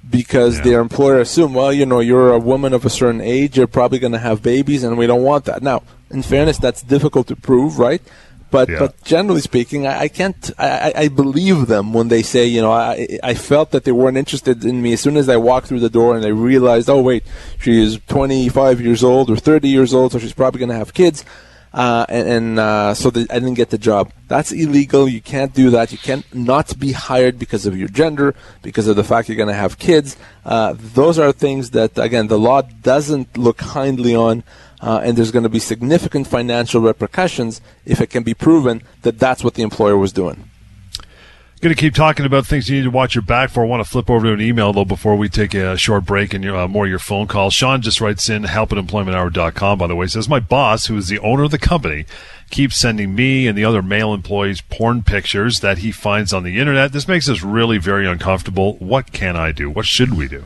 because 0.08 0.58
yeah. 0.58 0.64
their 0.64 0.80
employer 0.80 1.20
assumed, 1.20 1.54
well, 1.54 1.72
you 1.72 1.86
know, 1.86 2.00
you're 2.00 2.32
a 2.32 2.40
woman 2.40 2.72
of 2.72 2.84
a 2.84 2.90
certain 2.90 3.20
age, 3.20 3.56
you're 3.56 3.68
probably 3.68 4.00
going 4.00 4.12
to 4.12 4.18
have 4.18 4.42
babies, 4.42 4.82
and 4.82 4.98
we 4.98 5.06
don't 5.06 5.22
want 5.22 5.44
that. 5.44 5.62
Now, 5.62 5.84
in 6.10 6.22
fairness, 6.22 6.58
that's 6.58 6.82
difficult 6.82 7.28
to 7.28 7.36
prove, 7.36 7.78
right? 7.78 8.02
But 8.50 8.68
yeah. 8.68 8.78
but 8.78 9.02
generally 9.04 9.40
speaking, 9.40 9.86
I, 9.86 10.02
I 10.02 10.08
can't. 10.08 10.50
I, 10.56 10.92
I, 10.96 11.08
believe 11.08 11.66
them 11.66 11.92
when 11.92 12.08
they 12.08 12.22
say, 12.22 12.46
you 12.46 12.60
know, 12.60 12.70
I 12.70 13.18
I 13.22 13.34
felt 13.34 13.72
that 13.72 13.82
they 13.82 13.90
weren't 13.90 14.16
interested 14.16 14.64
in 14.64 14.80
me 14.82 14.92
as 14.92 15.00
soon 15.00 15.16
as 15.16 15.28
I 15.28 15.36
walked 15.36 15.66
through 15.66 15.80
the 15.80 15.90
door 15.90 16.16
and 16.16 16.24
I 16.24 16.28
realized, 16.28 16.88
oh 16.88 17.02
wait, 17.02 17.24
she 17.58 17.82
is 17.82 17.98
25 18.06 18.80
years 18.80 19.02
old 19.02 19.30
or 19.30 19.36
30 19.36 19.68
years 19.68 19.92
old, 19.92 20.12
so 20.12 20.20
she's 20.20 20.32
probably 20.32 20.60
going 20.60 20.68
to 20.68 20.76
have 20.76 20.94
kids 20.94 21.24
uh, 21.76 22.06
and, 22.08 22.28
and 22.28 22.58
uh, 22.58 22.94
so 22.94 23.10
the, 23.10 23.26
I 23.30 23.38
didn't 23.38 23.54
get 23.54 23.68
the 23.68 23.76
job. 23.76 24.10
That's 24.28 24.50
illegal. 24.50 25.06
You 25.06 25.20
can't 25.20 25.52
do 25.52 25.68
that. 25.70 25.92
You 25.92 25.98
can't 25.98 26.24
not 26.34 26.78
be 26.78 26.92
hired 26.92 27.38
because 27.38 27.66
of 27.66 27.76
your 27.76 27.88
gender, 27.88 28.34
because 28.62 28.88
of 28.88 28.96
the 28.96 29.04
fact 29.04 29.28
you're 29.28 29.36
going 29.36 29.48
to 29.48 29.54
have 29.54 29.78
kids. 29.78 30.16
Uh, 30.42 30.74
those 30.74 31.18
are 31.18 31.32
things 31.32 31.72
that, 31.72 31.98
again, 31.98 32.28
the 32.28 32.38
law 32.38 32.62
doesn't 32.62 33.36
look 33.36 33.58
kindly 33.58 34.16
on. 34.16 34.42
Uh, 34.80 35.00
and 35.04 35.16
there's 35.16 35.30
going 35.30 35.42
to 35.42 35.48
be 35.48 35.58
significant 35.58 36.26
financial 36.26 36.80
repercussions 36.80 37.60
if 37.84 38.00
it 38.00 38.08
can 38.08 38.22
be 38.22 38.34
proven 38.34 38.82
that 39.02 39.18
that's 39.18 39.42
what 39.44 39.54
the 39.54 39.62
employer 39.62 39.96
was 39.96 40.12
doing. 40.12 40.50
Going 41.62 41.74
to 41.74 41.80
keep 41.80 41.94
talking 41.94 42.26
about 42.26 42.46
things 42.46 42.68
you 42.68 42.76
need 42.76 42.84
to 42.84 42.90
watch 42.90 43.14
your 43.14 43.22
back 43.22 43.48
for. 43.48 43.64
I 43.64 43.66
want 43.66 43.82
to 43.82 43.90
flip 43.90 44.10
over 44.10 44.26
to 44.26 44.32
an 44.34 44.42
email 44.42 44.74
though 44.74 44.84
before 44.84 45.16
we 45.16 45.30
take 45.30 45.54
a 45.54 45.78
short 45.78 46.04
break 46.04 46.34
and 46.34 46.44
uh, 46.44 46.68
more 46.68 46.84
of 46.84 46.90
your 46.90 46.98
phone 46.98 47.26
calls. 47.26 47.54
Sean 47.54 47.80
just 47.80 47.98
writes 47.98 48.28
in 48.28 48.44
help 48.44 48.72
at 48.72 48.78
employmenthour.com. 48.78 49.78
By 49.78 49.86
the 49.86 49.96
way, 49.96 50.06
says 50.06 50.28
my 50.28 50.38
boss, 50.38 50.86
who 50.86 50.98
is 50.98 51.08
the 51.08 51.18
owner 51.20 51.44
of 51.44 51.50
the 51.50 51.58
company, 51.58 52.04
keeps 52.50 52.76
sending 52.76 53.14
me 53.14 53.46
and 53.46 53.56
the 53.56 53.64
other 53.64 53.80
male 53.80 54.12
employees 54.12 54.60
porn 54.60 55.02
pictures 55.02 55.60
that 55.60 55.78
he 55.78 55.90
finds 55.92 56.34
on 56.34 56.42
the 56.42 56.58
internet. 56.58 56.92
This 56.92 57.08
makes 57.08 57.26
us 57.26 57.42
really 57.42 57.78
very 57.78 58.06
uncomfortable. 58.06 58.74
What 58.74 59.12
can 59.12 59.34
I 59.34 59.50
do? 59.52 59.70
What 59.70 59.86
should 59.86 60.14
we 60.14 60.28
do? 60.28 60.44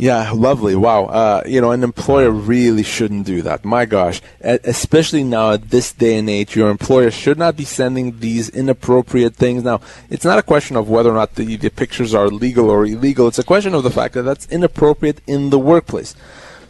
Yeah, 0.00 0.30
lovely. 0.30 0.74
Wow. 0.76 1.04
Uh, 1.04 1.42
you 1.44 1.60
know, 1.60 1.72
an 1.72 1.84
employer 1.84 2.30
really 2.30 2.82
shouldn't 2.82 3.26
do 3.26 3.42
that. 3.42 3.66
My 3.66 3.84
gosh. 3.84 4.22
Especially 4.40 5.22
now 5.22 5.52
at 5.52 5.68
this 5.68 5.92
day 5.92 6.16
and 6.16 6.30
age, 6.30 6.56
your 6.56 6.70
employer 6.70 7.10
should 7.10 7.36
not 7.36 7.54
be 7.54 7.66
sending 7.66 8.18
these 8.18 8.48
inappropriate 8.48 9.36
things. 9.36 9.62
Now, 9.62 9.82
it's 10.08 10.24
not 10.24 10.38
a 10.38 10.42
question 10.42 10.76
of 10.76 10.88
whether 10.88 11.10
or 11.10 11.14
not 11.14 11.34
the, 11.34 11.54
the 11.56 11.68
pictures 11.68 12.14
are 12.14 12.28
legal 12.28 12.70
or 12.70 12.86
illegal. 12.86 13.28
It's 13.28 13.38
a 13.38 13.44
question 13.44 13.74
of 13.74 13.82
the 13.82 13.90
fact 13.90 14.14
that 14.14 14.22
that's 14.22 14.46
inappropriate 14.46 15.20
in 15.26 15.50
the 15.50 15.58
workplace. 15.58 16.16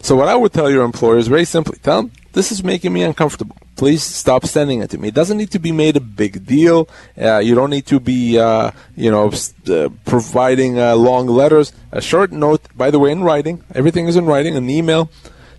So 0.03 0.17
what 0.17 0.27
I 0.27 0.35
would 0.35 0.53
tell 0.53 0.69
your 0.69 0.85
employer 0.85 1.19
is 1.19 1.29
very 1.29 1.45
simply, 1.45 1.79
tell 1.79 2.03
them, 2.03 2.13
this 2.33 2.53
is 2.53 2.63
making 2.63 2.93
me 2.93 3.03
uncomfortable. 3.03 3.57
Please 3.77 4.03
stop 4.03 4.45
sending 4.47 4.81
it 4.81 4.91
to 4.91 4.99
me. 4.99 5.09
It 5.09 5.15
doesn't 5.15 5.37
need 5.37 5.51
to 5.53 5.59
be 5.59 5.73
made 5.73 5.97
a 5.97 6.01
big 6.01 6.47
deal. 6.47 6.89
Uh, 7.21 7.39
you 7.39 7.55
don't 7.55 7.71
need 7.71 7.87
to 7.87 7.99
be, 7.99 8.39
uh, 8.39 8.71
you 8.97 9.11
know, 9.11 9.33
uh, 9.69 9.89
providing 10.05 10.79
uh, 10.79 10.95
long 10.95 11.27
letters. 11.27 11.73
A 11.93 12.01
short 12.01 12.31
note, 12.31 12.63
by 12.77 12.91
the 12.91 12.99
way, 12.99 13.11
in 13.11 13.23
writing. 13.23 13.65
Everything 13.75 14.07
is 14.07 14.17
in 14.17 14.27
writing. 14.27 14.57
An 14.57 14.71
email. 14.71 15.11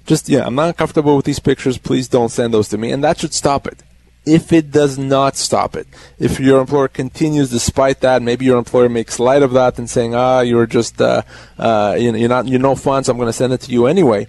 just 0.06 0.30
yeah, 0.30 0.46
I'm 0.46 0.56
not 0.56 0.78
comfortable 0.78 1.16
with 1.16 1.26
these 1.26 1.40
pictures. 1.40 1.78
Please 1.78 2.08
don't 2.08 2.30
send 2.30 2.54
those 2.54 2.70
to 2.70 2.78
me, 2.78 2.92
and 2.92 3.04
that 3.04 3.20
should 3.20 3.34
stop 3.34 3.68
it. 3.68 3.84
If 4.24 4.54
it 4.54 4.72
does 4.72 5.00
not 5.00 5.36
stop 5.36 5.76
it, 5.76 5.88
if 6.20 6.40
your 6.40 6.62
employer 6.62 6.88
continues 6.88 7.50
despite 7.50 8.02
that, 8.02 8.22
maybe 8.22 8.46
your 8.46 8.60
employer 8.60 8.88
makes 8.88 9.20
light 9.20 9.42
of 9.42 9.54
that 9.54 9.80
and 9.80 9.90
saying, 9.90 10.14
ah, 10.14 10.42
you're 10.42 10.68
just 10.68 11.02
uh, 11.02 11.24
uh, 11.58 11.98
you're 12.00 12.30
not 12.30 12.48
you're 12.48 12.60
no 12.60 12.76
fun, 12.76 13.04
so 13.04 13.12
I'm 13.12 13.18
going 13.18 13.28
to 13.28 13.34
send 13.34 13.52
it 13.52 13.62
to 13.62 13.72
you 13.72 13.88
anyway. 13.88 14.28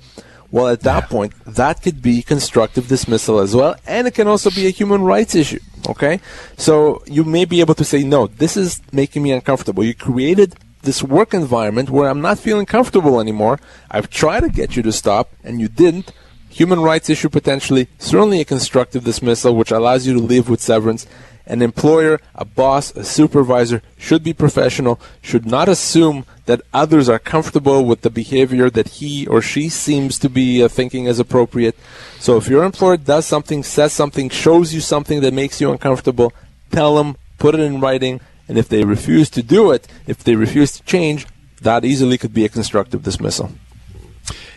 Well, 0.52 0.68
at 0.68 0.82
that 0.82 1.08
point, 1.08 1.32
that 1.46 1.82
could 1.82 2.02
be 2.02 2.22
constructive 2.22 2.86
dismissal 2.86 3.40
as 3.40 3.56
well, 3.56 3.74
and 3.86 4.06
it 4.06 4.14
can 4.14 4.28
also 4.28 4.50
be 4.50 4.66
a 4.66 4.70
human 4.70 5.02
rights 5.02 5.34
issue. 5.34 5.60
Okay, 5.88 6.20
so 6.58 7.02
you 7.06 7.24
may 7.24 7.46
be 7.46 7.60
able 7.60 7.74
to 7.74 7.84
say, 7.84 8.04
no, 8.04 8.26
this 8.26 8.56
is 8.56 8.80
making 8.92 9.22
me 9.22 9.32
uncomfortable. 9.32 9.82
You 9.82 9.94
created 9.94 10.54
this 10.82 11.02
work 11.02 11.32
environment 11.32 11.88
where 11.88 12.08
I'm 12.08 12.20
not 12.20 12.38
feeling 12.38 12.66
comfortable 12.66 13.18
anymore. 13.18 13.58
I've 13.90 14.10
tried 14.10 14.40
to 14.40 14.50
get 14.50 14.76
you 14.76 14.82
to 14.82 14.92
stop, 14.92 15.30
and 15.42 15.58
you 15.58 15.68
didn't. 15.68 16.12
Human 16.50 16.80
rights 16.80 17.08
issue 17.08 17.30
potentially, 17.30 17.88
certainly 17.98 18.40
a 18.40 18.44
constructive 18.44 19.04
dismissal, 19.04 19.56
which 19.56 19.70
allows 19.70 20.06
you 20.06 20.12
to 20.12 20.20
leave 20.20 20.50
with 20.50 20.60
severance. 20.60 21.06
An 21.52 21.60
employer, 21.60 22.18
a 22.34 22.46
boss, 22.46 22.96
a 22.96 23.04
supervisor 23.04 23.82
should 23.98 24.24
be 24.24 24.32
professional, 24.32 24.98
should 25.20 25.44
not 25.44 25.68
assume 25.68 26.24
that 26.46 26.62
others 26.72 27.10
are 27.10 27.18
comfortable 27.18 27.84
with 27.84 28.00
the 28.00 28.08
behavior 28.08 28.70
that 28.70 28.88
he 28.88 29.26
or 29.26 29.42
she 29.42 29.68
seems 29.68 30.18
to 30.20 30.30
be 30.30 30.62
uh, 30.62 30.68
thinking 30.68 31.04
is 31.04 31.18
appropriate. 31.18 31.76
So 32.18 32.38
if 32.38 32.48
your 32.48 32.64
employer 32.64 32.96
does 32.96 33.26
something, 33.26 33.62
says 33.62 33.92
something, 33.92 34.30
shows 34.30 34.72
you 34.72 34.80
something 34.80 35.20
that 35.20 35.34
makes 35.34 35.60
you 35.60 35.70
uncomfortable, 35.70 36.32
tell 36.70 36.96
them, 36.96 37.18
put 37.36 37.54
it 37.54 37.60
in 37.60 37.82
writing, 37.82 38.22
and 38.48 38.56
if 38.56 38.70
they 38.70 38.82
refuse 38.84 39.28
to 39.28 39.42
do 39.42 39.72
it, 39.72 39.86
if 40.06 40.24
they 40.24 40.36
refuse 40.36 40.72
to 40.78 40.82
change, 40.84 41.26
that 41.60 41.84
easily 41.84 42.16
could 42.16 42.32
be 42.32 42.46
a 42.46 42.48
constructive 42.48 43.02
dismissal. 43.02 43.52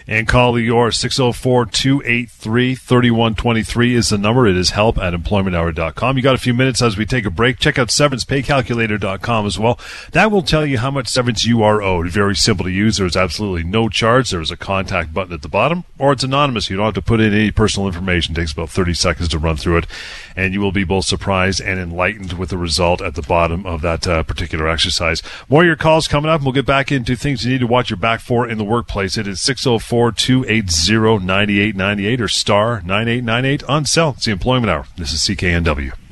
And 0.08 0.28
call 0.28 0.54
Lior 0.54 0.94
604 0.94 1.65
283 1.65 2.76
3123 2.76 3.96
is 3.96 4.10
the 4.10 4.20
number. 4.20 4.46
It 4.46 4.56
is 4.56 4.70
help 4.70 5.00
at 5.00 5.15
employmenthour.com. 5.15 6.15
You 6.15 6.22
got 6.22 6.36
a 6.36 6.39
few 6.39 6.54
minutes 6.54 6.80
as 6.84 6.96
we 6.96 7.08
take 7.08 7.26
a 7.26 7.32
break. 7.32 7.58
Check 7.58 7.80
out 7.80 7.88
severancepaycalculator.com 7.88 9.48
as 9.48 9.58
well. 9.58 9.80
That 10.12 10.32
will 10.32 10.44
tell 10.44 10.63
you 10.63 10.78
how 10.78 10.91
much 10.91 11.08
severance 11.08 11.46
you 11.46 11.63
are 11.63 11.82
owed. 11.82 12.10
Very 12.10 12.36
simple 12.36 12.65
to 12.65 12.72
use. 12.72 12.98
There's 12.98 13.18
absolutely 13.18 13.63
no 13.63 13.89
charge. 13.89 14.30
There's 14.30 14.52
a 14.52 14.58
contact 14.58 15.12
button 15.12 15.34
at 15.34 15.41
the 15.41 15.48
bottom, 15.48 15.86
or 15.98 16.12
it's 16.12 16.24
anonymous. 16.24 16.70
You 16.70 16.78
don't 16.78 16.86
have 16.86 16.94
to 16.94 17.02
put 17.02 17.20
in 17.20 17.34
any 17.34 17.50
personal 17.50 17.88
information. 17.88 18.34
It 18.34 18.36
takes 18.36 18.54
about 18.54 18.70
30 18.70 18.94
seconds 18.94 19.30
to 19.30 19.39
run 19.39 19.58
through 19.58 19.78
it. 19.78 19.88
And 20.36 20.54
you 20.54 20.62
will 20.62 20.72
be 20.72 20.84
both 20.84 21.06
surprised 21.06 21.62
and 21.62 21.80
enlightened 21.80 22.34
with 22.34 22.50
the 22.50 22.58
result 22.60 23.02
at 23.02 23.15
the 23.15 23.24
bottom 23.24 23.65
of 23.65 23.82
that 23.82 24.06
uh, 24.06 24.22
particular 24.22 24.68
exercise. 24.68 25.24
More 25.50 25.63
of 25.63 25.68
your 25.68 25.76
calls 25.76 26.08
coming 26.08 26.30
up. 26.30 26.44
We'll 26.44 26.52
get 26.52 26.68
back 26.68 26.91
into 26.91 27.15
things 27.15 27.44
you 27.44 27.54
need 27.54 27.62
to 27.62 27.68
watch 27.68 27.89
your 27.89 27.98
back 27.98 28.20
for 28.20 28.48
in 28.48 28.60
the 28.60 28.63
workplace. 28.63 29.18
It 29.18 29.28
is 29.28 29.41
604 29.41 29.95
280 29.96 31.26
9898 31.26 32.22
or 32.22 32.28
star 32.28 32.82
9898 32.82 33.64
on 33.64 33.86
cell. 33.86 34.14
It's 34.18 34.26
the 34.26 34.32
Employment 34.32 34.70
Hour. 34.70 34.86
This 34.98 35.14
is 35.14 35.22
CKNW. 35.22 36.05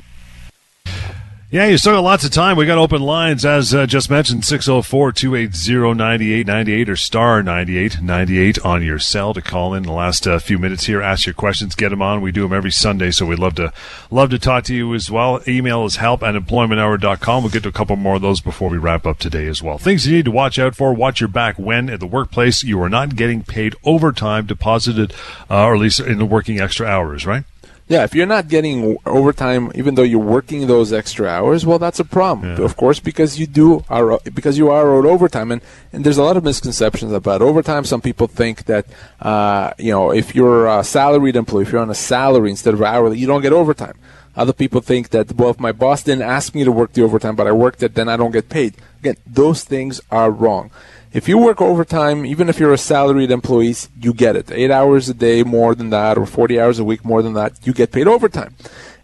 Yeah, 1.54 1.66
you 1.66 1.78
still 1.78 1.92
got 1.92 2.00
lots 2.00 2.24
of 2.24 2.32
time. 2.32 2.56
We 2.56 2.66
got 2.66 2.78
open 2.78 3.00
lines, 3.00 3.44
as 3.44 3.72
uh, 3.72 3.86
just 3.86 4.10
mentioned, 4.10 4.44
604 4.44 5.12
280 5.12 5.94
9898 5.94 6.88
or 6.88 6.96
star 6.96 7.44
9898 7.44 8.64
on 8.64 8.82
your 8.82 8.98
cell 8.98 9.32
to 9.32 9.40
call 9.40 9.72
in 9.72 9.84
the 9.84 9.92
last 9.92 10.26
uh, 10.26 10.40
few 10.40 10.58
minutes 10.58 10.86
here. 10.86 11.00
Ask 11.00 11.26
your 11.26 11.34
questions, 11.34 11.76
get 11.76 11.90
them 11.90 12.02
on. 12.02 12.22
We 12.22 12.32
do 12.32 12.42
them 12.42 12.52
every 12.52 12.72
Sunday, 12.72 13.12
so 13.12 13.26
we'd 13.26 13.38
love 13.38 13.54
to 13.54 13.72
love 14.10 14.30
to 14.30 14.38
talk 14.40 14.64
to 14.64 14.74
you 14.74 14.94
as 14.94 15.12
well. 15.12 15.42
Email 15.46 15.84
is 15.84 15.94
help 15.94 16.24
at 16.24 16.34
employmenthour.com. 16.34 17.44
We'll 17.44 17.52
get 17.52 17.62
to 17.62 17.68
a 17.68 17.72
couple 17.72 17.94
more 17.94 18.16
of 18.16 18.22
those 18.22 18.40
before 18.40 18.68
we 18.68 18.78
wrap 18.78 19.06
up 19.06 19.20
today 19.20 19.46
as 19.46 19.62
well. 19.62 19.78
Things 19.78 20.08
you 20.08 20.16
need 20.16 20.24
to 20.24 20.32
watch 20.32 20.58
out 20.58 20.74
for 20.74 20.92
watch 20.92 21.20
your 21.20 21.28
back 21.28 21.56
when 21.56 21.88
at 21.88 22.00
the 22.00 22.06
workplace 22.08 22.64
you 22.64 22.82
are 22.82 22.88
not 22.88 23.14
getting 23.14 23.44
paid 23.44 23.76
overtime 23.84 24.46
deposited, 24.46 25.14
uh, 25.48 25.66
or 25.66 25.74
at 25.74 25.80
least 25.80 26.00
in 26.00 26.18
the 26.18 26.26
working 26.26 26.58
extra 26.58 26.88
hours, 26.88 27.24
right? 27.24 27.44
Yeah, 27.86 28.02
if 28.04 28.14
you're 28.14 28.24
not 28.26 28.48
getting 28.48 28.96
overtime, 29.04 29.70
even 29.74 29.94
though 29.94 30.02
you're 30.02 30.18
working 30.18 30.66
those 30.66 30.90
extra 30.90 31.28
hours, 31.28 31.66
well, 31.66 31.78
that's 31.78 32.00
a 32.00 32.04
problem, 32.04 32.56
Yeah. 32.56 32.64
of 32.64 32.78
course, 32.78 32.98
because 32.98 33.38
you 33.38 33.46
do 33.46 33.84
are 33.90 34.18
because 34.32 34.56
you 34.56 34.70
are 34.70 34.88
owed 34.94 35.04
overtime, 35.04 35.52
and 35.52 35.60
and 35.92 36.02
there's 36.02 36.16
a 36.16 36.22
lot 36.22 36.38
of 36.38 36.44
misconceptions 36.44 37.12
about 37.12 37.42
overtime. 37.42 37.84
Some 37.84 38.00
people 38.00 38.26
think 38.26 38.64
that 38.64 38.86
uh, 39.20 39.72
you 39.78 39.92
know 39.92 40.10
if 40.12 40.34
you're 40.34 40.66
a 40.66 40.82
salaried 40.82 41.36
employee, 41.36 41.64
if 41.64 41.72
you're 41.72 41.82
on 41.82 41.90
a 41.90 41.94
salary 42.14 42.48
instead 42.50 42.72
of 42.72 42.80
hourly, 42.80 43.18
you 43.18 43.26
don't 43.26 43.42
get 43.42 43.52
overtime. 43.52 43.96
Other 44.34 44.54
people 44.54 44.80
think 44.80 45.10
that 45.10 45.34
well, 45.36 45.50
if 45.50 45.60
my 45.60 45.72
boss 45.72 46.02
didn't 46.02 46.22
ask 46.36 46.54
me 46.54 46.64
to 46.64 46.72
work 46.72 46.94
the 46.94 47.02
overtime, 47.02 47.36
but 47.36 47.46
I 47.46 47.52
worked 47.52 47.82
it, 47.82 47.94
then 47.94 48.08
I 48.08 48.16
don't 48.16 48.32
get 48.32 48.48
paid. 48.48 48.74
Again, 49.00 49.16
those 49.26 49.62
things 49.62 50.00
are 50.10 50.30
wrong. 50.30 50.70
If 51.14 51.28
you 51.28 51.38
work 51.38 51.62
overtime, 51.62 52.26
even 52.26 52.48
if 52.48 52.58
you're 52.58 52.72
a 52.72 52.76
salaried 52.76 53.30
employee, 53.30 53.76
you 54.00 54.12
get 54.12 54.34
it. 54.34 54.50
Eight 54.50 54.72
hours 54.72 55.08
a 55.08 55.14
day 55.14 55.44
more 55.44 55.76
than 55.76 55.90
that, 55.90 56.18
or 56.18 56.26
40 56.26 56.60
hours 56.60 56.80
a 56.80 56.84
week 56.84 57.04
more 57.04 57.22
than 57.22 57.34
that, 57.34 57.64
you 57.64 57.72
get 57.72 57.92
paid 57.92 58.08
overtime. 58.08 58.56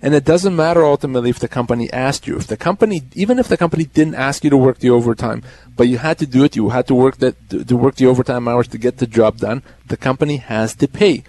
And 0.03 0.13
it 0.13 0.25
doesn't 0.25 0.57
matter 0.57 0.85
ultimately 0.85 1.31
if 1.31 1.39
the 1.39 1.47
company 1.47 1.89
asked 1.93 2.27
you. 2.27 2.37
If 2.37 2.49
the 2.49 2.57
company, 2.57 3.03
even 3.15 3.39
if 3.39 3.47
the 3.47 3.57
company 3.57 3.85
didn't 3.85 4.17
ask 4.17 4.43
you 4.43 4.51
to 4.51 4.57
work 4.57 4.79
the 4.81 4.91
overtime, 4.91 5.45
but 5.77 5.87
you 5.87 5.99
had 5.99 6.19
to 6.19 6.27
do 6.27 6.43
it, 6.43 6.57
you 6.57 6.71
had 6.71 6.89
to 6.89 6.97
work 6.97 7.19
that, 7.19 7.37
to 7.49 7.77
work 7.77 7.95
the 7.95 8.07
overtime 8.07 8.49
hours 8.49 8.67
to 8.69 8.79
get 8.79 8.97
the 8.97 9.07
job 9.07 9.37
done, 9.37 9.63
the 9.87 9.97
company 9.97 10.39
has 10.39 10.75
to 10.75 10.89
pay. 10.89 11.23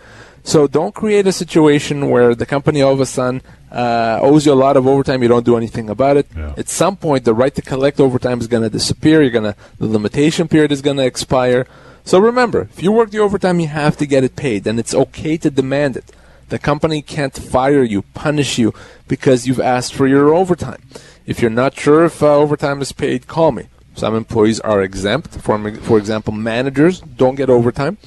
So 0.44 0.66
don't 0.66 0.96
create 0.96 1.28
a 1.28 1.32
situation 1.32 2.10
where 2.10 2.34
the 2.34 2.48
company 2.48 2.82
all 2.82 2.94
of 2.94 3.00
a 3.00 3.06
sudden 3.06 3.44
uh, 3.72 4.20
owes 4.22 4.46
you 4.46 4.54
a 4.54 4.56
lot 4.56 4.78
of 4.78 4.88
overtime. 4.88 5.22
You 5.24 5.30
don't 5.30 5.46
do 5.46 5.58
anything 5.58 5.90
about 5.90 6.18
it. 6.18 6.28
Yeah. 6.36 6.54
At 6.58 6.70
some 6.70 6.98
point, 6.98 7.26
the 7.26 7.34
right 7.34 7.54
to 7.56 7.62
collect 7.62 8.00
overtime 8.00 8.40
is 8.40 8.48
going 8.48 8.64
to 8.64 8.70
disappear. 8.70 9.22
You're 9.22 9.32
going 9.32 9.54
to 9.54 9.56
the 9.80 9.88
limitation 9.88 10.48
period 10.48 10.72
is 10.72 10.82
going 10.82 10.98
to 10.98 11.06
expire. 11.06 11.68
So 12.04 12.20
remember, 12.20 12.62
if 12.62 12.82
you 12.82 12.92
work 12.92 13.12
the 13.12 13.20
overtime, 13.20 13.60
you 13.60 13.68
have 13.68 13.98
to 13.98 14.06
get 14.06 14.24
it 14.24 14.36
paid, 14.36 14.66
and 14.66 14.80
it's 14.80 14.94
okay 14.94 15.38
to 15.38 15.50
demand 15.50 15.98
it. 15.98 16.12
The 16.50 16.60
company 16.60 17.02
can't 17.02 17.34
fire 17.34 17.84
you, 17.84 18.02
punish 18.14 18.58
you 18.58 18.74
because 19.08 19.48
you've 19.48 19.60
asked 19.60 19.94
for 19.94 20.08
your 20.08 20.34
overtime. 20.34 20.82
If 21.26 21.42
you're 21.42 21.52
not 21.52 21.76
sure 21.78 22.04
if 22.06 22.22
uh, 22.22 22.36
overtime 22.36 22.82
is 22.82 22.92
paid, 22.92 23.28
call 23.28 23.52
me. 23.52 23.68
Some 23.96 24.16
employees 24.16 24.60
are 24.60 24.82
exempt. 24.82 25.36
For, 25.42 25.72
for 25.82 25.98
example, 25.98 26.34
managers 26.34 27.00
don't 27.00 27.36
get 27.36 27.50
overtime 27.50 27.98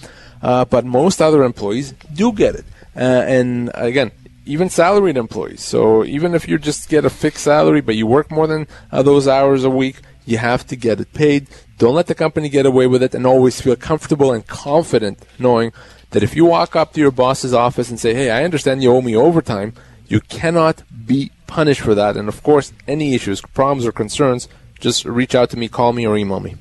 uh, 0.45 0.65
but 0.67 0.85
most 0.85 1.23
other 1.23 1.43
employees 1.43 1.95
do 2.13 2.31
get 2.31 2.55
it. 2.55 2.65
Uh, 2.95 3.25
and 3.27 3.71
again, 3.75 4.13
even 4.47 4.69
salaried 4.69 5.17
employees. 5.17 5.63
So 5.63 6.05
even 6.05 6.35
if 6.35 6.49
you 6.49 6.59
just 6.59 6.89
get 6.89 7.05
a 7.05 7.11
fixed 7.11 7.45
salary, 7.45 7.81
but 7.81 7.97
you 7.97 8.07
work 8.07 8.31
more 8.31 8.47
than 8.47 8.67
uh, 8.93 9.03
those 9.03 9.27
hours 9.27 9.65
a 9.65 9.71
week, 9.71 10.01
you 10.27 10.39
have 10.39 10.67
to 10.67 10.77
get 10.77 11.01
it 11.01 11.13
paid. 11.13 11.49
Don't 11.79 11.95
let 11.95 12.07
the 12.07 12.15
company 12.15 12.49
get 12.49 12.67
away 12.67 12.87
with 12.87 13.03
it, 13.03 13.15
and 13.15 13.27
always 13.27 13.61
feel 13.61 13.77
comfortable 13.77 14.33
and 14.33 14.47
confident 14.47 15.25
knowing 15.39 15.73
that 16.11 16.23
if 16.23 16.37
you 16.37 16.45
walk 16.45 16.77
up 16.77 16.93
to 16.93 17.01
your 17.01 17.11
boss's 17.11 17.53
office 17.53 17.91
and 17.91 17.99
say, 17.99 18.15
"Hey, 18.15 18.31
I 18.31 18.45
understand 18.45 18.83
you 18.83 18.93
owe 18.93 19.01
me 19.01 19.17
overtime," 19.17 19.73
you 20.09 20.21
cannot 20.21 20.83
be 21.07 21.31
punished 21.47 21.81
for 21.81 21.95
that. 21.95 22.17
And 22.17 22.29
of 22.29 22.43
course, 22.43 22.73
any 22.87 23.15
issues, 23.15 23.41
problems, 23.41 23.87
or 23.87 23.93
concerns, 23.93 24.49
just 24.81 25.05
reach 25.05 25.35
out 25.35 25.51
to 25.51 25.59
me, 25.59 25.69
call 25.69 25.93
me, 25.93 26.07
or 26.07 26.17
email 26.17 26.41
me. 26.41 26.57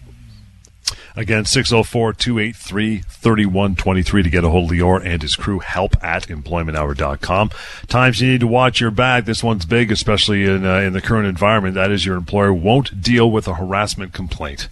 Again, 1.16 1.46
604 1.46 2.14
283 2.14 3.00
3123 3.00 4.24
to 4.24 4.30
get 4.30 4.44
a 4.44 4.50
hold 4.50 4.72
of 4.72 4.78
Lior 4.78 5.06
and 5.06 5.22
his 5.22 5.36
crew. 5.36 5.60
Help 5.60 5.96
at 6.04 6.28
employmenthour.com. 6.28 7.52
Times 7.88 8.20
you 8.20 8.32
need 8.32 8.40
to 8.40 8.48
watch 8.48 8.80
your 8.80 8.90
back. 8.90 9.26
This 9.26 9.44
one's 9.44 9.66
big, 9.66 9.92
especially 9.92 10.46
in, 10.46 10.66
uh, 10.66 10.80
in 10.80 10.94
the 10.94 11.02
current 11.02 11.28
environment. 11.28 11.76
That 11.76 11.92
is, 11.92 12.06
your 12.06 12.18
employer 12.18 12.52
won't 12.52 13.02
deal 13.02 13.30
with 13.30 13.48
a 13.48 13.56
harassment 13.56 14.14
complaint. 14.14 14.70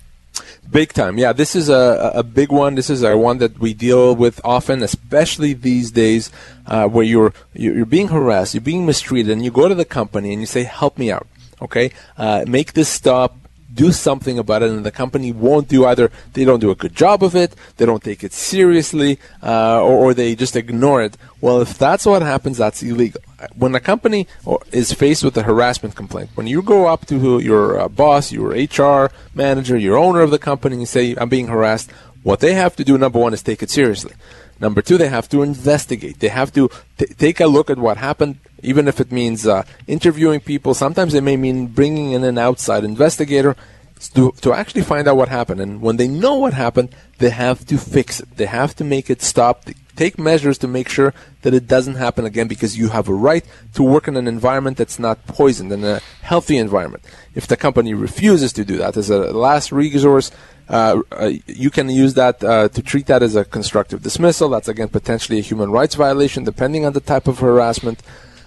Big 0.71 0.93
time, 0.93 1.17
yeah. 1.17 1.34
This 1.34 1.54
is 1.56 1.67
a, 1.69 2.12
a 2.15 2.23
big 2.23 2.49
one. 2.49 2.75
This 2.75 2.89
is 2.89 3.04
a 3.04 3.17
one 3.17 3.39
that 3.39 3.60
we 3.60 3.73
deal 3.73 4.15
with 4.15 4.39
often, 4.43 4.82
especially 4.82 5.54
these 5.54 5.91
days, 5.91 6.32
uh, 6.65 6.88
where 6.88 7.04
you're 7.04 7.34
you're 7.54 7.86
being 7.86 8.08
harassed, 8.08 8.54
you're 8.54 8.62
being 8.62 8.86
mistreated, 8.86 9.34
and 9.34 9.43
you 9.43 9.51
go 9.51 9.67
to 9.67 9.75
the 9.75 9.84
company 9.84 10.32
and 10.32 10.41
you 10.41 10.45
say, 10.45 10.63
"Help 10.63 10.97
me 10.97 11.12
out, 11.12 11.27
okay? 11.62 11.91
Uh, 12.17 12.45
make 12.47 12.71
this 12.71 12.88
stop." 12.88 13.40
Do 13.73 13.91
something 13.91 14.38
about 14.38 14.63
it, 14.63 14.69
and 14.69 14.86
the 14.86 14.91
company 14.91 15.31
won't 15.31 15.67
do 15.67 15.86
either. 15.86 16.12
They 16.34 16.43
don't 16.43 16.60
do 16.60 16.71
a 16.71 16.75
good 16.75 16.95
job 16.95 17.23
of 17.23 17.36
it, 17.36 17.55
they 17.77 17.86
don't 17.86 18.03
take 18.03 18.23
it 18.23 18.34
seriously, 18.34 19.19
uh, 19.41 19.81
or, 19.81 19.95
or 19.97 20.13
they 20.13 20.36
just 20.36 20.55
ignore 20.55 21.01
it. 21.01 21.17
Well, 21.39 21.62
if 21.62 21.77
that's 21.77 22.05
what 22.05 22.21
happens, 22.21 22.57
that's 22.57 22.84
illegal. 22.84 23.21
When 23.55 23.73
a 23.73 23.79
company 23.79 24.27
is 24.71 24.93
faced 24.93 25.23
with 25.23 25.36
a 25.38 25.43
harassment 25.43 25.95
complaint, 25.95 26.31
when 26.36 26.47
you 26.47 26.62
go 26.62 26.88
up 26.88 27.05
to 27.07 27.39
your 27.39 27.79
uh, 27.79 27.88
boss, 27.88 28.31
your 28.31 28.49
HR 28.51 29.12
manager, 29.34 29.77
your 29.77 29.97
owner 29.97 30.21
of 30.21 30.31
the 30.31 30.39
company, 30.39 30.75
and 30.75 30.88
say, 30.88 31.15
I'm 31.17 31.29
being 31.29 31.47
harassed, 31.47 31.89
what 32.23 32.39
they 32.39 32.53
have 32.53 32.75
to 32.75 32.84
do, 32.84 32.97
number 32.97 33.19
one, 33.19 33.34
is 33.34 33.41
take 33.41 33.63
it 33.63 33.71
seriously. 33.71 34.13
Number 34.62 34.82
two, 34.84 34.97
they 34.97 35.10
have 35.10 35.28
to 35.30 35.41
investigate. 35.41 36.19
They 36.19 36.30
have 36.30 36.54
to 36.54 36.69
t- 36.97 37.07
take 37.07 37.39
a 37.39 37.47
look 37.47 37.72
at 37.72 37.80
what 37.80 37.97
happened, 37.97 38.38
even 38.62 38.88
if 38.88 39.01
it 39.01 39.12
means 39.12 39.47
uh, 39.47 39.64
interviewing 39.88 40.39
people. 40.39 40.76
Sometimes 40.76 41.16
it 41.16 41.24
may 41.24 41.36
mean 41.36 41.68
bringing 41.68 42.12
in 42.12 42.24
an 42.24 42.38
outside 42.38 42.84
investigator 42.84 43.55
to, 44.14 44.32
to 44.41 44.53
actually 44.53 44.84
find 44.84 45.07
out 45.07 45.18
what 45.18 45.30
happened. 45.30 45.62
And 45.62 45.82
when 45.82 45.97
they 45.97 46.07
know 46.07 46.36
what 46.36 46.53
happened, 46.53 46.89
they 47.18 47.32
have 47.32 47.66
to 47.66 47.78
fix 47.80 48.20
it. 48.20 48.38
They 48.38 48.45
have 48.45 48.76
to 48.76 48.84
make 48.84 49.09
it 49.09 49.24
stop. 49.24 49.66
Take 49.95 50.17
measures 50.17 50.57
to 50.59 50.67
make 50.67 50.89
sure 50.89 51.13
that 51.41 51.53
it 51.53 51.67
doesn't 51.67 51.95
happen 51.95 52.25
again 52.25 52.47
because 52.47 52.77
you 52.77 52.89
have 52.89 53.07
a 53.07 53.13
right 53.13 53.45
to 53.73 53.83
work 53.83 54.07
in 54.07 54.17
an 54.17 54.27
environment 54.27 54.77
that's 54.77 54.99
not 54.99 55.25
poisoned 55.27 55.71
in 55.71 55.83
a 55.83 55.99
healthy 56.21 56.57
environment. 56.57 57.03
If 57.35 57.47
the 57.47 57.57
company 57.57 57.93
refuses 57.93 58.53
to 58.53 58.65
do 58.65 58.77
that 58.77 58.97
as 58.97 59.09
a 59.09 59.31
last 59.31 59.71
resource, 59.71 60.31
uh, 60.69 61.01
uh, 61.11 61.31
you 61.47 61.69
can 61.69 61.89
use 61.89 62.13
that 62.13 62.43
uh, 62.43 62.69
to 62.69 62.81
treat 62.81 63.07
that 63.07 63.21
as 63.21 63.35
a 63.35 63.43
constructive 63.43 64.01
dismissal. 64.01 64.49
That's 64.49 64.67
again 64.67 64.87
potentially 64.87 65.39
a 65.39 65.41
human 65.41 65.71
rights 65.71 65.95
violation, 65.95 66.43
depending 66.43 66.85
on 66.85 66.93
the 66.93 67.01
type 67.01 67.27
of 67.27 67.39
harassment. 67.39 68.01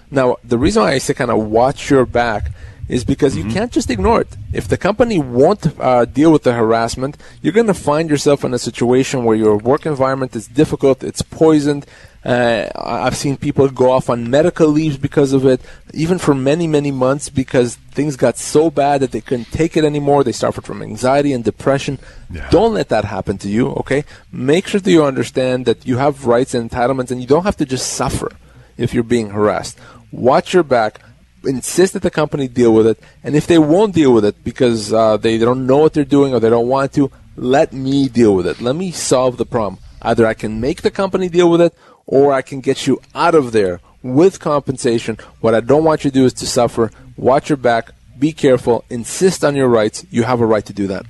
Now, 0.09 0.37
the 0.43 0.57
reason 0.57 0.83
why 0.83 0.93
I 0.93 0.97
say 0.99 1.13
kind 1.13 1.31
of 1.31 1.39
watch 1.39 1.89
your 1.89 2.05
back 2.05 2.51
is 2.87 3.03
because 3.03 3.35
mm-hmm. 3.35 3.47
you 3.47 3.53
can't 3.53 3.71
just 3.71 3.89
ignore 3.89 4.21
it. 4.21 4.37
If 4.53 4.67
the 4.67 4.77
company 4.77 5.19
won't 5.19 5.79
uh, 5.79 6.05
deal 6.05 6.31
with 6.31 6.43
the 6.43 6.53
harassment, 6.53 7.17
you're 7.41 7.53
going 7.53 7.67
to 7.67 7.73
find 7.73 8.09
yourself 8.09 8.43
in 8.43 8.53
a 8.53 8.59
situation 8.59 9.23
where 9.23 9.35
your 9.35 9.57
work 9.57 9.85
environment 9.85 10.35
is 10.35 10.47
difficult, 10.47 11.03
it's 11.03 11.21
poisoned. 11.21 11.85
Uh, 12.23 12.67
I've 12.75 13.15
seen 13.15 13.37
people 13.37 13.69
go 13.69 13.91
off 13.91 14.09
on 14.09 14.31
medical 14.31 14.67
leaves 14.67 14.97
because 14.97 15.31
of 15.31 15.45
it, 15.45 15.61
even 15.93 16.17
for 16.17 16.33
many, 16.33 16.65
many 16.65 16.89
months 16.89 17.29
because 17.29 17.75
things 17.91 18.15
got 18.15 18.37
so 18.37 18.71
bad 18.71 19.01
that 19.01 19.11
they 19.11 19.21
couldn't 19.21 19.51
take 19.51 19.77
it 19.77 19.85
anymore. 19.85 20.23
They 20.23 20.31
suffered 20.31 20.65
from 20.65 20.81
anxiety 20.81 21.33
and 21.33 21.43
depression. 21.43 21.99
Yeah. 22.31 22.49
Don't 22.49 22.73
let 22.73 22.89
that 22.89 23.05
happen 23.05 23.37
to 23.39 23.47
you, 23.47 23.69
okay? 23.73 24.05
Make 24.31 24.67
sure 24.67 24.79
that 24.79 24.89
you 24.89 25.05
understand 25.05 25.67
that 25.67 25.85
you 25.85 25.97
have 25.97 26.25
rights 26.25 26.55
and 26.55 26.69
entitlements 26.69 27.11
and 27.11 27.21
you 27.21 27.27
don't 27.27 27.43
have 27.43 27.57
to 27.57 27.65
just 27.65 27.93
suffer 27.93 28.31
if 28.75 28.91
you're 28.91 29.03
being 29.03 29.29
harassed. 29.29 29.77
Watch 30.11 30.51
your 30.51 30.63
back 30.63 30.99
insist 31.45 31.93
that 31.93 32.01
the 32.01 32.11
company 32.11 32.47
deal 32.47 32.73
with 32.73 32.87
it. 32.87 32.99
And 33.23 33.35
if 33.35 33.47
they 33.47 33.57
won't 33.57 33.93
deal 33.93 34.13
with 34.13 34.25
it 34.25 34.43
because 34.43 34.93
uh, 34.93 35.17
they 35.17 35.37
don't 35.37 35.65
know 35.65 35.77
what 35.77 35.93
they're 35.93 36.03
doing 36.03 36.33
or 36.33 36.39
they 36.39 36.49
don't 36.49 36.67
want 36.67 36.93
to, 36.93 37.11
let 37.35 37.73
me 37.73 38.07
deal 38.07 38.35
with 38.35 38.47
it. 38.47 38.61
Let 38.61 38.75
me 38.75 38.91
solve 38.91 39.37
the 39.37 39.45
problem. 39.45 39.81
Either 40.01 40.25
I 40.25 40.33
can 40.33 40.61
make 40.61 40.81
the 40.81 40.91
company 40.91 41.29
deal 41.29 41.49
with 41.49 41.61
it 41.61 41.73
or 42.05 42.33
I 42.33 42.41
can 42.41 42.61
get 42.61 42.87
you 42.87 43.01
out 43.13 43.35
of 43.35 43.51
there 43.51 43.79
with 44.01 44.39
compensation. 44.39 45.17
What 45.41 45.55
I 45.55 45.59
don't 45.59 45.83
want 45.83 46.03
you 46.03 46.11
to 46.11 46.13
do 46.13 46.25
is 46.25 46.33
to 46.33 46.47
suffer. 46.47 46.91
Watch 47.17 47.49
your 47.49 47.57
back. 47.57 47.91
Be 48.17 48.31
careful. 48.31 48.85
Insist 48.89 49.43
on 49.43 49.55
your 49.55 49.67
rights. 49.67 50.05
You 50.09 50.23
have 50.23 50.41
a 50.41 50.45
right 50.45 50.65
to 50.65 50.73
do 50.73 50.87
that. 50.87 51.05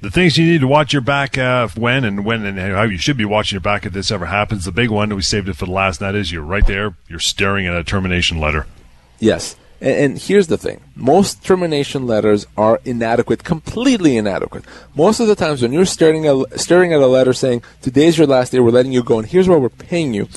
The 0.00 0.10
things 0.10 0.36
you 0.36 0.44
need 0.44 0.60
to 0.60 0.66
watch 0.66 0.92
your 0.92 1.00
back 1.00 1.38
uh, 1.38 1.66
when 1.76 2.04
and 2.04 2.26
when 2.26 2.44
and 2.44 2.58
how 2.58 2.82
you 2.82 2.98
should 2.98 3.16
be 3.16 3.24
watching 3.24 3.56
your 3.56 3.62
back 3.62 3.86
if 3.86 3.94
this 3.94 4.10
ever 4.10 4.26
happens. 4.26 4.66
The 4.66 4.72
big 4.72 4.90
one, 4.90 5.14
we 5.14 5.22
saved 5.22 5.48
it 5.48 5.56
for 5.56 5.64
the 5.64 5.72
last, 5.72 6.00
and 6.00 6.08
that 6.08 6.18
is 6.18 6.30
you're 6.30 6.42
right 6.42 6.66
there. 6.66 6.94
You're 7.08 7.20
staring 7.20 7.66
at 7.66 7.74
a 7.74 7.82
termination 7.82 8.38
letter. 8.38 8.66
Yes. 9.24 9.56
And, 9.80 9.96
and, 9.96 10.18
here's 10.18 10.48
the 10.48 10.58
thing 10.58 10.82
most 10.94 11.42
termination 11.44 12.06
letters 12.06 12.46
are 12.56 12.80
inadequate, 12.84 13.42
completely 13.42 14.16
inadequate. 14.16 14.64
Most 14.94 15.18
of 15.18 15.28
the 15.28 15.34
times 15.34 15.62
when 15.62 15.72
you're 15.72 15.86
staring 15.86 16.26
at, 16.26 16.60
staring 16.60 16.92
at 16.92 17.00
a 17.00 17.06
letter 17.06 17.32
saying, 17.32 17.62
today's 17.80 18.18
your 18.18 18.26
last 18.26 18.52
day, 18.52 18.60
we're 18.60 18.70
letting 18.70 18.92
you 18.92 19.02
go, 19.02 19.18
and 19.18 19.26
here's 19.26 19.48
what 19.48 19.62
we're 19.62 19.70
paying 19.70 20.12
you, 20.12 20.28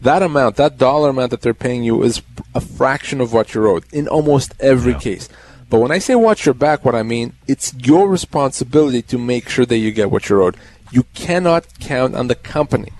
that 0.00 0.22
amount, 0.22 0.56
that 0.56 0.76
dollar 0.76 1.08
amount 1.08 1.30
that 1.30 1.40
they're 1.40 1.54
paying 1.54 1.84
you 1.84 2.02
is 2.02 2.20
a 2.54 2.60
fraction 2.60 3.20
of 3.20 3.32
what 3.32 3.54
you're 3.54 3.66
owed 3.66 3.84
in 3.92 4.06
almost 4.08 4.54
every 4.60 4.92
yeah. 4.92 4.98
case. 4.98 5.28
But 5.70 5.80
when 5.80 5.90
I 5.90 5.98
say 5.98 6.14
watch 6.14 6.44
your 6.44 6.54
back, 6.54 6.84
what 6.84 6.94
I 6.94 7.02
mean, 7.02 7.32
it's 7.48 7.72
your 7.74 8.08
responsibility 8.08 9.00
to 9.02 9.18
make 9.18 9.48
sure 9.48 9.64
that 9.64 9.78
you 9.78 9.90
get 9.90 10.10
what 10.10 10.28
you're 10.28 10.42
owed. 10.42 10.56
You 10.92 11.04
cannot 11.14 11.80
count 11.80 12.14
on 12.14 12.28
the 12.28 12.34
company 12.34 12.92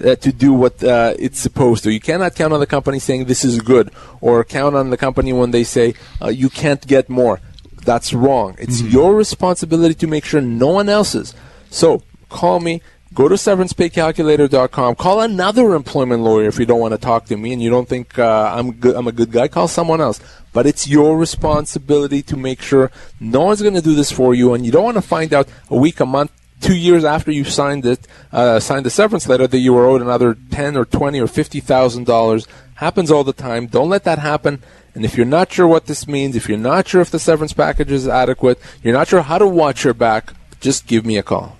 uh, 0.00 0.16
to 0.16 0.32
do 0.32 0.52
what 0.52 0.82
uh, 0.82 1.14
it's 1.18 1.38
supposed 1.38 1.84
to. 1.84 1.92
You 1.92 2.00
cannot 2.00 2.34
count 2.34 2.52
on 2.52 2.60
the 2.60 2.66
company 2.66 2.98
saying 2.98 3.26
this 3.26 3.44
is 3.44 3.60
good, 3.60 3.90
or 4.20 4.44
count 4.44 4.76
on 4.76 4.90
the 4.90 4.96
company 4.96 5.32
when 5.32 5.50
they 5.50 5.64
say 5.64 5.94
uh, 6.20 6.28
you 6.28 6.48
can't 6.48 6.86
get 6.86 7.08
more. 7.08 7.40
That's 7.84 8.12
wrong. 8.14 8.54
It's 8.58 8.80
mm-hmm. 8.80 8.90
your 8.90 9.14
responsibility 9.14 9.94
to 9.94 10.06
make 10.06 10.24
sure 10.24 10.40
no 10.40 10.68
one 10.68 10.88
else's. 10.88 11.34
So 11.70 12.02
call 12.28 12.60
me. 12.60 12.82
Go 13.14 13.28
to 13.28 13.34
severancepaycalculator.com. 13.34 14.94
Call 14.94 15.20
another 15.20 15.74
employment 15.74 16.22
lawyer 16.22 16.48
if 16.48 16.58
you 16.58 16.64
don't 16.64 16.80
want 16.80 16.92
to 16.92 16.98
talk 16.98 17.26
to 17.26 17.36
me 17.36 17.52
and 17.52 17.62
you 17.62 17.68
don't 17.68 17.86
think 17.86 18.18
uh, 18.18 18.50
I'm 18.54 18.72
good. 18.72 18.96
I'm 18.96 19.06
a 19.06 19.12
good 19.12 19.30
guy. 19.30 19.48
Call 19.48 19.68
someone 19.68 20.00
else. 20.00 20.18
But 20.54 20.66
it's 20.66 20.88
your 20.88 21.18
responsibility 21.18 22.22
to 22.22 22.36
make 22.38 22.62
sure 22.62 22.90
no 23.20 23.42
one's 23.42 23.60
going 23.60 23.74
to 23.74 23.82
do 23.82 23.94
this 23.94 24.10
for 24.10 24.34
you, 24.34 24.54
and 24.54 24.64
you 24.64 24.72
don't 24.72 24.84
want 24.84 24.96
to 24.96 25.02
find 25.02 25.32
out 25.32 25.48
a 25.68 25.76
week, 25.76 26.00
a 26.00 26.06
month, 26.06 26.30
two 26.62 26.76
years 26.76 27.04
after 27.04 27.30
you 27.30 27.44
signed 27.44 27.84
it, 27.84 28.06
uh, 28.32 28.58
signed 28.60 28.86
the 28.86 28.90
severance 28.90 29.28
letter, 29.28 29.46
that 29.46 29.58
you 29.58 29.74
were 29.74 29.86
owed 29.86 30.00
another 30.00 30.36
ten 30.50 30.76
or 30.76 30.86
twenty 30.86 31.20
or 31.20 31.26
fifty 31.26 31.60
thousand 31.60 32.06
dollars. 32.06 32.46
Happens 32.76 33.10
all 33.10 33.24
the 33.24 33.34
time. 33.34 33.66
Don't 33.66 33.90
let 33.90 34.04
that 34.04 34.18
happen. 34.18 34.62
And 34.94 35.04
if 35.04 35.16
you're 35.16 35.26
not 35.26 35.52
sure 35.52 35.66
what 35.66 35.86
this 35.86 36.06
means, 36.06 36.36
if 36.36 36.48
you're 36.48 36.58
not 36.58 36.88
sure 36.88 37.00
if 37.00 37.10
the 37.10 37.18
severance 37.18 37.52
package 37.52 37.90
is 37.90 38.08
adequate, 38.08 38.58
you're 38.82 38.94
not 38.94 39.08
sure 39.08 39.22
how 39.22 39.38
to 39.38 39.46
watch 39.46 39.84
your 39.84 39.94
back, 39.94 40.32
just 40.60 40.86
give 40.86 41.04
me 41.04 41.16
a 41.16 41.22
call. 41.22 41.56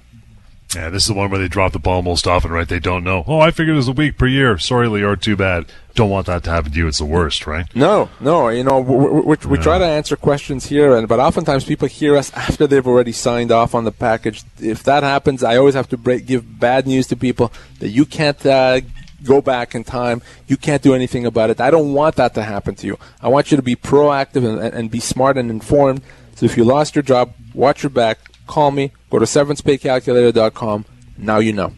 Yeah, 0.75 0.89
this 0.91 1.03
is 1.03 1.09
the 1.09 1.15
one 1.15 1.31
where 1.31 1.39
they 1.39 1.49
drop 1.49 1.73
the 1.73 1.79
ball 1.79 2.03
most 2.03 2.27
often, 2.27 2.51
right? 2.51 2.69
They 2.69 2.79
don't 2.79 3.05
know. 3.05 3.25
Oh, 3.27 3.41
I 3.41 3.51
figured 3.51 3.75
it 3.75 3.77
was 3.77 3.89
a 3.89 3.93
week 3.93 4.17
per 4.17 4.27
year. 4.27 4.59
Sorry, 4.59 4.87
Lior, 4.87 5.21
too 5.21 5.37
bad. 5.37 5.67
Don't 5.95 6.09
want 6.09 6.27
that 6.27 6.45
to 6.45 6.51
happen 6.51 6.73
to 6.73 6.79
you. 6.79 6.89
It's 6.89 6.99
the 6.99 7.05
worst, 7.05 7.47
right? 7.47 7.67
No, 7.75 8.09
no. 8.21 8.49
You 8.49 8.65
know, 8.65 8.81
we, 8.81 9.21
we, 9.21 9.37
we 9.47 9.59
yeah. 9.59 9.63
try 9.63 9.79
to 9.79 9.85
answer 9.85 10.17
questions 10.17 10.67
here, 10.67 10.97
and 10.97 11.07
but 11.07 11.21
oftentimes 11.21 11.65
people 11.65 11.89
hear 11.89 12.17
us 12.17 12.33
after 12.33 12.67
they've 12.67 12.87
already 12.87 13.13
signed 13.13 13.53
off 13.53 13.75
on 13.75 13.85
the 13.85 13.93
package. 13.93 14.43
If 14.59 14.83
that 14.85 15.03
happens, 15.03 15.43
I 15.45 15.57
always 15.57 15.75
have 15.75 15.89
to 15.91 15.99
break, 15.99 16.27
give 16.27 16.59
bad 16.59 16.87
news 16.87 17.07
to 17.09 17.17
people 17.17 17.53
that 17.81 17.91
you 17.91 18.07
can't 18.07 18.45
uh, 18.47 18.81
go 19.23 19.43
back 19.43 19.75
in 19.75 19.85
time. 19.85 20.23
You 20.47 20.57
can't 20.57 20.83
do 20.83 20.95
anything 20.95 21.27
about 21.27 21.51
it. 21.51 21.61
I 21.61 21.71
don't 21.71 21.93
want 21.93 22.17
that 22.17 22.35
to 22.35 22.43
happen 22.43 22.75
to 22.77 22.87
you. 22.87 22.99
I 23.21 23.29
want 23.29 23.51
you 23.51 23.57
to 23.57 23.63
be 23.63 23.77
proactive 23.77 24.49
and, 24.49 24.75
and 24.75 24.91
be 24.91 25.01
smart 25.01 25.37
and 25.37 25.51
informed. 25.51 26.03
So 26.37 26.47
if 26.47 26.57
you 26.57 26.65
lost 26.65 26.95
your 26.97 27.03
job, 27.03 27.35
watch 27.55 27.83
your 27.83 27.91
back. 27.91 28.19
Call 28.53 28.71
me. 28.71 28.93
Go 29.09 29.19
to 29.19 29.25
severancepaycalculator.com. 29.25 30.85
Now 31.17 31.39
you 31.39 31.55
know. 31.55 31.73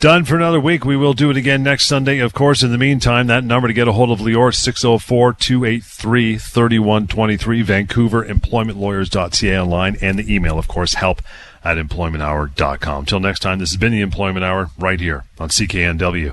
Done 0.00 0.24
for 0.24 0.34
another 0.34 0.58
week. 0.58 0.86
We 0.86 0.96
will 0.96 1.12
do 1.12 1.28
it 1.28 1.36
again 1.36 1.62
next 1.62 1.84
Sunday. 1.84 2.20
Of 2.20 2.32
course, 2.32 2.62
in 2.62 2.72
the 2.72 2.78
meantime, 2.78 3.26
that 3.26 3.44
number 3.44 3.68
to 3.68 3.74
get 3.74 3.86
a 3.86 3.92
hold 3.92 4.10
of 4.10 4.20
Lior, 4.20 4.50
604-283-3123, 5.36 7.64
Vancouver 7.64 8.24
employmentlawyers.ca 8.24 9.60
online, 9.60 9.98
and 10.00 10.18
the 10.18 10.34
email, 10.34 10.58
of 10.58 10.68
course, 10.68 10.94
help 10.94 11.20
at 11.62 11.76
employmenthour.com. 11.76 13.04
Till 13.04 13.20
next 13.20 13.40
time, 13.40 13.58
this 13.58 13.72
has 13.72 13.76
been 13.76 13.92
the 13.92 14.00
Employment 14.00 14.46
Hour 14.46 14.70
right 14.78 14.98
here 14.98 15.24
on 15.38 15.50
CKNW. 15.50 16.32